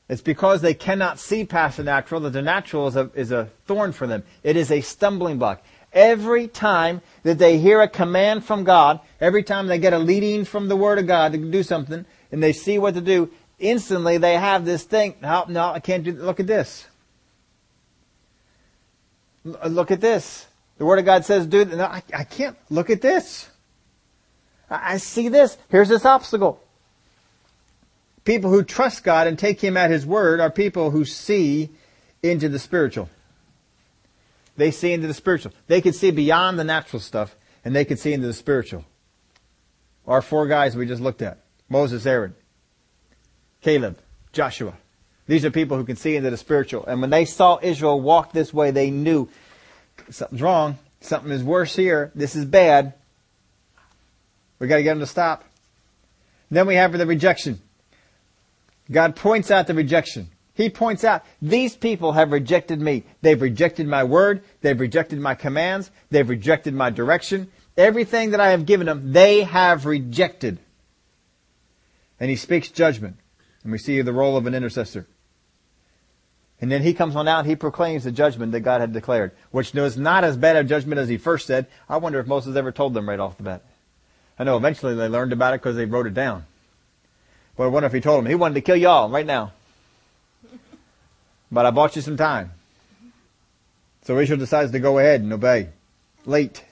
It's 0.10 0.22
because 0.22 0.62
they 0.62 0.74
cannot 0.74 1.20
see 1.20 1.46
past 1.46 1.78
the 1.78 1.84
natural 1.84 2.22
that 2.22 2.32
the 2.32 2.42
natural 2.42 2.88
is 2.88 2.96
a, 2.96 3.12
is 3.14 3.32
a 3.32 3.50
thorn 3.66 3.92
for 3.92 4.08
them. 4.08 4.24
It 4.42 4.56
is 4.56 4.72
a 4.72 4.82
stumbling 4.82 5.38
block. 5.38 5.62
Every 5.94 6.48
time 6.48 7.02
that 7.24 7.38
they 7.38 7.60
hear 7.60 7.82
a 7.82 7.88
command 7.88 8.44
from 8.44 8.64
God, 8.64 9.02
every 9.20 9.44
time 9.44 9.68
they 9.68 9.80
get 9.80 9.94
a 9.94 10.00
leading 10.00 10.46
from 10.46 10.68
the 10.68 10.76
Word 10.76 10.98
of 10.98 11.08
God 11.08 11.34
to 11.34 11.38
do 11.38 11.62
something, 11.62 12.06
and 12.32 12.42
they 12.42 12.54
see 12.54 12.80
what 12.80 12.94
to 12.96 13.02
do, 13.02 13.30
instantly 13.60 14.18
they 14.18 14.36
have 14.36 14.66
this 14.66 14.84
thing, 14.84 15.16
no, 15.22 15.46
no, 15.48 15.70
I 15.72 15.80
can't 15.80 16.04
do, 16.04 16.14
look 16.14 16.40
at 16.40 16.48
this. 16.48 16.88
Look 19.68 19.92
at 19.92 20.02
this. 20.02 20.46
The 20.78 20.86
Word 20.86 21.00
of 21.00 21.06
God 21.06 21.26
says, 21.26 21.48
dude, 21.48 21.70
no, 21.70 21.86
I, 21.86 22.04
I 22.14 22.24
can't, 22.24 22.56
look 22.70 22.90
at 22.90 23.02
this. 23.02 23.50
I, 24.70 24.94
I 24.94 24.98
see 24.98 25.30
this. 25.30 25.58
Here's 25.70 25.90
this 25.90 26.06
obstacle. 26.06 26.62
People 28.26 28.52
who 28.52 28.64
trust 28.64 29.04
God 29.04 29.28
and 29.28 29.40
take 29.40 29.62
Him 29.62 29.78
at 29.78 29.90
His 29.90 30.06
word 30.06 30.40
are 30.40 30.52
people 30.52 30.92
who 30.92 31.06
see 31.06 31.70
into 32.22 32.50
the 32.50 32.60
spiritual. 32.60 33.10
They 34.58 34.72
see 34.72 34.92
into 34.92 35.08
the 35.08 35.14
spiritual. 35.14 35.54
They 35.68 35.82
can 35.82 35.94
see 35.94 36.12
beyond 36.12 36.60
the 36.60 36.64
natural 36.64 37.00
stuff 37.00 37.36
and 37.64 37.76
they 37.76 37.86
can 37.86 37.98
see 37.98 38.14
into 38.14 38.28
the 38.28 38.34
spiritual. 38.34 38.86
Our 40.06 40.22
four 40.22 40.48
guys 40.48 40.76
we 40.76 40.86
just 40.86 41.02
looked 41.02 41.22
at. 41.22 41.40
Moses, 41.70 42.06
Aaron, 42.06 42.34
Caleb, 43.62 44.00
Joshua. 44.32 44.74
These 45.28 45.44
are 45.46 45.52
people 45.52 45.78
who 45.78 45.84
can 45.84 45.98
see 45.98 46.16
into 46.16 46.30
the 46.30 46.38
spiritual. 46.38 46.86
And 46.86 47.02
when 47.02 47.10
they 47.10 47.26
saw 47.26 47.60
Israel 47.62 48.00
walk 48.00 48.32
this 48.32 48.54
way, 48.54 48.72
they 48.72 48.90
knew 48.90 49.30
something's 50.10 50.42
wrong. 50.42 50.80
Something 51.02 51.32
is 51.32 51.44
worse 51.44 51.76
here. 51.76 52.12
This 52.16 52.36
is 52.36 52.46
bad. 52.46 52.94
We 54.60 54.68
gotta 54.68 54.84
get 54.84 54.92
them 54.92 55.00
to 55.02 55.06
stop. 55.06 55.44
Then 56.50 56.66
we 56.66 56.76
have 56.76 56.98
the 56.98 57.06
rejection. 57.06 57.62
God 58.90 59.16
points 59.16 59.52
out 59.52 59.68
the 59.68 59.74
rejection. 59.74 60.30
He 60.54 60.70
points 60.70 61.04
out, 61.04 61.24
these 61.40 61.76
people 61.76 62.14
have 62.14 62.32
rejected 62.32 62.82
me. 62.82 63.04
They've 63.22 63.40
rejected 63.40 63.86
my 63.86 64.06
word. 64.06 64.44
They've 64.62 64.80
rejected 64.80 65.20
my 65.20 65.36
commands. 65.36 65.92
They've 66.10 66.28
rejected 66.28 66.74
my 66.74 66.90
direction. 66.90 67.52
Everything 67.78 68.32
that 68.32 68.40
I 68.40 68.50
have 68.52 68.66
given 68.66 68.88
them, 68.88 69.12
they 69.14 69.44
have 69.44 69.86
rejected. 69.86 70.58
And 72.20 72.32
he 72.32 72.36
speaks 72.36 72.72
judgment. 72.72 73.18
And 73.62 73.72
we 73.72 73.78
see 73.78 74.02
the 74.02 74.14
role 74.14 74.36
of 74.36 74.48
an 74.48 74.56
intercessor. 74.56 75.06
And 76.60 76.72
then 76.72 76.82
he 76.82 76.94
comes 76.94 77.16
on 77.16 77.28
out 77.28 77.40
and 77.40 77.48
he 77.48 77.56
proclaims 77.56 78.04
the 78.04 78.12
judgment 78.12 78.52
that 78.52 78.62
God 78.62 78.82
had 78.82 78.92
declared, 78.92 79.32
which 79.52 79.74
was 79.74 79.96
not 79.96 80.24
as 80.24 80.38
bad 80.38 80.56
a 80.56 80.64
judgment 80.64 81.00
as 81.00 81.08
he 81.08 81.18
first 81.18 81.46
said. 81.46 81.68
I 81.88 81.98
wonder 81.98 82.20
if 82.20 82.26
Moses 82.26 82.56
ever 82.56 82.72
told 82.72 82.94
them 82.94 83.08
right 83.08 83.20
off 83.20 83.38
the 83.38 83.44
bat. 83.44 83.62
I 84.40 84.44
know 84.44 84.58
eventually 84.58 84.96
they 84.96 85.08
learned 85.08 85.34
about 85.34 85.54
it 85.54 85.62
because 85.62 85.76
they 85.76 85.86
wrote 85.86 86.08
it 86.08 86.14
down. 86.14 86.46
But 87.56 87.66
I 87.66 87.68
wonder 87.68 87.88
if 87.88 87.94
he 87.94 88.02
told 88.02 88.20
them 88.20 88.30
he 88.30 88.36
wanted 88.36 88.56
to 88.56 88.62
kill 88.62 88.76
y'all 88.76 89.10
right 89.10 89.26
now. 89.26 89.52
But 91.52 91.66
I 91.66 91.72
bought 91.72 91.96
you 91.96 92.02
some 92.02 92.18
time. 92.18 92.52
So 94.04 94.18
Israel 94.20 94.40
decides 94.40 94.72
to 94.72 94.80
go 94.80 95.00
ahead 95.00 95.22
and 95.22 95.32
obey. 95.34 95.70
Late. 96.26 96.64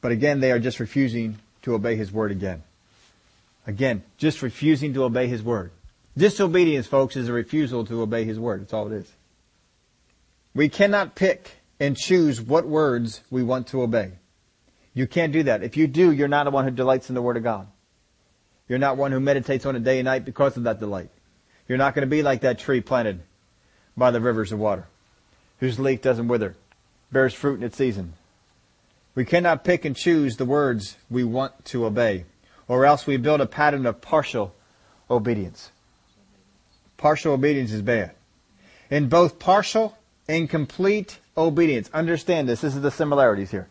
But 0.00 0.12
again, 0.12 0.40
they 0.40 0.52
are 0.52 0.58
just 0.58 0.80
refusing 0.80 1.38
to 1.62 1.74
obey 1.74 1.96
his 1.96 2.10
word 2.10 2.30
again. 2.30 2.62
Again, 3.66 4.02
just 4.16 4.42
refusing 4.42 4.94
to 4.94 5.04
obey 5.04 5.26
his 5.26 5.42
word. 5.42 5.70
Disobedience, 6.16 6.86
folks, 6.86 7.16
is 7.16 7.28
a 7.28 7.32
refusal 7.32 7.84
to 7.86 8.02
obey 8.02 8.24
his 8.24 8.38
word. 8.38 8.62
That's 8.62 8.72
all 8.72 8.86
it 8.86 8.96
is. 8.96 9.12
We 10.54 10.68
cannot 10.68 11.14
pick 11.14 11.56
and 11.78 11.96
choose 11.96 12.40
what 12.40 12.66
words 12.66 13.22
we 13.30 13.42
want 13.42 13.68
to 13.68 13.82
obey. 13.82 14.12
You 14.92 15.06
can't 15.06 15.32
do 15.32 15.44
that. 15.44 15.62
If 15.62 15.76
you 15.76 15.86
do, 15.86 16.10
you're 16.10 16.28
not 16.28 16.44
the 16.44 16.50
one 16.50 16.64
who 16.64 16.72
delights 16.72 17.08
in 17.08 17.14
the 17.14 17.22
word 17.22 17.36
of 17.36 17.44
God. 17.44 17.68
You're 18.68 18.78
not 18.78 18.96
one 18.96 19.12
who 19.12 19.20
meditates 19.20 19.66
on 19.66 19.76
it 19.76 19.84
day 19.84 19.98
and 19.98 20.04
night 20.04 20.24
because 20.24 20.56
of 20.56 20.64
that 20.64 20.80
delight. 20.80 21.10
You're 21.68 21.78
not 21.78 21.94
going 21.94 22.06
to 22.06 22.10
be 22.10 22.22
like 22.22 22.40
that 22.40 22.58
tree 22.58 22.80
planted 22.80 23.20
by 23.96 24.10
the 24.10 24.20
rivers 24.20 24.52
of 24.52 24.58
water, 24.58 24.86
whose 25.58 25.78
leaf 25.78 26.02
doesn't 26.02 26.28
wither, 26.28 26.56
bears 27.12 27.34
fruit 27.34 27.58
in 27.58 27.64
its 27.64 27.76
season. 27.76 28.14
We 29.14 29.24
cannot 29.24 29.64
pick 29.64 29.84
and 29.84 29.96
choose 29.96 30.36
the 30.36 30.44
words 30.44 30.96
we 31.08 31.24
want 31.24 31.64
to 31.66 31.84
obey, 31.84 32.24
or 32.68 32.84
else 32.84 33.06
we 33.06 33.16
build 33.16 33.40
a 33.40 33.46
pattern 33.46 33.86
of 33.86 34.00
partial 34.00 34.54
obedience. 35.10 35.70
Partial 37.00 37.32
obedience 37.32 37.72
is 37.72 37.80
bad. 37.80 38.10
In 38.90 39.08
both 39.08 39.38
partial 39.38 39.96
and 40.28 40.50
complete 40.50 41.18
obedience, 41.34 41.88
understand 41.94 42.46
this, 42.46 42.60
this 42.60 42.74
is 42.74 42.82
the 42.82 42.90
similarities 42.90 43.50
here. 43.50 43.68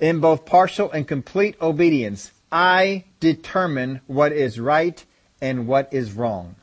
In 0.00 0.18
both 0.18 0.44
partial 0.44 0.90
and 0.90 1.06
complete 1.06 1.54
obedience, 1.62 2.32
I 2.50 3.04
determine 3.20 4.00
what 4.08 4.32
is 4.32 4.58
right 4.58 5.04
and 5.40 5.68
what 5.68 5.94
is 5.94 6.10
wrong. 6.10 6.56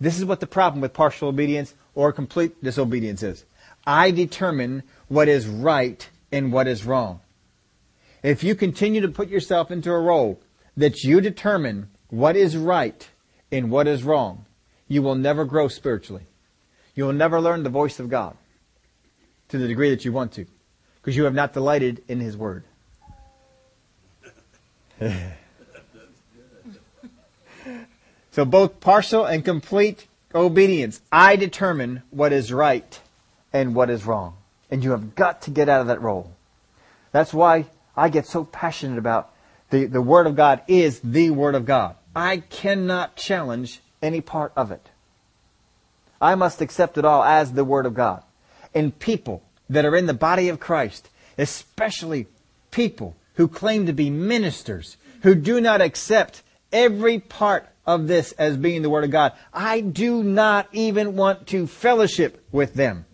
This 0.00 0.16
is 0.16 0.24
what 0.24 0.40
the 0.40 0.46
problem 0.46 0.80
with 0.80 0.94
partial 0.94 1.28
obedience 1.28 1.74
or 1.94 2.10
complete 2.14 2.64
disobedience 2.64 3.22
is. 3.22 3.44
I 3.86 4.12
determine 4.12 4.82
what 5.08 5.28
is 5.28 5.46
right 5.46 6.08
and 6.32 6.50
what 6.50 6.66
is 6.66 6.86
wrong. 6.86 7.20
If 8.22 8.42
you 8.42 8.54
continue 8.54 9.02
to 9.02 9.08
put 9.08 9.28
yourself 9.28 9.70
into 9.70 9.92
a 9.92 10.00
role 10.00 10.40
that 10.78 11.04
you 11.04 11.20
determine 11.20 11.90
what 12.08 12.34
is 12.34 12.56
right 12.56 13.06
and 13.50 13.70
what 13.70 13.86
is 13.86 14.04
wrong, 14.04 14.46
you 14.92 15.00
will 15.00 15.14
never 15.14 15.46
grow 15.46 15.68
spiritually. 15.68 16.24
You 16.94 17.04
will 17.04 17.14
never 17.14 17.40
learn 17.40 17.62
the 17.62 17.70
voice 17.70 17.98
of 17.98 18.10
God 18.10 18.36
to 19.48 19.56
the 19.56 19.66
degree 19.66 19.88
that 19.88 20.04
you 20.04 20.12
want 20.12 20.32
to 20.32 20.44
because 20.96 21.16
you 21.16 21.24
have 21.24 21.32
not 21.32 21.54
delighted 21.54 22.04
in 22.08 22.20
His 22.20 22.36
Word. 22.36 22.64
so 28.32 28.44
both 28.44 28.80
partial 28.80 29.24
and 29.24 29.42
complete 29.42 30.06
obedience. 30.34 31.00
I 31.10 31.36
determine 31.36 32.02
what 32.10 32.34
is 32.34 32.52
right 32.52 33.00
and 33.50 33.74
what 33.74 33.88
is 33.88 34.04
wrong. 34.04 34.36
And 34.70 34.84
you 34.84 34.90
have 34.90 35.14
got 35.14 35.40
to 35.42 35.50
get 35.50 35.70
out 35.70 35.80
of 35.80 35.86
that 35.86 36.02
role. 36.02 36.34
That's 37.12 37.32
why 37.32 37.64
I 37.96 38.10
get 38.10 38.26
so 38.26 38.44
passionate 38.44 38.98
about 38.98 39.32
the, 39.70 39.86
the 39.86 40.02
Word 40.02 40.26
of 40.26 40.36
God 40.36 40.60
is 40.68 41.00
the 41.00 41.30
Word 41.30 41.54
of 41.54 41.64
God. 41.64 41.96
I 42.14 42.36
cannot 42.38 43.16
challenge 43.16 43.80
any 44.02 44.20
part 44.20 44.52
of 44.56 44.70
it. 44.70 44.90
I 46.20 46.34
must 46.34 46.60
accept 46.60 46.98
it 46.98 47.04
all 47.04 47.24
as 47.24 47.52
the 47.52 47.64
Word 47.64 47.86
of 47.86 47.94
God. 47.94 48.22
And 48.74 48.98
people 48.98 49.42
that 49.68 49.84
are 49.84 49.96
in 49.96 50.06
the 50.06 50.14
body 50.14 50.48
of 50.48 50.60
Christ, 50.60 51.08
especially 51.38 52.26
people 52.70 53.16
who 53.34 53.48
claim 53.48 53.86
to 53.86 53.92
be 53.92 54.10
ministers, 54.10 54.96
who 55.22 55.34
do 55.34 55.60
not 55.60 55.80
accept 55.80 56.42
every 56.72 57.18
part 57.18 57.68
of 57.86 58.06
this 58.06 58.32
as 58.32 58.56
being 58.56 58.82
the 58.82 58.90
Word 58.90 59.04
of 59.04 59.10
God. 59.10 59.32
I 59.52 59.80
do 59.80 60.22
not 60.22 60.68
even 60.72 61.16
want 61.16 61.48
to 61.48 61.66
fellowship 61.66 62.44
with 62.52 62.74
them. 62.74 63.04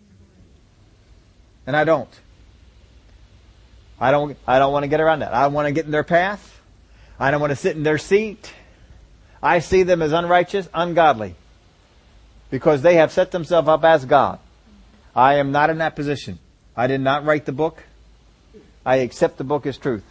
And 1.65 1.75
I 1.75 1.83
don't. 1.83 2.09
I 3.99 4.11
don't, 4.11 4.37
I 4.47 4.59
don't 4.59 4.71
want 4.71 4.83
to 4.83 4.87
get 4.87 5.01
around 5.01 5.19
that. 5.19 5.33
I 5.33 5.43
don't 5.43 5.53
want 5.53 5.67
to 5.67 5.71
get 5.71 5.85
in 5.85 5.91
their 5.91 6.03
path. 6.03 6.61
I 7.19 7.31
don't 7.31 7.41
want 7.41 7.51
to 7.51 7.55
sit 7.55 7.75
in 7.75 7.83
their 7.83 7.97
seat. 7.97 8.53
I 9.41 9.59
see 9.59 9.83
them 9.83 10.01
as 10.01 10.11
unrighteous, 10.11 10.67
ungodly. 10.73 11.35
Because 12.49 12.81
they 12.81 12.95
have 12.95 13.11
set 13.11 13.31
themselves 13.31 13.67
up 13.67 13.83
as 13.83 14.05
God. 14.05 14.39
I 15.15 15.35
am 15.35 15.51
not 15.51 15.69
in 15.69 15.77
that 15.79 15.95
position. 15.95 16.39
I 16.75 16.87
did 16.87 17.01
not 17.01 17.25
write 17.25 17.45
the 17.45 17.51
book. 17.51 17.83
I 18.85 18.97
accept 18.97 19.37
the 19.37 19.43
book 19.43 19.65
as 19.65 19.77
truth. 19.77 20.03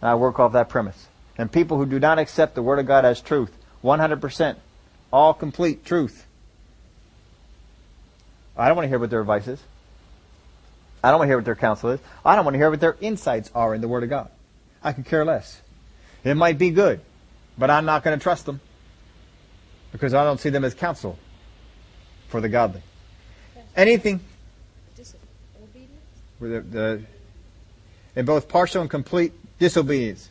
And 0.00 0.10
I 0.10 0.14
work 0.14 0.38
off 0.38 0.52
that 0.52 0.68
premise. 0.68 1.08
And 1.38 1.50
people 1.50 1.76
who 1.76 1.86
do 1.86 1.98
not 1.98 2.18
accept 2.18 2.54
the 2.54 2.62
Word 2.62 2.78
of 2.78 2.86
God 2.86 3.04
as 3.04 3.20
truth, 3.20 3.52
100%, 3.82 4.56
all 5.12 5.34
complete 5.34 5.84
truth. 5.84 6.26
I 8.56 8.68
don't 8.68 8.76
want 8.76 8.84
to 8.84 8.88
hear 8.88 8.98
what 8.98 9.10
their 9.10 9.20
advice 9.20 9.46
is. 9.46 9.62
I 11.04 11.10
don't 11.10 11.18
want 11.18 11.28
to 11.28 11.30
hear 11.30 11.38
what 11.38 11.44
their 11.44 11.56
counsel 11.56 11.90
is. 11.90 12.00
I 12.24 12.36
don't 12.36 12.44
want 12.44 12.54
to 12.54 12.58
hear 12.58 12.70
what 12.70 12.80
their 12.80 12.96
insights 13.00 13.50
are 13.54 13.74
in 13.74 13.80
the 13.80 13.88
Word 13.88 14.02
of 14.02 14.08
God. 14.08 14.30
I 14.82 14.92
could 14.92 15.04
care 15.04 15.24
less. 15.24 15.60
It 16.24 16.36
might 16.36 16.58
be 16.58 16.70
good, 16.70 17.00
but 17.58 17.70
I'm 17.70 17.84
not 17.84 18.04
going 18.04 18.18
to 18.18 18.22
trust 18.22 18.46
them 18.46 18.60
because 19.92 20.14
I 20.14 20.24
don't 20.24 20.38
see 20.38 20.50
them 20.50 20.64
as 20.64 20.74
counsel 20.74 21.18
for 22.28 22.40
the 22.40 22.48
godly. 22.48 22.82
Anything. 23.74 24.20
The, 26.38 26.60
the, 26.60 27.02
in 28.14 28.26
both 28.26 28.48
partial 28.48 28.82
and 28.82 28.90
complete 28.90 29.32
disobedience. 29.58 30.28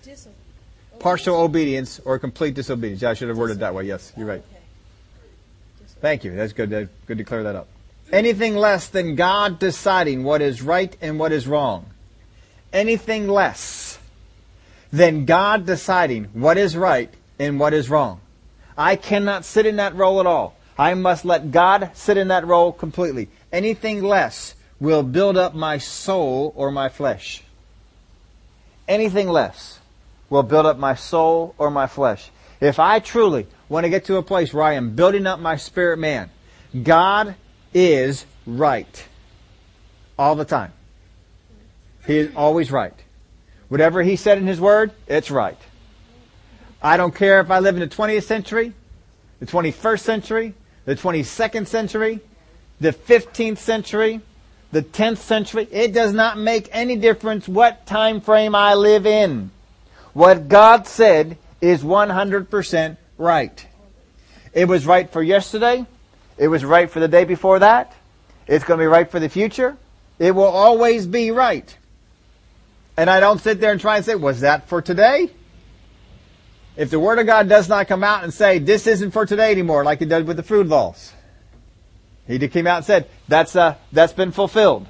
Partial 1.00 1.36
obedience 1.38 2.00
or 2.06 2.20
complete 2.20 2.54
disobedience. 2.54 3.02
Yeah, 3.02 3.10
I 3.10 3.14
should 3.16 3.30
have 3.30 3.38
worded 3.38 3.60
that 3.60 3.74
way. 3.74 3.86
Yes, 3.86 4.14
you're 4.16 4.28
right. 4.28 4.44
Thank 6.02 6.24
you. 6.24 6.36
That's 6.36 6.54
good. 6.54 6.70
That's 6.70 6.90
good 7.08 7.18
to 7.18 7.24
clear 7.24 7.44
that 7.44 7.56
up. 7.56 7.68
Anything 8.12 8.56
less 8.56 8.88
than 8.88 9.16
God 9.16 9.58
deciding 9.58 10.24
what 10.24 10.42
is 10.42 10.62
right 10.62 10.96
and 11.02 11.18
what 11.18 11.32
is 11.32 11.48
wrong. 11.48 11.88
Anything 12.72 13.28
less 13.28 13.95
than 14.92 15.26
God 15.26 15.66
deciding 15.66 16.26
what 16.34 16.58
is 16.58 16.76
right 16.76 17.14
and 17.40 17.60
what 17.60 17.74
is 17.74 17.90
wrong. 17.90 18.22
I 18.78 18.96
cannot 18.96 19.46
sit 19.46 19.66
in 19.66 19.78
that 19.78 19.96
role 19.96 20.20
at 20.20 20.26
all. 20.26 20.56
I 20.78 20.94
must 20.94 21.26
let 21.26 21.52
God 21.52 21.92
sit 21.94 22.18
in 22.18 22.28
that 22.28 22.46
role 22.46 22.72
completely. 22.72 23.30
Anything 23.52 24.04
less 24.04 24.56
will 24.80 25.04
build 25.04 25.38
up 25.38 25.56
my 25.56 25.78
soul 25.78 26.54
or 26.56 26.72
my 26.72 26.90
flesh. 26.90 27.42
Anything 28.88 29.30
less 29.30 29.80
will 30.30 30.44
build 30.44 30.66
up 30.66 30.78
my 30.78 30.96
soul 30.96 31.56
or 31.58 31.72
my 31.72 31.88
flesh. 31.88 32.30
If 32.60 32.80
I 32.80 33.00
truly 33.00 33.48
want 33.70 33.86
to 33.86 33.90
get 33.90 34.06
to 34.06 34.18
a 34.18 34.24
place 34.24 34.54
where 34.54 34.64
I 34.64 34.74
am 34.74 34.96
building 34.96 35.28
up 35.28 35.40
my 35.40 35.56
spirit 35.56 35.98
man, 35.98 36.30
God 36.84 37.36
is 37.74 38.26
right. 38.46 39.08
All 40.18 40.36
the 40.36 40.46
time. 40.46 40.74
He 42.06 42.18
is 42.18 42.36
always 42.36 42.72
right. 42.72 42.94
Whatever 43.70 44.04
He 44.04 44.16
said 44.16 44.38
in 44.38 44.48
His 44.48 44.62
Word, 44.62 44.92
it's 45.08 45.32
right. 45.32 45.58
I 46.82 46.98
don't 46.98 47.16
care 47.16 47.40
if 47.42 47.50
I 47.50 47.60
live 47.60 47.76
in 47.76 47.82
the 47.82 47.96
20th 47.96 48.24
century, 48.24 48.74
the 49.40 49.46
21st 49.46 50.00
century, 50.02 50.54
the 50.86 50.96
22nd 50.96 51.68
century, 51.68 52.20
the 52.80 52.94
15th 52.94 53.58
century, 53.58 54.22
the 54.72 54.84
10th 54.84 55.18
century. 55.18 55.68
It 55.72 55.94
does 55.94 56.14
not 56.14 56.38
make 56.38 56.70
any 56.72 56.96
difference 56.96 57.48
what 57.48 57.86
time 57.86 58.22
frame 58.22 58.54
I 58.56 58.76
live 58.76 59.06
in. 59.06 59.52
What 60.14 60.48
God 60.48 60.88
said 60.88 61.38
is 61.62 61.84
100% 61.84 62.98
right. 63.18 63.68
It 64.54 64.68
was 64.68 64.86
right 64.86 65.10
for 65.10 65.24
yesterday. 65.24 65.86
It 66.38 66.48
was 66.48 66.64
right 66.64 66.90
for 66.90 67.00
the 67.00 67.08
day 67.08 67.24
before 67.24 67.60
that. 67.60 67.94
It's 68.48 68.64
going 68.64 68.78
to 68.78 68.84
be 68.84 68.88
right 68.88 69.10
for 69.10 69.20
the 69.20 69.30
future. 69.30 69.78
It 70.20 70.32
will 70.32 70.44
always 70.44 71.08
be 71.08 71.32
right. 71.32 71.76
And 72.98 73.10
I 73.10 73.20
don't 73.20 73.40
sit 73.40 73.60
there 73.60 73.72
and 73.72 73.82
try 73.82 73.98
and 73.98 74.06
say, 74.06 74.16
was 74.16 74.42
that 74.42 74.70
for 74.70 74.82
today? 74.82 75.30
If 76.78 76.90
the 76.90 77.00
Word 77.00 77.20
of 77.20 77.26
God 77.26 77.48
does 77.48 77.70
not 77.70 77.88
come 77.88 78.04
out 78.04 78.24
and 78.24 78.34
say, 78.34 78.60
this 78.60 78.88
isn't 78.88 79.12
for 79.12 79.26
today 79.26 79.52
anymore, 79.52 79.84
like 79.84 80.02
it 80.02 80.10
did 80.10 80.28
with 80.28 80.38
the 80.38 80.44
food 80.44 80.68
laws. 80.68 81.14
He 82.28 82.40
came 82.48 82.68
out 82.68 82.78
and 82.78 82.86
said, 82.86 83.10
that's, 83.28 83.56
uh, 83.56 83.76
that's 83.92 84.14
been 84.14 84.32
fulfilled. 84.32 84.88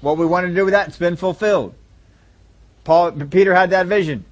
What 0.00 0.18
we 0.18 0.26
wanted 0.26 0.48
to 0.48 0.54
do 0.54 0.64
with 0.64 0.72
that, 0.72 0.88
it's 0.88 0.98
been 0.98 1.16
fulfilled. 1.16 1.74
Paul, 2.84 3.12
Peter 3.12 3.54
had 3.54 3.70
that 3.70 3.86
vision. 3.86 4.24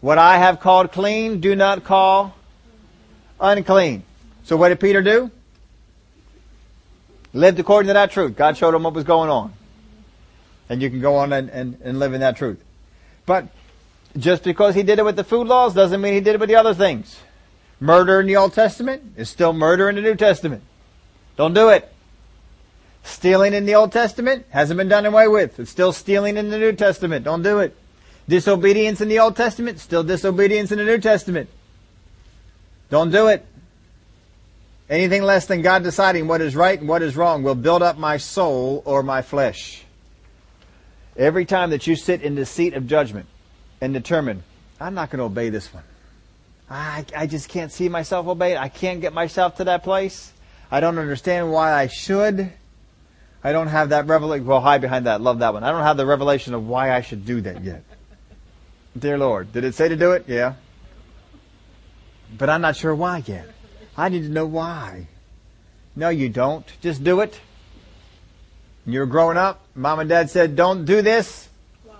What 0.00 0.18
I 0.18 0.38
have 0.38 0.60
called 0.60 0.92
clean, 0.92 1.40
do 1.40 1.56
not 1.56 1.84
call 1.84 2.34
unclean. 3.40 4.04
So 4.44 4.56
what 4.56 4.68
did 4.68 4.80
Peter 4.80 5.02
do? 5.02 5.30
Lived 7.32 7.58
according 7.58 7.88
to 7.88 7.94
that 7.94 8.10
truth. 8.10 8.36
God 8.36 8.56
showed 8.56 8.74
him 8.74 8.84
what 8.84 8.94
was 8.94 9.04
going 9.04 9.28
on. 9.28 9.52
And 10.68 10.82
you 10.82 10.90
can 10.90 11.00
go 11.00 11.16
on 11.16 11.32
and, 11.32 11.48
and, 11.50 11.78
and 11.82 11.98
live 11.98 12.12
in 12.14 12.20
that 12.20 12.36
truth. 12.36 12.62
But 13.26 13.48
just 14.16 14.42
because 14.42 14.74
he 14.74 14.82
did 14.82 14.98
it 14.98 15.04
with 15.04 15.16
the 15.16 15.24
food 15.24 15.46
laws 15.46 15.74
doesn't 15.74 16.00
mean 16.00 16.14
he 16.14 16.20
did 16.20 16.34
it 16.34 16.40
with 16.40 16.48
the 16.48 16.56
other 16.56 16.74
things. 16.74 17.18
Murder 17.80 18.20
in 18.20 18.26
the 18.26 18.36
Old 18.36 18.52
Testament 18.52 19.14
is 19.16 19.28
still 19.28 19.52
murder 19.52 19.88
in 19.88 19.94
the 19.94 20.02
New 20.02 20.16
Testament. 20.16 20.62
Don't 21.36 21.54
do 21.54 21.68
it. 21.68 21.92
Stealing 23.04 23.54
in 23.54 23.64
the 23.64 23.74
Old 23.74 23.92
Testament 23.92 24.46
hasn't 24.50 24.76
been 24.76 24.88
done 24.88 25.06
away 25.06 25.28
with. 25.28 25.58
It's 25.60 25.70
still 25.70 25.92
stealing 25.92 26.36
in 26.36 26.50
the 26.50 26.58
New 26.58 26.72
Testament. 26.72 27.24
Don't 27.24 27.42
do 27.42 27.60
it. 27.60 27.76
Disobedience 28.28 29.00
in 29.00 29.08
the 29.08 29.20
Old 29.20 29.36
Testament, 29.36 29.78
still 29.78 30.02
disobedience 30.02 30.70
in 30.72 30.78
the 30.78 30.84
New 30.84 30.98
Testament. 30.98 31.48
Don't 32.90 33.10
do 33.10 33.28
it. 33.28 33.46
Anything 34.90 35.22
less 35.22 35.46
than 35.46 35.62
God 35.62 35.82
deciding 35.82 36.28
what 36.28 36.40
is 36.40 36.56
right 36.56 36.78
and 36.78 36.88
what 36.88 37.02
is 37.02 37.16
wrong 37.16 37.42
will 37.42 37.54
build 37.54 37.82
up 37.82 37.98
my 37.98 38.16
soul 38.16 38.82
or 38.84 39.02
my 39.02 39.22
flesh. 39.22 39.84
Every 41.18 41.44
time 41.44 41.70
that 41.70 41.86
you 41.88 41.96
sit 41.96 42.22
in 42.22 42.36
the 42.36 42.46
seat 42.46 42.74
of 42.74 42.86
judgment 42.86 43.26
and 43.80 43.92
determine, 43.92 44.44
I'm 44.80 44.94
not 44.94 45.10
going 45.10 45.18
to 45.18 45.24
obey 45.24 45.50
this 45.50 45.74
one. 45.74 45.82
I, 46.70 47.04
I 47.16 47.26
just 47.26 47.48
can't 47.48 47.72
see 47.72 47.88
myself 47.88 48.28
obey 48.28 48.52
it. 48.52 48.58
I 48.58 48.68
can't 48.68 49.00
get 49.00 49.12
myself 49.12 49.56
to 49.56 49.64
that 49.64 49.82
place. 49.82 50.32
I 50.70 50.78
don't 50.78 50.98
understand 50.98 51.50
why 51.50 51.72
I 51.72 51.88
should. 51.88 52.52
I 53.42 53.52
don't 53.52 53.66
have 53.68 53.88
that 53.88 54.06
revelation. 54.06 54.46
Well, 54.46 54.60
hide 54.60 54.80
behind 54.80 55.06
that. 55.06 55.20
Love 55.20 55.40
that 55.40 55.54
one. 55.54 55.64
I 55.64 55.72
don't 55.72 55.82
have 55.82 55.96
the 55.96 56.06
revelation 56.06 56.54
of 56.54 56.68
why 56.68 56.94
I 56.94 57.00
should 57.00 57.24
do 57.24 57.40
that 57.40 57.64
yet. 57.64 57.82
Dear 58.98 59.18
Lord, 59.18 59.52
did 59.52 59.64
it 59.64 59.74
say 59.74 59.88
to 59.88 59.96
do 59.96 60.12
it? 60.12 60.24
Yeah. 60.28 60.54
But 62.36 62.48
I'm 62.50 62.60
not 62.60 62.76
sure 62.76 62.94
why 62.94 63.24
yet. 63.26 63.48
I 63.96 64.08
need 64.08 64.22
to 64.22 64.28
know 64.28 64.46
why. 64.46 65.08
No, 65.96 66.10
you 66.10 66.28
don't. 66.28 66.66
Just 66.80 67.02
do 67.02 67.20
it. 67.20 67.40
You're 68.88 69.04
growing 69.04 69.36
up. 69.36 69.60
Mom 69.74 70.00
and 70.00 70.08
dad 70.08 70.30
said, 70.30 70.56
don't 70.56 70.86
do 70.86 71.02
this. 71.02 71.46
Why? 71.84 71.94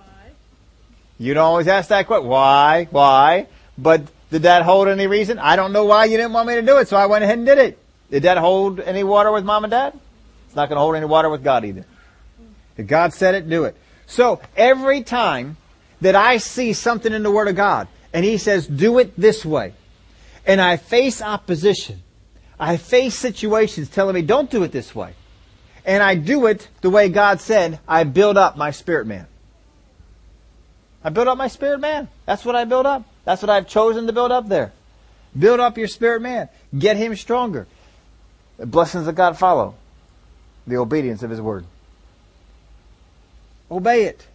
You 1.19 1.35
don't 1.35 1.45
always 1.45 1.67
ask 1.67 1.89
that 1.89 2.07
question. 2.07 2.27
Why? 2.27 2.87
Why? 2.89 3.45
But 3.77 4.07
did 4.31 4.41
that 4.41 4.63
hold 4.63 4.87
any 4.87 5.05
reason? 5.05 5.37
I 5.37 5.55
don't 5.55 5.71
know 5.71 5.85
why 5.85 6.05
you 6.05 6.17
didn't 6.17 6.33
want 6.33 6.47
me 6.47 6.55
to 6.55 6.63
do 6.63 6.77
it, 6.79 6.87
so 6.87 6.97
I 6.97 7.05
went 7.05 7.23
ahead 7.23 7.37
and 7.37 7.45
did 7.45 7.59
it. 7.59 7.77
Did 8.09 8.23
that 8.23 8.37
hold 8.39 8.79
any 8.79 9.03
water 9.03 9.31
with 9.31 9.45
mom 9.45 9.65
and 9.65 9.71
dad? 9.71 9.99
It's 10.47 10.55
not 10.55 10.67
going 10.67 10.77
to 10.77 10.81
hold 10.81 10.95
any 10.95 11.05
water 11.05 11.29
with 11.29 11.43
God 11.43 11.63
either. 11.63 11.85
If 12.75 12.87
God 12.87 13.13
said 13.13 13.35
it, 13.35 13.47
do 13.47 13.65
it. 13.65 13.77
So 14.07 14.41
every 14.57 15.03
time 15.03 15.57
that 16.01 16.15
I 16.15 16.37
see 16.37 16.73
something 16.73 17.13
in 17.13 17.21
the 17.21 17.29
Word 17.29 17.47
of 17.47 17.55
God 17.55 17.87
and 18.13 18.25
He 18.25 18.39
says, 18.39 18.65
do 18.65 18.97
it 18.97 19.15
this 19.15 19.45
way, 19.45 19.73
and 20.43 20.59
I 20.59 20.77
face 20.77 21.21
opposition, 21.21 22.01
I 22.59 22.77
face 22.77 23.13
situations 23.13 23.89
telling 23.89 24.15
me, 24.15 24.23
don't 24.23 24.49
do 24.49 24.63
it 24.63 24.71
this 24.71 24.95
way, 24.95 25.13
and 25.89 26.03
I 26.03 26.13
do 26.13 26.45
it 26.45 26.67
the 26.81 26.91
way 26.91 27.09
God 27.09 27.41
said, 27.41 27.79
I 27.87 28.03
build 28.03 28.37
up 28.37 28.55
my 28.55 28.69
spirit 28.69 29.07
man. 29.07 29.25
I 31.03 31.09
build 31.09 31.27
up 31.27 31.35
my 31.35 31.47
spirit 31.47 31.79
man. 31.79 32.09
That's 32.27 32.45
what 32.45 32.55
I 32.55 32.65
build 32.65 32.85
up. 32.85 33.05
That's 33.25 33.41
what 33.41 33.49
I've 33.49 33.67
chosen 33.67 34.05
to 34.05 34.13
build 34.13 34.31
up 34.31 34.47
there. 34.47 34.71
Build 35.37 35.59
up 35.59 35.79
your 35.79 35.87
spirit 35.87 36.21
man. 36.21 36.47
Get 36.77 36.95
him 36.95 37.15
stronger. 37.15 37.65
The 38.57 38.67
blessings 38.67 39.07
of 39.07 39.15
God 39.15 39.39
follow 39.39 39.73
the 40.67 40.77
obedience 40.77 41.23
of 41.23 41.31
His 41.31 41.41
Word. 41.41 41.65
Obey 43.71 44.03
it. 44.03 44.27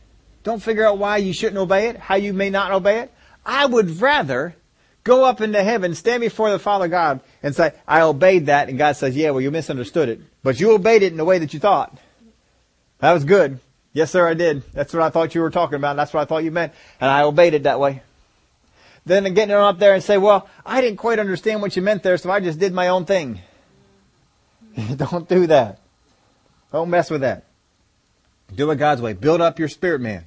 Don't 0.43 0.61
figure 0.61 0.85
out 0.85 0.99
why 0.99 1.19
you 1.19 1.33
shouldn't 1.33 1.59
obey 1.59 1.87
it, 1.87 1.97
how 1.97 2.17
you 2.17 2.33
may 2.33 2.51
not 2.51 2.73
obey 2.73 2.99
it. 2.99 3.13
I 3.47 3.67
would 3.67 4.01
rather 4.01 4.57
go 5.05 5.25
up 5.25 5.41
into 5.41 5.63
heaven, 5.63 5.95
stand 5.95 6.23
before 6.23 6.51
the 6.51 6.59
Father 6.59 6.89
God, 6.89 7.21
and 7.43 7.55
say, 7.55 7.73
I 7.87 8.01
obeyed 8.01 8.47
that, 8.47 8.69
and 8.69 8.79
God 8.79 8.97
says, 8.97 9.17
yeah, 9.17 9.31
well, 9.31 9.41
you 9.41 9.51
misunderstood 9.51 10.09
it. 10.09 10.21
But 10.43 10.59
you 10.59 10.73
obeyed 10.73 11.03
it 11.03 11.13
in 11.13 11.19
the 11.19 11.25
way 11.25 11.39
that 11.39 11.55
you 11.55 11.61
thought. 11.61 11.97
That 12.99 13.13
was 13.13 13.25
good. 13.25 13.61
Yes, 13.93 14.11
sir, 14.11 14.27
I 14.27 14.35
did. 14.35 14.63
That's 14.73 14.93
what 14.93 15.03
I 15.03 15.11
thought 15.11 15.35
you 15.35 15.41
were 15.41 15.51
talking 15.51 15.77
about. 15.77 15.97
That's 15.97 16.13
what 16.13 16.23
I 16.23 16.25
thought 16.25 16.43
you 16.43 16.51
meant. 16.51 16.73
And 17.01 17.11
I 17.11 17.23
obeyed 17.23 17.55
it 17.55 17.63
that 17.63 17.79
way. 17.79 18.03
Then 19.07 19.23
getting 19.35 19.55
up 19.55 19.79
there 19.79 19.95
and 19.95 20.03
say, 20.03 20.17
well, 20.19 20.49
I 20.65 20.81
didn't 20.81 20.97
quite 20.97 21.19
understand 21.19 21.61
what 21.61 21.77
you 21.77 21.83
meant 21.83 22.03
there, 22.03 22.17
so 22.17 22.31
I 22.31 22.41
just 22.41 22.59
did 22.59 22.73
my 22.73 22.89
own 22.89 23.05
thing. 23.05 23.41
Don't 24.97 25.29
do 25.29 25.47
that. 25.47 25.81
Don't 26.73 26.91
mess 26.91 27.11
with 27.11 27.21
that. 27.21 27.45
Do 28.53 28.71
it 28.71 28.77
God's 28.77 29.01
way. 29.01 29.13
Build 29.13 29.41
up 29.41 29.59
your 29.59 29.69
spirit 29.69 30.01
man. 30.01 30.25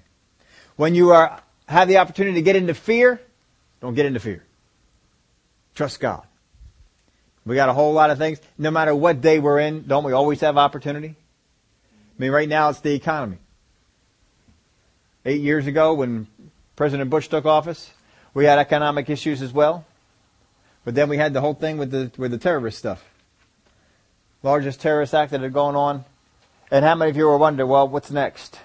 When 0.75 0.95
you 0.95 1.11
are, 1.11 1.41
have 1.67 1.87
the 1.87 1.97
opportunity 1.97 2.35
to 2.35 2.41
get 2.41 2.55
into 2.55 2.73
fear, 2.73 3.19
don't 3.81 3.95
get 3.95 4.05
into 4.05 4.19
fear. 4.19 4.43
Trust 5.77 5.99
God. 5.99 6.23
We 7.45 7.55
got 7.55 7.69
a 7.69 7.73
whole 7.73 7.93
lot 7.93 8.09
of 8.09 8.17
things. 8.17 8.41
No 8.57 8.71
matter 8.71 8.95
what 8.95 9.21
day 9.21 9.37
we're 9.37 9.59
in, 9.59 9.85
don't 9.85 10.03
we 10.03 10.11
always 10.11 10.41
have 10.41 10.57
opportunity? 10.57 11.09
I 11.09 11.13
mean, 12.17 12.31
right 12.31 12.49
now 12.49 12.69
it's 12.69 12.79
the 12.79 12.95
economy. 12.95 13.37
Eight 15.23 15.41
years 15.41 15.67
ago 15.67 15.93
when 15.93 16.25
President 16.75 17.11
Bush 17.11 17.27
took 17.27 17.45
office, 17.45 17.91
we 18.33 18.45
had 18.45 18.57
economic 18.57 19.07
issues 19.07 19.43
as 19.43 19.53
well. 19.53 19.85
But 20.83 20.95
then 20.95 21.09
we 21.09 21.17
had 21.17 21.33
the 21.33 21.41
whole 21.41 21.53
thing 21.53 21.77
with 21.77 21.91
the, 21.91 22.11
with 22.17 22.31
the 22.31 22.39
terrorist 22.39 22.79
stuff. 22.79 23.07
Largest 24.41 24.81
terrorist 24.81 25.13
act 25.13 25.29
that 25.29 25.41
had 25.41 25.53
gone 25.53 25.75
on. 25.75 26.05
And 26.71 26.83
how 26.83 26.95
many 26.95 27.11
of 27.11 27.17
you 27.17 27.27
were 27.27 27.37
wondering, 27.37 27.69
well, 27.69 27.87
what's 27.87 28.09
next? 28.09 28.59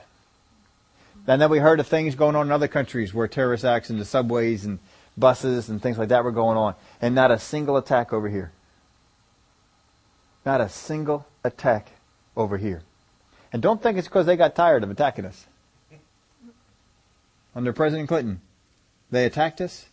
And 1.26 1.42
then 1.42 1.50
we 1.50 1.58
heard 1.58 1.78
of 1.78 1.86
things 1.86 2.14
going 2.14 2.36
on 2.36 2.46
in 2.46 2.52
other 2.52 2.68
countries 2.68 3.12
where 3.12 3.28
terrorist 3.28 3.66
acts 3.66 3.90
in 3.90 3.98
the 3.98 4.06
subways 4.06 4.64
and 4.64 4.78
buses 5.16 5.68
and 5.68 5.82
things 5.82 5.98
like 5.98 6.08
that 6.08 6.24
were 6.24 6.32
going 6.32 6.56
on. 6.56 6.74
And 7.00 7.14
not 7.14 7.30
a 7.30 7.38
single 7.38 7.76
attack 7.76 8.12
over 8.12 8.28
here. 8.28 8.52
Not 10.44 10.60
a 10.60 10.68
single 10.68 11.26
attack 11.44 11.92
over 12.36 12.56
here. 12.56 12.82
And 13.52 13.62
don't 13.62 13.82
think 13.82 13.98
it's 13.98 14.08
because 14.08 14.26
they 14.26 14.36
got 14.36 14.54
tired 14.54 14.82
of 14.82 14.90
attacking 14.90 15.26
us. 15.26 15.46
Under 17.54 17.72
President 17.72 18.08
Clinton, 18.08 18.40
they 19.10 19.26
attacked 19.26 19.60
us, 19.60 19.86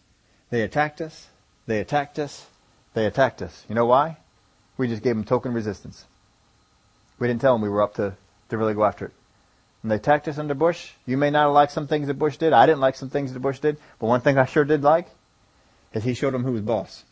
they 0.49 0.61
attacked 0.61 1.01
us, 1.01 1.27
they 1.67 1.79
attacked 1.81 2.17
us, 2.17 2.47
they 2.93 3.05
attacked 3.05 3.41
us. 3.41 3.65
You 3.67 3.75
know 3.75 3.85
why? 3.85 4.17
We 4.77 4.87
just 4.87 5.03
gave 5.03 5.15
them 5.15 5.25
token 5.25 5.53
resistance. 5.53 6.05
We 7.19 7.27
didn't 7.27 7.41
tell 7.41 7.53
them 7.53 7.61
we 7.61 7.67
were 7.67 7.81
up 7.81 7.95
to, 7.95 8.15
to 8.47 8.57
really 8.57 8.73
go 8.73 8.85
after 8.85 9.07
it. 9.07 9.11
And 9.81 9.91
they 9.91 9.95
attacked 9.95 10.27
us 10.27 10.37
under 10.37 10.53
Bush. 10.53 10.91
You 11.05 11.17
may 11.17 11.29
not 11.29 11.43
have 11.43 11.53
liked 11.53 11.71
some 11.71 11.87
things 11.87 12.07
that 12.07 12.15
Bush 12.15 12.37
did. 12.37 12.51
I 12.53 12.65
didn't 12.65 12.81
like 12.81 12.95
some 12.95 13.09
things 13.09 13.33
that 13.33 13.39
Bush 13.39 13.59
did. 13.59 13.77
But 13.99 14.07
one 14.07 14.21
thing 14.21 14.37
I 14.37 14.45
sure 14.45 14.65
did 14.65 14.83
like 14.83 15.07
is 15.93 16.03
he 16.03 16.13
showed 16.13 16.33
them 16.33 16.43
who 16.43 16.51
was 16.51 16.61
boss. 16.61 17.05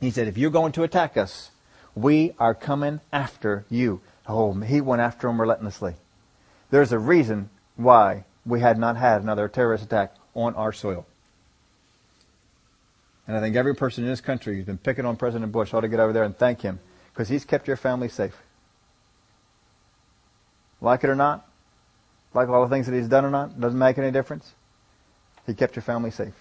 He 0.00 0.10
said, 0.10 0.28
if 0.28 0.36
you're 0.36 0.50
going 0.50 0.72
to 0.72 0.82
attack 0.82 1.16
us, 1.16 1.50
we 1.94 2.34
are 2.38 2.54
coming 2.54 3.00
after 3.12 3.64
you. 3.70 4.00
Oh, 4.26 4.52
he 4.52 4.80
went 4.80 5.02
after 5.02 5.26
them 5.26 5.40
relentlessly. 5.40 5.94
There's 6.70 6.92
a 6.92 6.98
reason 6.98 7.50
why 7.76 8.24
we 8.44 8.60
had 8.60 8.78
not 8.78 8.96
had 8.96 9.22
another 9.22 9.48
terrorist 9.48 9.84
attack 9.84 10.14
on 10.34 10.54
our 10.54 10.72
soil. 10.72 11.06
And 13.26 13.36
I 13.36 13.40
think 13.40 13.56
every 13.56 13.74
person 13.74 14.04
in 14.04 14.10
this 14.10 14.20
country 14.20 14.56
who's 14.56 14.66
been 14.66 14.78
picking 14.78 15.06
on 15.06 15.16
President 15.16 15.52
Bush 15.52 15.72
ought 15.72 15.82
to 15.82 15.88
get 15.88 16.00
over 16.00 16.12
there 16.12 16.24
and 16.24 16.36
thank 16.36 16.60
him 16.60 16.80
because 17.12 17.28
he's 17.28 17.44
kept 17.44 17.68
your 17.68 17.76
family 17.76 18.08
safe. 18.08 18.36
Like 20.80 21.04
it 21.04 21.10
or 21.10 21.14
not, 21.14 21.48
like 22.34 22.48
all 22.48 22.62
the 22.62 22.74
things 22.74 22.86
that 22.86 22.94
he's 22.94 23.08
done 23.08 23.24
or 23.24 23.30
not, 23.30 23.60
doesn't 23.60 23.78
make 23.78 23.98
any 23.98 24.10
difference. 24.10 24.52
He 25.46 25.54
kept 25.54 25.76
your 25.76 25.82
family 25.82 26.10
safe. 26.10 26.34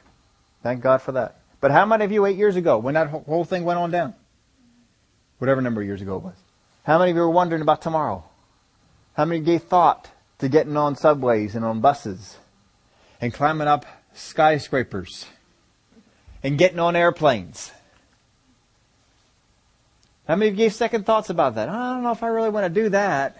Thank 0.63 0.81
God 0.81 1.01
for 1.01 1.11
that. 1.13 1.39
But 1.59 1.71
how 1.71 1.85
many 1.85 2.05
of 2.05 2.11
you 2.11 2.25
eight 2.25 2.37
years 2.37 2.55
ago, 2.55 2.77
when 2.77 2.93
that 2.95 3.09
whole 3.09 3.45
thing 3.45 3.63
went 3.63 3.79
on 3.79 3.91
down, 3.91 4.13
whatever 5.37 5.61
number 5.61 5.81
of 5.81 5.87
years 5.87 6.01
ago 6.01 6.17
it 6.17 6.23
was, 6.23 6.35
how 6.83 6.97
many 6.97 7.11
of 7.11 7.17
you 7.17 7.21
were 7.21 7.29
wondering 7.29 7.61
about 7.61 7.81
tomorrow? 7.81 8.23
How 9.13 9.25
many 9.25 9.41
gave 9.41 9.63
thought 9.63 10.09
to 10.39 10.49
getting 10.49 10.77
on 10.77 10.95
subways 10.95 11.55
and 11.55 11.65
on 11.65 11.81
buses 11.81 12.37
and 13.19 13.33
climbing 13.33 13.67
up 13.67 13.85
skyscrapers 14.13 15.25
and 16.43 16.57
getting 16.57 16.79
on 16.79 16.95
airplanes? 16.95 17.71
How 20.27 20.35
many 20.35 20.49
of 20.49 20.55
you 20.55 20.65
gave 20.65 20.73
second 20.73 21.05
thoughts 21.05 21.29
about 21.29 21.55
that? 21.55 21.69
I 21.69 21.93
don't 21.93 22.03
know 22.03 22.11
if 22.11 22.23
I 22.23 22.27
really 22.27 22.49
want 22.49 22.73
to 22.73 22.81
do 22.81 22.89
that. 22.89 23.37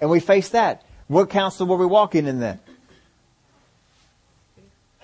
And 0.00 0.08
we 0.08 0.20
face 0.20 0.50
that. 0.50 0.84
What 1.12 1.28
counsel 1.28 1.66
were 1.66 1.76
we 1.76 1.84
walking 1.84 2.26
in 2.26 2.40
then? 2.40 2.58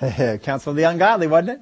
counsel 0.41 0.71
of 0.71 0.77
the 0.79 0.85
ungodly, 0.85 1.27
wasn't 1.27 1.51
it? 1.51 1.61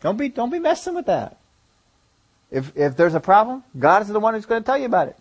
Don't 0.00 0.16
be, 0.16 0.28
don't 0.28 0.50
be 0.50 0.58
messing 0.58 0.96
with 0.96 1.06
that. 1.06 1.38
If, 2.50 2.76
if 2.76 2.96
there's 2.96 3.14
a 3.14 3.20
problem, 3.20 3.62
God 3.78 4.02
is 4.02 4.08
the 4.08 4.18
one 4.18 4.34
who's 4.34 4.44
going 4.44 4.60
to 4.60 4.66
tell 4.66 4.76
you 4.76 4.86
about 4.86 5.06
it. 5.06 5.16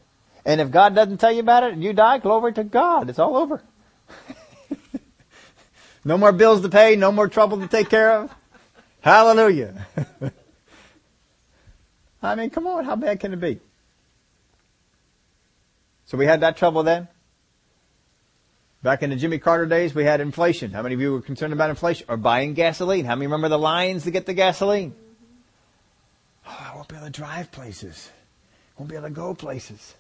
And 0.45 0.59
if 0.59 0.71
God 0.71 0.95
doesn't 0.95 1.19
tell 1.19 1.31
you 1.31 1.41
about 1.41 1.61
it 1.61 1.73
and 1.73 1.83
you 1.83 1.93
die, 1.93 2.17
glory 2.17 2.53
to 2.53 2.63
God. 2.63 3.07
It's 3.07 3.19
all 3.19 3.37
over. 3.37 3.61
no 6.05 6.17
more 6.17 6.31
bills 6.31 6.61
to 6.61 6.69
pay, 6.69 6.95
no 6.95 7.11
more 7.11 7.27
trouble 7.27 7.59
to 7.59 7.67
take 7.67 7.87
care 7.87 8.13
of. 8.13 8.33
Hallelujah. 9.01 9.85
I 12.23 12.33
mean, 12.33 12.49
come 12.49 12.65
on, 12.65 12.83
how 12.83 12.95
bad 12.95 13.19
can 13.19 13.31
it 13.31 13.39
be? 13.39 13.59
So 16.05 16.17
we 16.17 16.25
had 16.25 16.41
that 16.41 16.57
trouble 16.57 16.83
then. 16.83 17.07
Back 18.83 19.01
in 19.01 19.09
the 19.09 19.15
Jimmy 19.15 19.39
Carter 19.39 19.65
days, 19.65 19.95
we 19.95 20.03
had 20.03 20.21
inflation. 20.21 20.71
How 20.71 20.83
many 20.83 20.93
of 20.93 21.01
you 21.01 21.13
were 21.13 21.21
concerned 21.21 21.53
about 21.53 21.71
inflation? 21.71 22.05
Or 22.07 22.17
buying 22.17 22.53
gasoline? 22.53 23.05
How 23.05 23.15
many 23.15 23.25
remember 23.25 23.49
the 23.49 23.57
lines 23.57 24.03
to 24.03 24.11
get 24.11 24.27
the 24.27 24.33
gasoline? 24.33 24.93
Oh, 26.47 26.67
I 26.71 26.75
won't 26.75 26.87
be 26.87 26.95
able 26.95 27.07
to 27.07 27.11
drive 27.11 27.51
places. 27.51 28.11
I 28.77 28.81
won't 28.81 28.89
be 28.89 28.95
able 28.95 29.07
to 29.07 29.13
go 29.13 29.33
places. 29.33 29.95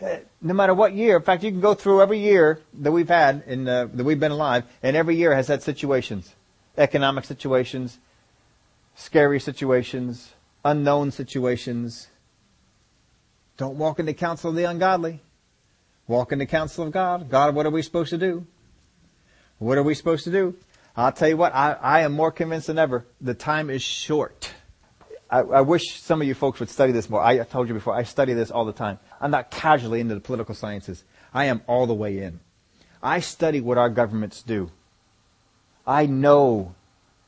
Eh, 0.00 0.20
no 0.40 0.54
matter 0.54 0.74
what 0.74 0.92
year, 0.92 1.16
in 1.16 1.22
fact, 1.22 1.42
you 1.42 1.50
can 1.50 1.60
go 1.60 1.74
through 1.74 2.00
every 2.00 2.20
year 2.20 2.60
that 2.74 2.92
we've 2.92 3.08
had 3.08 3.42
in 3.46 3.66
uh, 3.66 3.86
that 3.92 4.04
we've 4.04 4.20
been 4.20 4.30
alive, 4.30 4.64
and 4.80 4.96
every 4.96 5.16
year 5.16 5.34
has 5.34 5.48
had 5.48 5.60
situations, 5.60 6.36
economic 6.76 7.24
situations, 7.24 7.98
scary 8.94 9.40
situations, 9.40 10.34
unknown 10.64 11.10
situations. 11.10 12.06
Don't 13.58 13.76
walk 13.76 13.98
in 13.98 14.06
the 14.06 14.14
counsel 14.14 14.50
of 14.50 14.56
the 14.56 14.64
ungodly. 14.64 15.20
Walk 16.06 16.32
in 16.32 16.38
the 16.38 16.46
counsel 16.46 16.86
of 16.86 16.92
God. 16.92 17.28
God, 17.28 17.54
what 17.54 17.66
are 17.66 17.70
we 17.70 17.82
supposed 17.82 18.10
to 18.10 18.18
do? 18.18 18.46
What 19.58 19.76
are 19.76 19.82
we 19.82 19.94
supposed 19.94 20.24
to 20.24 20.30
do? 20.30 20.54
I'll 20.96 21.12
tell 21.12 21.28
you 21.28 21.36
what, 21.36 21.54
I, 21.54 21.72
I 21.74 22.00
am 22.00 22.12
more 22.12 22.32
convinced 22.32 22.68
than 22.68 22.78
ever. 22.78 23.04
The 23.20 23.34
time 23.34 23.68
is 23.70 23.82
short. 23.82 24.52
I, 25.30 25.40
I, 25.40 25.60
wish 25.60 26.00
some 26.00 26.22
of 26.22 26.26
you 26.26 26.34
folks 26.34 26.58
would 26.60 26.70
study 26.70 26.92
this 26.92 27.10
more. 27.10 27.20
I, 27.20 27.40
I 27.40 27.44
told 27.44 27.68
you 27.68 27.74
before, 27.74 27.94
I 27.94 28.04
study 28.04 28.32
this 28.32 28.50
all 28.50 28.64
the 28.64 28.72
time. 28.72 28.98
I'm 29.20 29.30
not 29.30 29.50
casually 29.50 30.00
into 30.00 30.14
the 30.14 30.20
political 30.20 30.54
sciences. 30.54 31.04
I 31.34 31.44
am 31.44 31.62
all 31.66 31.86
the 31.86 31.94
way 31.94 32.18
in. 32.18 32.40
I 33.02 33.20
study 33.20 33.60
what 33.60 33.78
our 33.78 33.90
governments 33.90 34.42
do. 34.42 34.70
I 35.86 36.06
know 36.06 36.74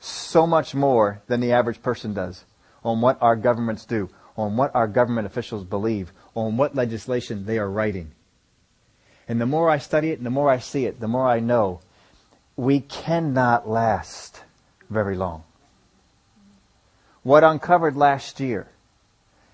so 0.00 0.46
much 0.46 0.74
more 0.74 1.22
than 1.26 1.40
the 1.40 1.52
average 1.52 1.82
person 1.82 2.14
does 2.14 2.44
on 2.82 3.00
what 3.00 3.18
our 3.20 3.36
governments 3.36 3.84
do, 3.84 4.08
on 4.36 4.56
what 4.56 4.74
our 4.74 4.88
government 4.88 5.26
officials 5.26 5.64
believe, 5.64 6.12
on 6.34 6.56
what 6.56 6.74
legislation 6.74 7.46
they 7.46 7.58
are 7.58 7.70
writing. 7.70 8.12
And 9.28 9.40
the 9.40 9.46
more 9.46 9.70
I 9.70 9.78
study 9.78 10.10
it 10.10 10.18
and 10.18 10.26
the 10.26 10.30
more 10.30 10.50
I 10.50 10.58
see 10.58 10.86
it, 10.86 11.00
the 11.00 11.08
more 11.08 11.26
I 11.26 11.40
know 11.40 11.80
we 12.56 12.80
cannot 12.80 13.68
last 13.68 14.42
very 14.88 15.16
long. 15.16 15.44
What 17.22 17.44
uncovered 17.44 17.96
last 17.96 18.40
year, 18.40 18.68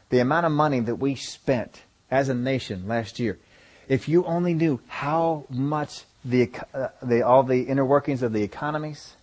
the 0.09 0.21
amount 0.21 0.47
of 0.47 0.53
money 0.53 0.81
that 0.81 0.97
we 0.97 1.15
spent 1.15 1.83
as 2.11 2.29
a 2.29 2.35
nation 2.35 2.87
last 2.87 3.19
year, 3.19 3.39
if 3.89 4.09
you 4.09 4.25
only 4.25 4.55
knew 4.55 4.81
how 4.89 5.45
much 5.49 6.05
the, 6.25 6.51
uh, 6.75 6.89
the, 7.03 7.23
all 7.23 7.43
the 7.43 7.63
inner 7.63 7.85
workings 7.85 8.23
of 8.23 8.33
the 8.33 8.43
economies, 8.43 9.15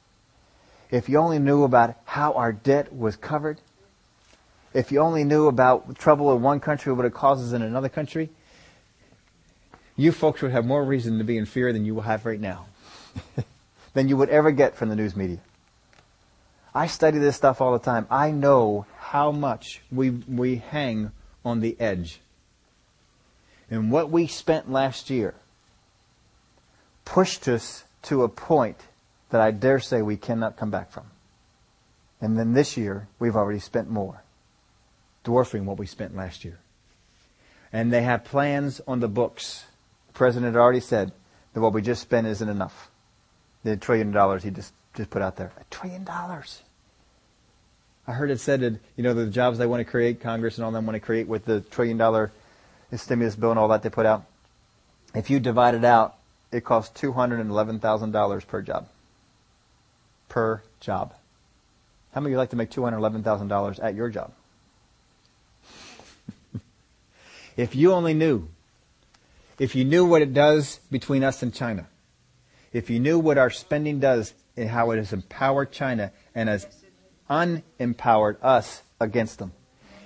if 0.92 1.10
you 1.10 1.18
only 1.18 1.40
knew 1.40 1.64
about 1.64 1.96
how 2.06 2.34
our 2.34 2.54
debt 2.54 2.94
was 2.94 3.16
covered, 3.16 3.60
if 4.74 4.92
you 4.92 5.00
only 5.00 5.24
knew 5.24 5.48
about 5.48 5.96
trouble 5.98 6.36
in 6.36 6.42
one 6.42 6.60
country, 6.60 6.92
what 6.94 7.06
it 7.06 7.14
causes 7.14 7.54
in 7.54 7.62
another 7.62 7.90
country, 7.90 8.30
you 9.96 10.12
folks 10.12 10.42
would 10.42 10.52
have 10.52 10.66
more 10.66 10.84
reason 10.84 11.18
to 11.20 11.24
be 11.24 11.38
in 11.38 11.46
fear 11.46 11.72
than 11.72 11.86
you 11.86 11.94
will 11.94 12.02
have 12.02 12.26
right 12.26 12.40
now. 12.40 12.66
than 13.94 14.08
you 14.08 14.18
would 14.18 14.30
ever 14.30 14.52
get 14.52 14.76
from 14.76 14.90
the 14.90 14.96
news 14.96 15.16
media. 15.16 15.40
I 16.74 16.88
study 16.88 17.20
this 17.20 17.36
stuff 17.36 17.62
all 17.62 17.74
the 17.74 17.80
time. 17.80 18.08
I 18.10 18.32
know 18.32 18.88
how 18.98 19.32
much 19.32 19.82
we, 19.92 20.10
we 20.10 20.56
hang 20.56 21.12
on 21.46 21.60
the 21.60 21.80
edge. 21.80 22.20
And 23.70 23.92
what 23.92 24.10
we 24.10 24.28
spent 24.28 24.72
last 24.72 25.10
year 25.10 25.36
pushed 27.06 27.48
us 27.48 27.84
to 28.04 28.24
a 28.24 28.30
point 28.30 28.78
that 29.30 29.42
I 29.42 29.52
dare 29.52 29.80
say 29.80 30.02
we 30.02 30.18
cannot 30.18 30.58
come 30.58 30.72
back 30.72 30.92
from. 30.92 31.06
And 32.22 32.38
then 32.38 32.54
this 32.54 32.78
year, 32.78 33.08
we've 33.20 33.36
already 33.36 33.60
spent 33.60 33.90
more, 33.90 34.23
dwarfing 35.24 35.66
what 35.66 35.78
we 35.78 35.86
spent 35.86 36.16
last 36.16 36.44
year. 36.46 36.60
And 37.72 37.92
they 37.92 38.04
have 38.04 38.24
plans 38.24 38.82
on 38.88 39.00
the 39.00 39.08
books 39.08 39.66
the 40.14 40.18
president 40.18 40.56
already 40.56 40.80
said 40.80 41.12
that 41.54 41.62
what 41.62 41.74
we 41.74 41.82
just 41.82 42.04
spent 42.04 42.28
isn't 42.28 42.48
enough. 42.48 42.92
The 43.64 43.78
trillion 43.78 44.12
dollars 44.12 44.44
he 44.44 44.52
just, 44.52 44.72
just 44.94 45.10
put 45.10 45.24
out 45.24 45.38
there. 45.38 45.52
A 45.60 45.64
trillion 45.72 46.04
dollars. 46.04 46.62
I 48.08 48.12
heard 48.12 48.30
it 48.30 48.40
said 48.40 48.60
that, 48.60 48.80
you 48.96 49.04
know, 49.04 49.16
the 49.16 49.26
jobs 49.26 49.58
they 49.58 49.66
want 49.66 49.80
to 49.80 49.90
create, 49.90 50.22
Congress 50.22 50.58
and 50.58 50.66
all 50.66 50.72
them 50.72 50.86
want 50.86 50.96
to 50.96 51.00
create 51.00 51.28
with 51.28 51.46
the 51.46 51.62
trillion 51.62 51.98
dollar 51.98 52.32
stimulus 52.96 53.36
bill 53.36 53.50
and 53.50 53.60
all 53.60 53.70
that 53.70 53.82
they 53.82 53.90
put 53.90 54.06
out. 54.06 54.26
If 55.16 55.32
you 55.32 55.40
divide 55.40 55.74
it 55.74 55.84
out, 55.84 56.16
it 56.52 56.64
costs 56.64 57.02
$211,000 57.02 58.48
per 58.48 58.62
job. 58.62 58.88
Per 60.30 60.62
job. 60.80 61.16
How 62.14 62.22
many 62.22 62.32
of 62.32 62.34
you 62.34 62.38
like 62.38 62.52
to 62.52 62.56
make 62.56 62.70
$211,000 62.70 63.84
at 63.84 63.96
your 63.96 64.10
job? 64.10 64.32
If 67.56 67.76
you 67.76 67.94
only 67.94 68.14
knew 68.14 68.48
if 69.60 69.76
you 69.76 69.86
knew 69.86 70.06
what 70.06 70.22
it 70.22 70.34
does 70.34 70.80
between 70.92 71.24
us 71.24 71.44
and 71.44 71.54
China, 71.54 71.88
if 72.72 72.90
you 72.90 73.00
knew 73.00 73.20
what 73.20 73.38
our 73.38 73.50
spending 73.50 74.00
does 74.00 74.34
and 74.58 74.70
how 74.70 74.92
it 74.92 74.98
has 74.98 75.14
empowered 75.14 75.72
China 75.72 76.12
and 76.34 76.50
has 76.50 76.68
unempowered 77.30 78.38
us 78.42 78.82
against 79.00 79.40
them, 79.40 79.54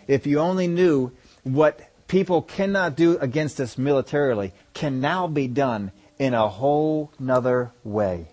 if 0.07 0.27
you 0.27 0.39
only 0.39 0.67
knew 0.67 1.11
what 1.43 1.79
people 2.07 2.41
cannot 2.41 2.95
do 2.95 3.17
against 3.19 3.59
us 3.59 3.77
militarily 3.77 4.53
can 4.73 4.99
now 4.99 5.27
be 5.27 5.47
done 5.47 5.91
in 6.19 6.33
a 6.33 6.47
whole 6.47 7.11
nother 7.19 7.71
way. 7.83 8.27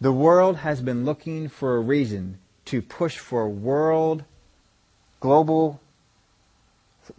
The 0.00 0.12
world 0.12 0.56
has 0.58 0.82
been 0.82 1.04
looking 1.04 1.48
for 1.48 1.76
a 1.76 1.80
reason 1.80 2.38
to 2.66 2.82
push 2.82 3.18
for 3.18 3.48
world 3.48 4.24
global 5.20 5.80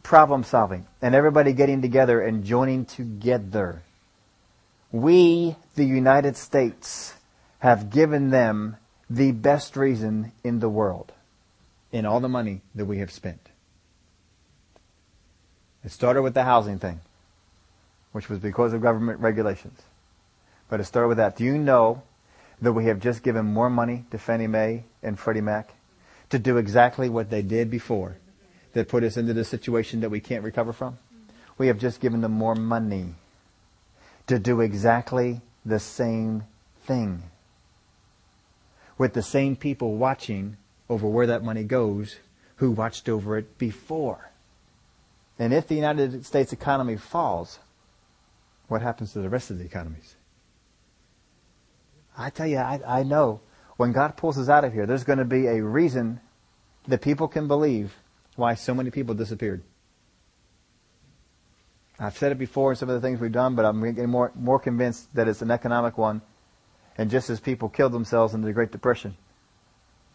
problem 0.01 0.43
solving 0.43 0.85
and 1.01 1.13
everybody 1.15 1.53
getting 1.53 1.81
together 1.81 2.21
and 2.21 2.43
joining 2.43 2.85
together 2.85 3.83
We, 4.93 5.55
the 5.75 5.85
United 5.85 6.37
States, 6.37 7.15
have 7.59 7.89
given 7.89 8.29
them 8.29 8.77
the 9.09 9.31
best 9.31 9.75
reason 9.75 10.31
in 10.43 10.59
the 10.59 10.69
world 10.69 11.11
in 11.91 12.05
all 12.05 12.19
the 12.19 12.29
money 12.29 12.61
that 12.75 12.85
we 12.85 12.99
have 12.99 13.11
spent. 13.11 13.49
It 15.83 15.91
started 15.91 16.21
with 16.21 16.35
the 16.35 16.43
housing 16.43 16.77
thing, 16.77 17.01
which 18.11 18.29
was 18.29 18.37
because 18.37 18.73
of 18.73 18.83
government 18.83 19.19
regulations. 19.19 19.81
But 20.69 20.79
it 20.79 20.85
started 20.85 21.07
with 21.07 21.17
that. 21.17 21.35
Do 21.37 21.43
you 21.43 21.57
know 21.57 22.03
that 22.61 22.73
we 22.73 22.85
have 22.85 22.99
just 22.99 23.23
given 23.23 23.45
more 23.45 23.71
money 23.71 24.05
to 24.11 24.19
Fannie 24.19 24.47
Mae 24.47 24.83
and 25.01 25.17
Freddie 25.17 25.41
Mac 25.41 25.73
to 26.29 26.37
do 26.37 26.57
exactly 26.57 27.09
what 27.09 27.31
they 27.31 27.41
did 27.41 27.71
before 27.71 28.17
that 28.73 28.87
put 28.87 29.03
us 29.03 29.17
into 29.17 29.33
the 29.33 29.45
situation 29.45 30.01
that 30.01 30.09
we 30.09 30.19
can't 30.19 30.43
recover 30.43 30.73
from? 30.73 30.97
We 31.57 31.67
have 31.67 31.79
just 31.79 31.99
given 31.99 32.21
them 32.21 32.31
more 32.31 32.55
money 32.55 33.13
to 34.27 34.39
do 34.39 34.61
exactly 34.61 35.41
the 35.65 35.79
same 35.79 36.43
thing. 36.85 37.23
With 38.97 39.13
the 39.13 39.23
same 39.23 39.55
people 39.55 39.95
watching 39.95 40.57
over 40.89 41.07
where 41.07 41.27
that 41.27 41.43
money 41.43 41.63
goes 41.63 42.17
who 42.57 42.71
watched 42.71 43.09
over 43.09 43.37
it 43.37 43.57
before. 43.57 44.31
And 45.39 45.53
if 45.53 45.67
the 45.67 45.75
United 45.75 46.25
States 46.25 46.53
economy 46.53 46.97
falls, 46.97 47.59
what 48.67 48.81
happens 48.81 49.13
to 49.13 49.19
the 49.19 49.29
rest 49.29 49.51
of 49.51 49.57
the 49.57 49.65
economies? 49.65 50.15
I 52.17 52.29
tell 52.29 52.47
you, 52.47 52.57
I, 52.57 52.79
I 52.85 53.03
know 53.03 53.41
when 53.77 53.91
God 53.91 54.15
pulls 54.17 54.37
us 54.37 54.49
out 54.49 54.63
of 54.63 54.73
here, 54.73 54.85
there's 54.85 55.03
going 55.03 55.19
to 55.19 55.25
be 55.25 55.47
a 55.47 55.63
reason 55.63 56.19
that 56.87 57.01
people 57.01 57.27
can 57.27 57.47
believe 57.47 57.95
why 58.37 58.55
so 58.55 58.73
many 58.73 58.89
people 58.91 59.15
disappeared. 59.15 59.63
I've 61.99 62.17
said 62.17 62.31
it 62.31 62.39
before 62.39 62.71
in 62.71 62.75
some 62.75 62.89
of 62.89 62.99
the 62.99 63.05
things 63.05 63.19
we've 63.19 63.31
done, 63.31 63.55
but 63.55 63.65
I'm 63.65 63.81
getting 63.81 64.09
more, 64.09 64.31
more 64.35 64.59
convinced 64.59 65.13
that 65.15 65.27
it's 65.27 65.41
an 65.41 65.51
economic 65.51 65.97
one. 65.97 66.21
And 66.97 67.09
just 67.09 67.29
as 67.29 67.39
people 67.39 67.69
killed 67.69 67.91
themselves 67.91 68.33
in 68.33 68.41
the 68.41 68.53
Great 68.53 68.71
Depression, 68.71 69.15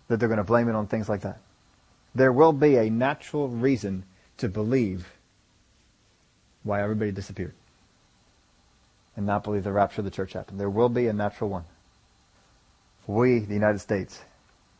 that 0.09 0.19
they're 0.19 0.29
going 0.29 0.39
to 0.39 0.45
blame 0.45 0.69
it 0.69 0.75
on 0.75 0.87
things 0.87 1.09
like 1.09 1.23
that. 1.23 1.41
There 2.15 2.33
will 2.33 2.53
be 2.53 2.77
a 2.77 2.91
natural 2.91 3.49
reason 3.49 4.05
to 4.39 4.49
believe 4.49 5.09
why 6.63 6.83
everybody 6.83 7.13
disappeared 7.13 7.55
and 9.17 9.27
not 9.27 9.45
believe 9.45 9.65
the 9.65 9.73
rapture 9.73 10.01
of 10.01 10.05
the 10.05 10.11
church 10.11 10.33
happened. 10.33 10.61
There 10.61 10.71
will 10.71 10.89
be 10.89 11.09
a 11.09 11.13
natural 11.13 11.51
one. 11.51 11.65
We, 13.07 13.41
the 13.41 13.55
United 13.55 13.81
States, 13.81 14.21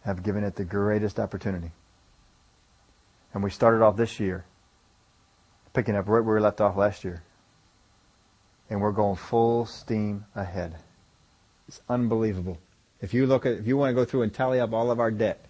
have 0.05 0.23
given 0.23 0.45
it 0.45 0.55
the 0.55 0.65
greatest 0.65 1.19
opportunity. 1.19 1.73
And 3.35 3.43
we 3.43 3.51
started 3.51 3.85
off 3.85 3.97
this 3.97 4.19
year 4.21 4.45
picking 5.73 5.95
up 5.95 6.09
right 6.09 6.25
where 6.25 6.37
we 6.37 6.41
left 6.41 6.61
off 6.61 6.77
last 6.77 7.05
year. 7.05 7.23
And 8.71 8.81
we're 8.81 8.93
going 8.93 9.17
full 9.17 9.67
steam 9.67 10.25
ahead. 10.35 10.75
It's 11.69 11.81
unbelievable. 11.89 12.59
If 13.01 13.15
you 13.15 13.27
look 13.27 13.47
at, 13.47 13.53
if 13.53 13.67
you 13.67 13.77
want 13.77 13.91
to 13.91 13.95
go 13.95 14.05
through 14.05 14.23
and 14.23 14.35
tally 14.35 14.61
up 14.61 14.73
all 14.73 14.91
of 14.91 14.99
our 14.99 15.11
debt, 15.11 15.45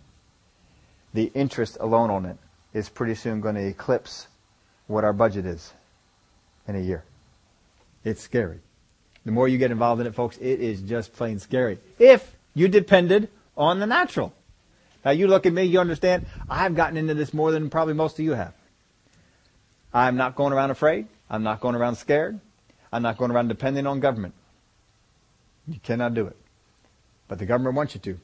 the 1.15 1.31
interest 1.35 1.79
alone 1.81 2.11
on 2.11 2.27
it 2.27 2.37
is 2.75 2.89
pretty 2.89 3.15
soon 3.15 3.41
going 3.41 3.55
to 3.55 3.67
eclipse 3.67 4.29
what 4.87 5.05
our 5.05 5.13
budget 5.13 5.47
is 5.47 5.73
in 6.67 6.77
a 6.77 6.81
year. 6.81 7.05
It's 8.05 8.21
scary. 8.21 8.59
The 9.25 9.33
more 9.33 9.49
you 9.49 9.59
get 9.59 9.71
involved 9.71 10.01
in 10.01 10.07
it, 10.07 10.15
folks, 10.15 10.37
it 10.39 10.61
is 10.61 10.81
just 10.83 11.13
plain 11.13 11.39
scary. 11.39 11.79
If 11.99 12.37
you 12.55 12.69
depended 12.69 13.29
on 13.57 13.81
the 13.81 13.87
natural. 13.87 14.33
Now 15.05 15.13
you 15.13 15.29
look 15.29 15.47
at 15.47 15.53
me, 15.53 15.65
you 15.65 15.81
understand, 15.81 16.27
I've 16.49 16.75
gotten 16.75 16.97
into 16.97 17.15
this 17.15 17.33
more 17.33 17.53
than 17.53 17.71
probably 17.71 17.95
most 17.95 18.19
of 18.19 18.25
you 18.25 18.33
have. 18.33 18.55
I'm 19.93 20.17
not 20.17 20.35
going 20.35 20.53
around 20.53 20.71
afraid. 20.71 21.07
I'm 21.31 21.43
not 21.43 21.61
going 21.61 21.75
around 21.75 21.97
scared. 21.97 22.41
I'm 22.93 23.03
not 23.03 23.19
going 23.19 23.31
around 23.31 23.49
depending 23.49 23.87
on 23.87 24.01
government. 24.01 24.35
You 25.67 25.79
cannot 25.83 26.15
do 26.15 26.27
it. 26.27 26.37
But 27.29 27.39
the 27.39 27.47
government 27.47 27.77
wants 27.77 27.95
you 27.95 28.01
to. 28.01 28.19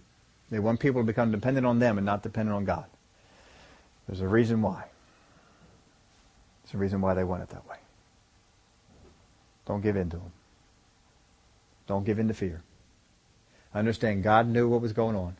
They 0.50 0.58
want 0.58 0.80
people 0.80 1.02
to 1.02 1.06
become 1.06 1.30
dependent 1.30 1.66
on 1.66 1.78
them 1.78 1.98
and 1.98 2.04
not 2.04 2.22
dependent 2.22 2.56
on 2.56 2.64
God. 2.64 2.86
There's 4.06 4.20
a 4.20 4.28
reason 4.28 4.62
why. 4.62 4.84
There's 6.62 6.74
a 6.74 6.78
reason 6.78 7.00
why 7.00 7.14
they 7.14 7.24
want 7.24 7.42
it 7.42 7.50
that 7.50 7.66
way. 7.68 7.76
Don't 9.66 9.82
give 9.82 9.96
in 9.96 10.10
to 10.10 10.16
them. 10.16 10.32
Don't 11.86 12.04
give 12.04 12.18
in 12.18 12.28
to 12.28 12.34
fear. 12.34 12.62
Understand 13.74 14.22
God 14.22 14.48
knew 14.48 14.68
what 14.68 14.80
was 14.80 14.92
going 14.92 15.16
on. 15.16 15.36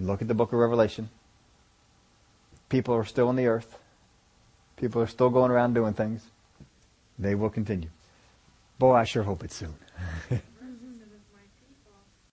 Look 0.00 0.22
at 0.22 0.28
the 0.28 0.34
book 0.34 0.52
of 0.52 0.58
Revelation. 0.58 1.10
People 2.70 2.94
are 2.94 3.04
still 3.04 3.28
on 3.28 3.36
the 3.36 3.46
earth. 3.46 3.78
People 4.76 5.02
are 5.02 5.06
still 5.06 5.28
going 5.28 5.50
around 5.50 5.74
doing 5.74 5.92
things. 5.92 6.24
They 7.18 7.34
will 7.34 7.50
continue. 7.50 7.90
Boy, 8.78 8.94
I 8.94 9.04
sure 9.04 9.24
hope 9.24 9.44
it's 9.44 9.54
soon. 9.54 9.74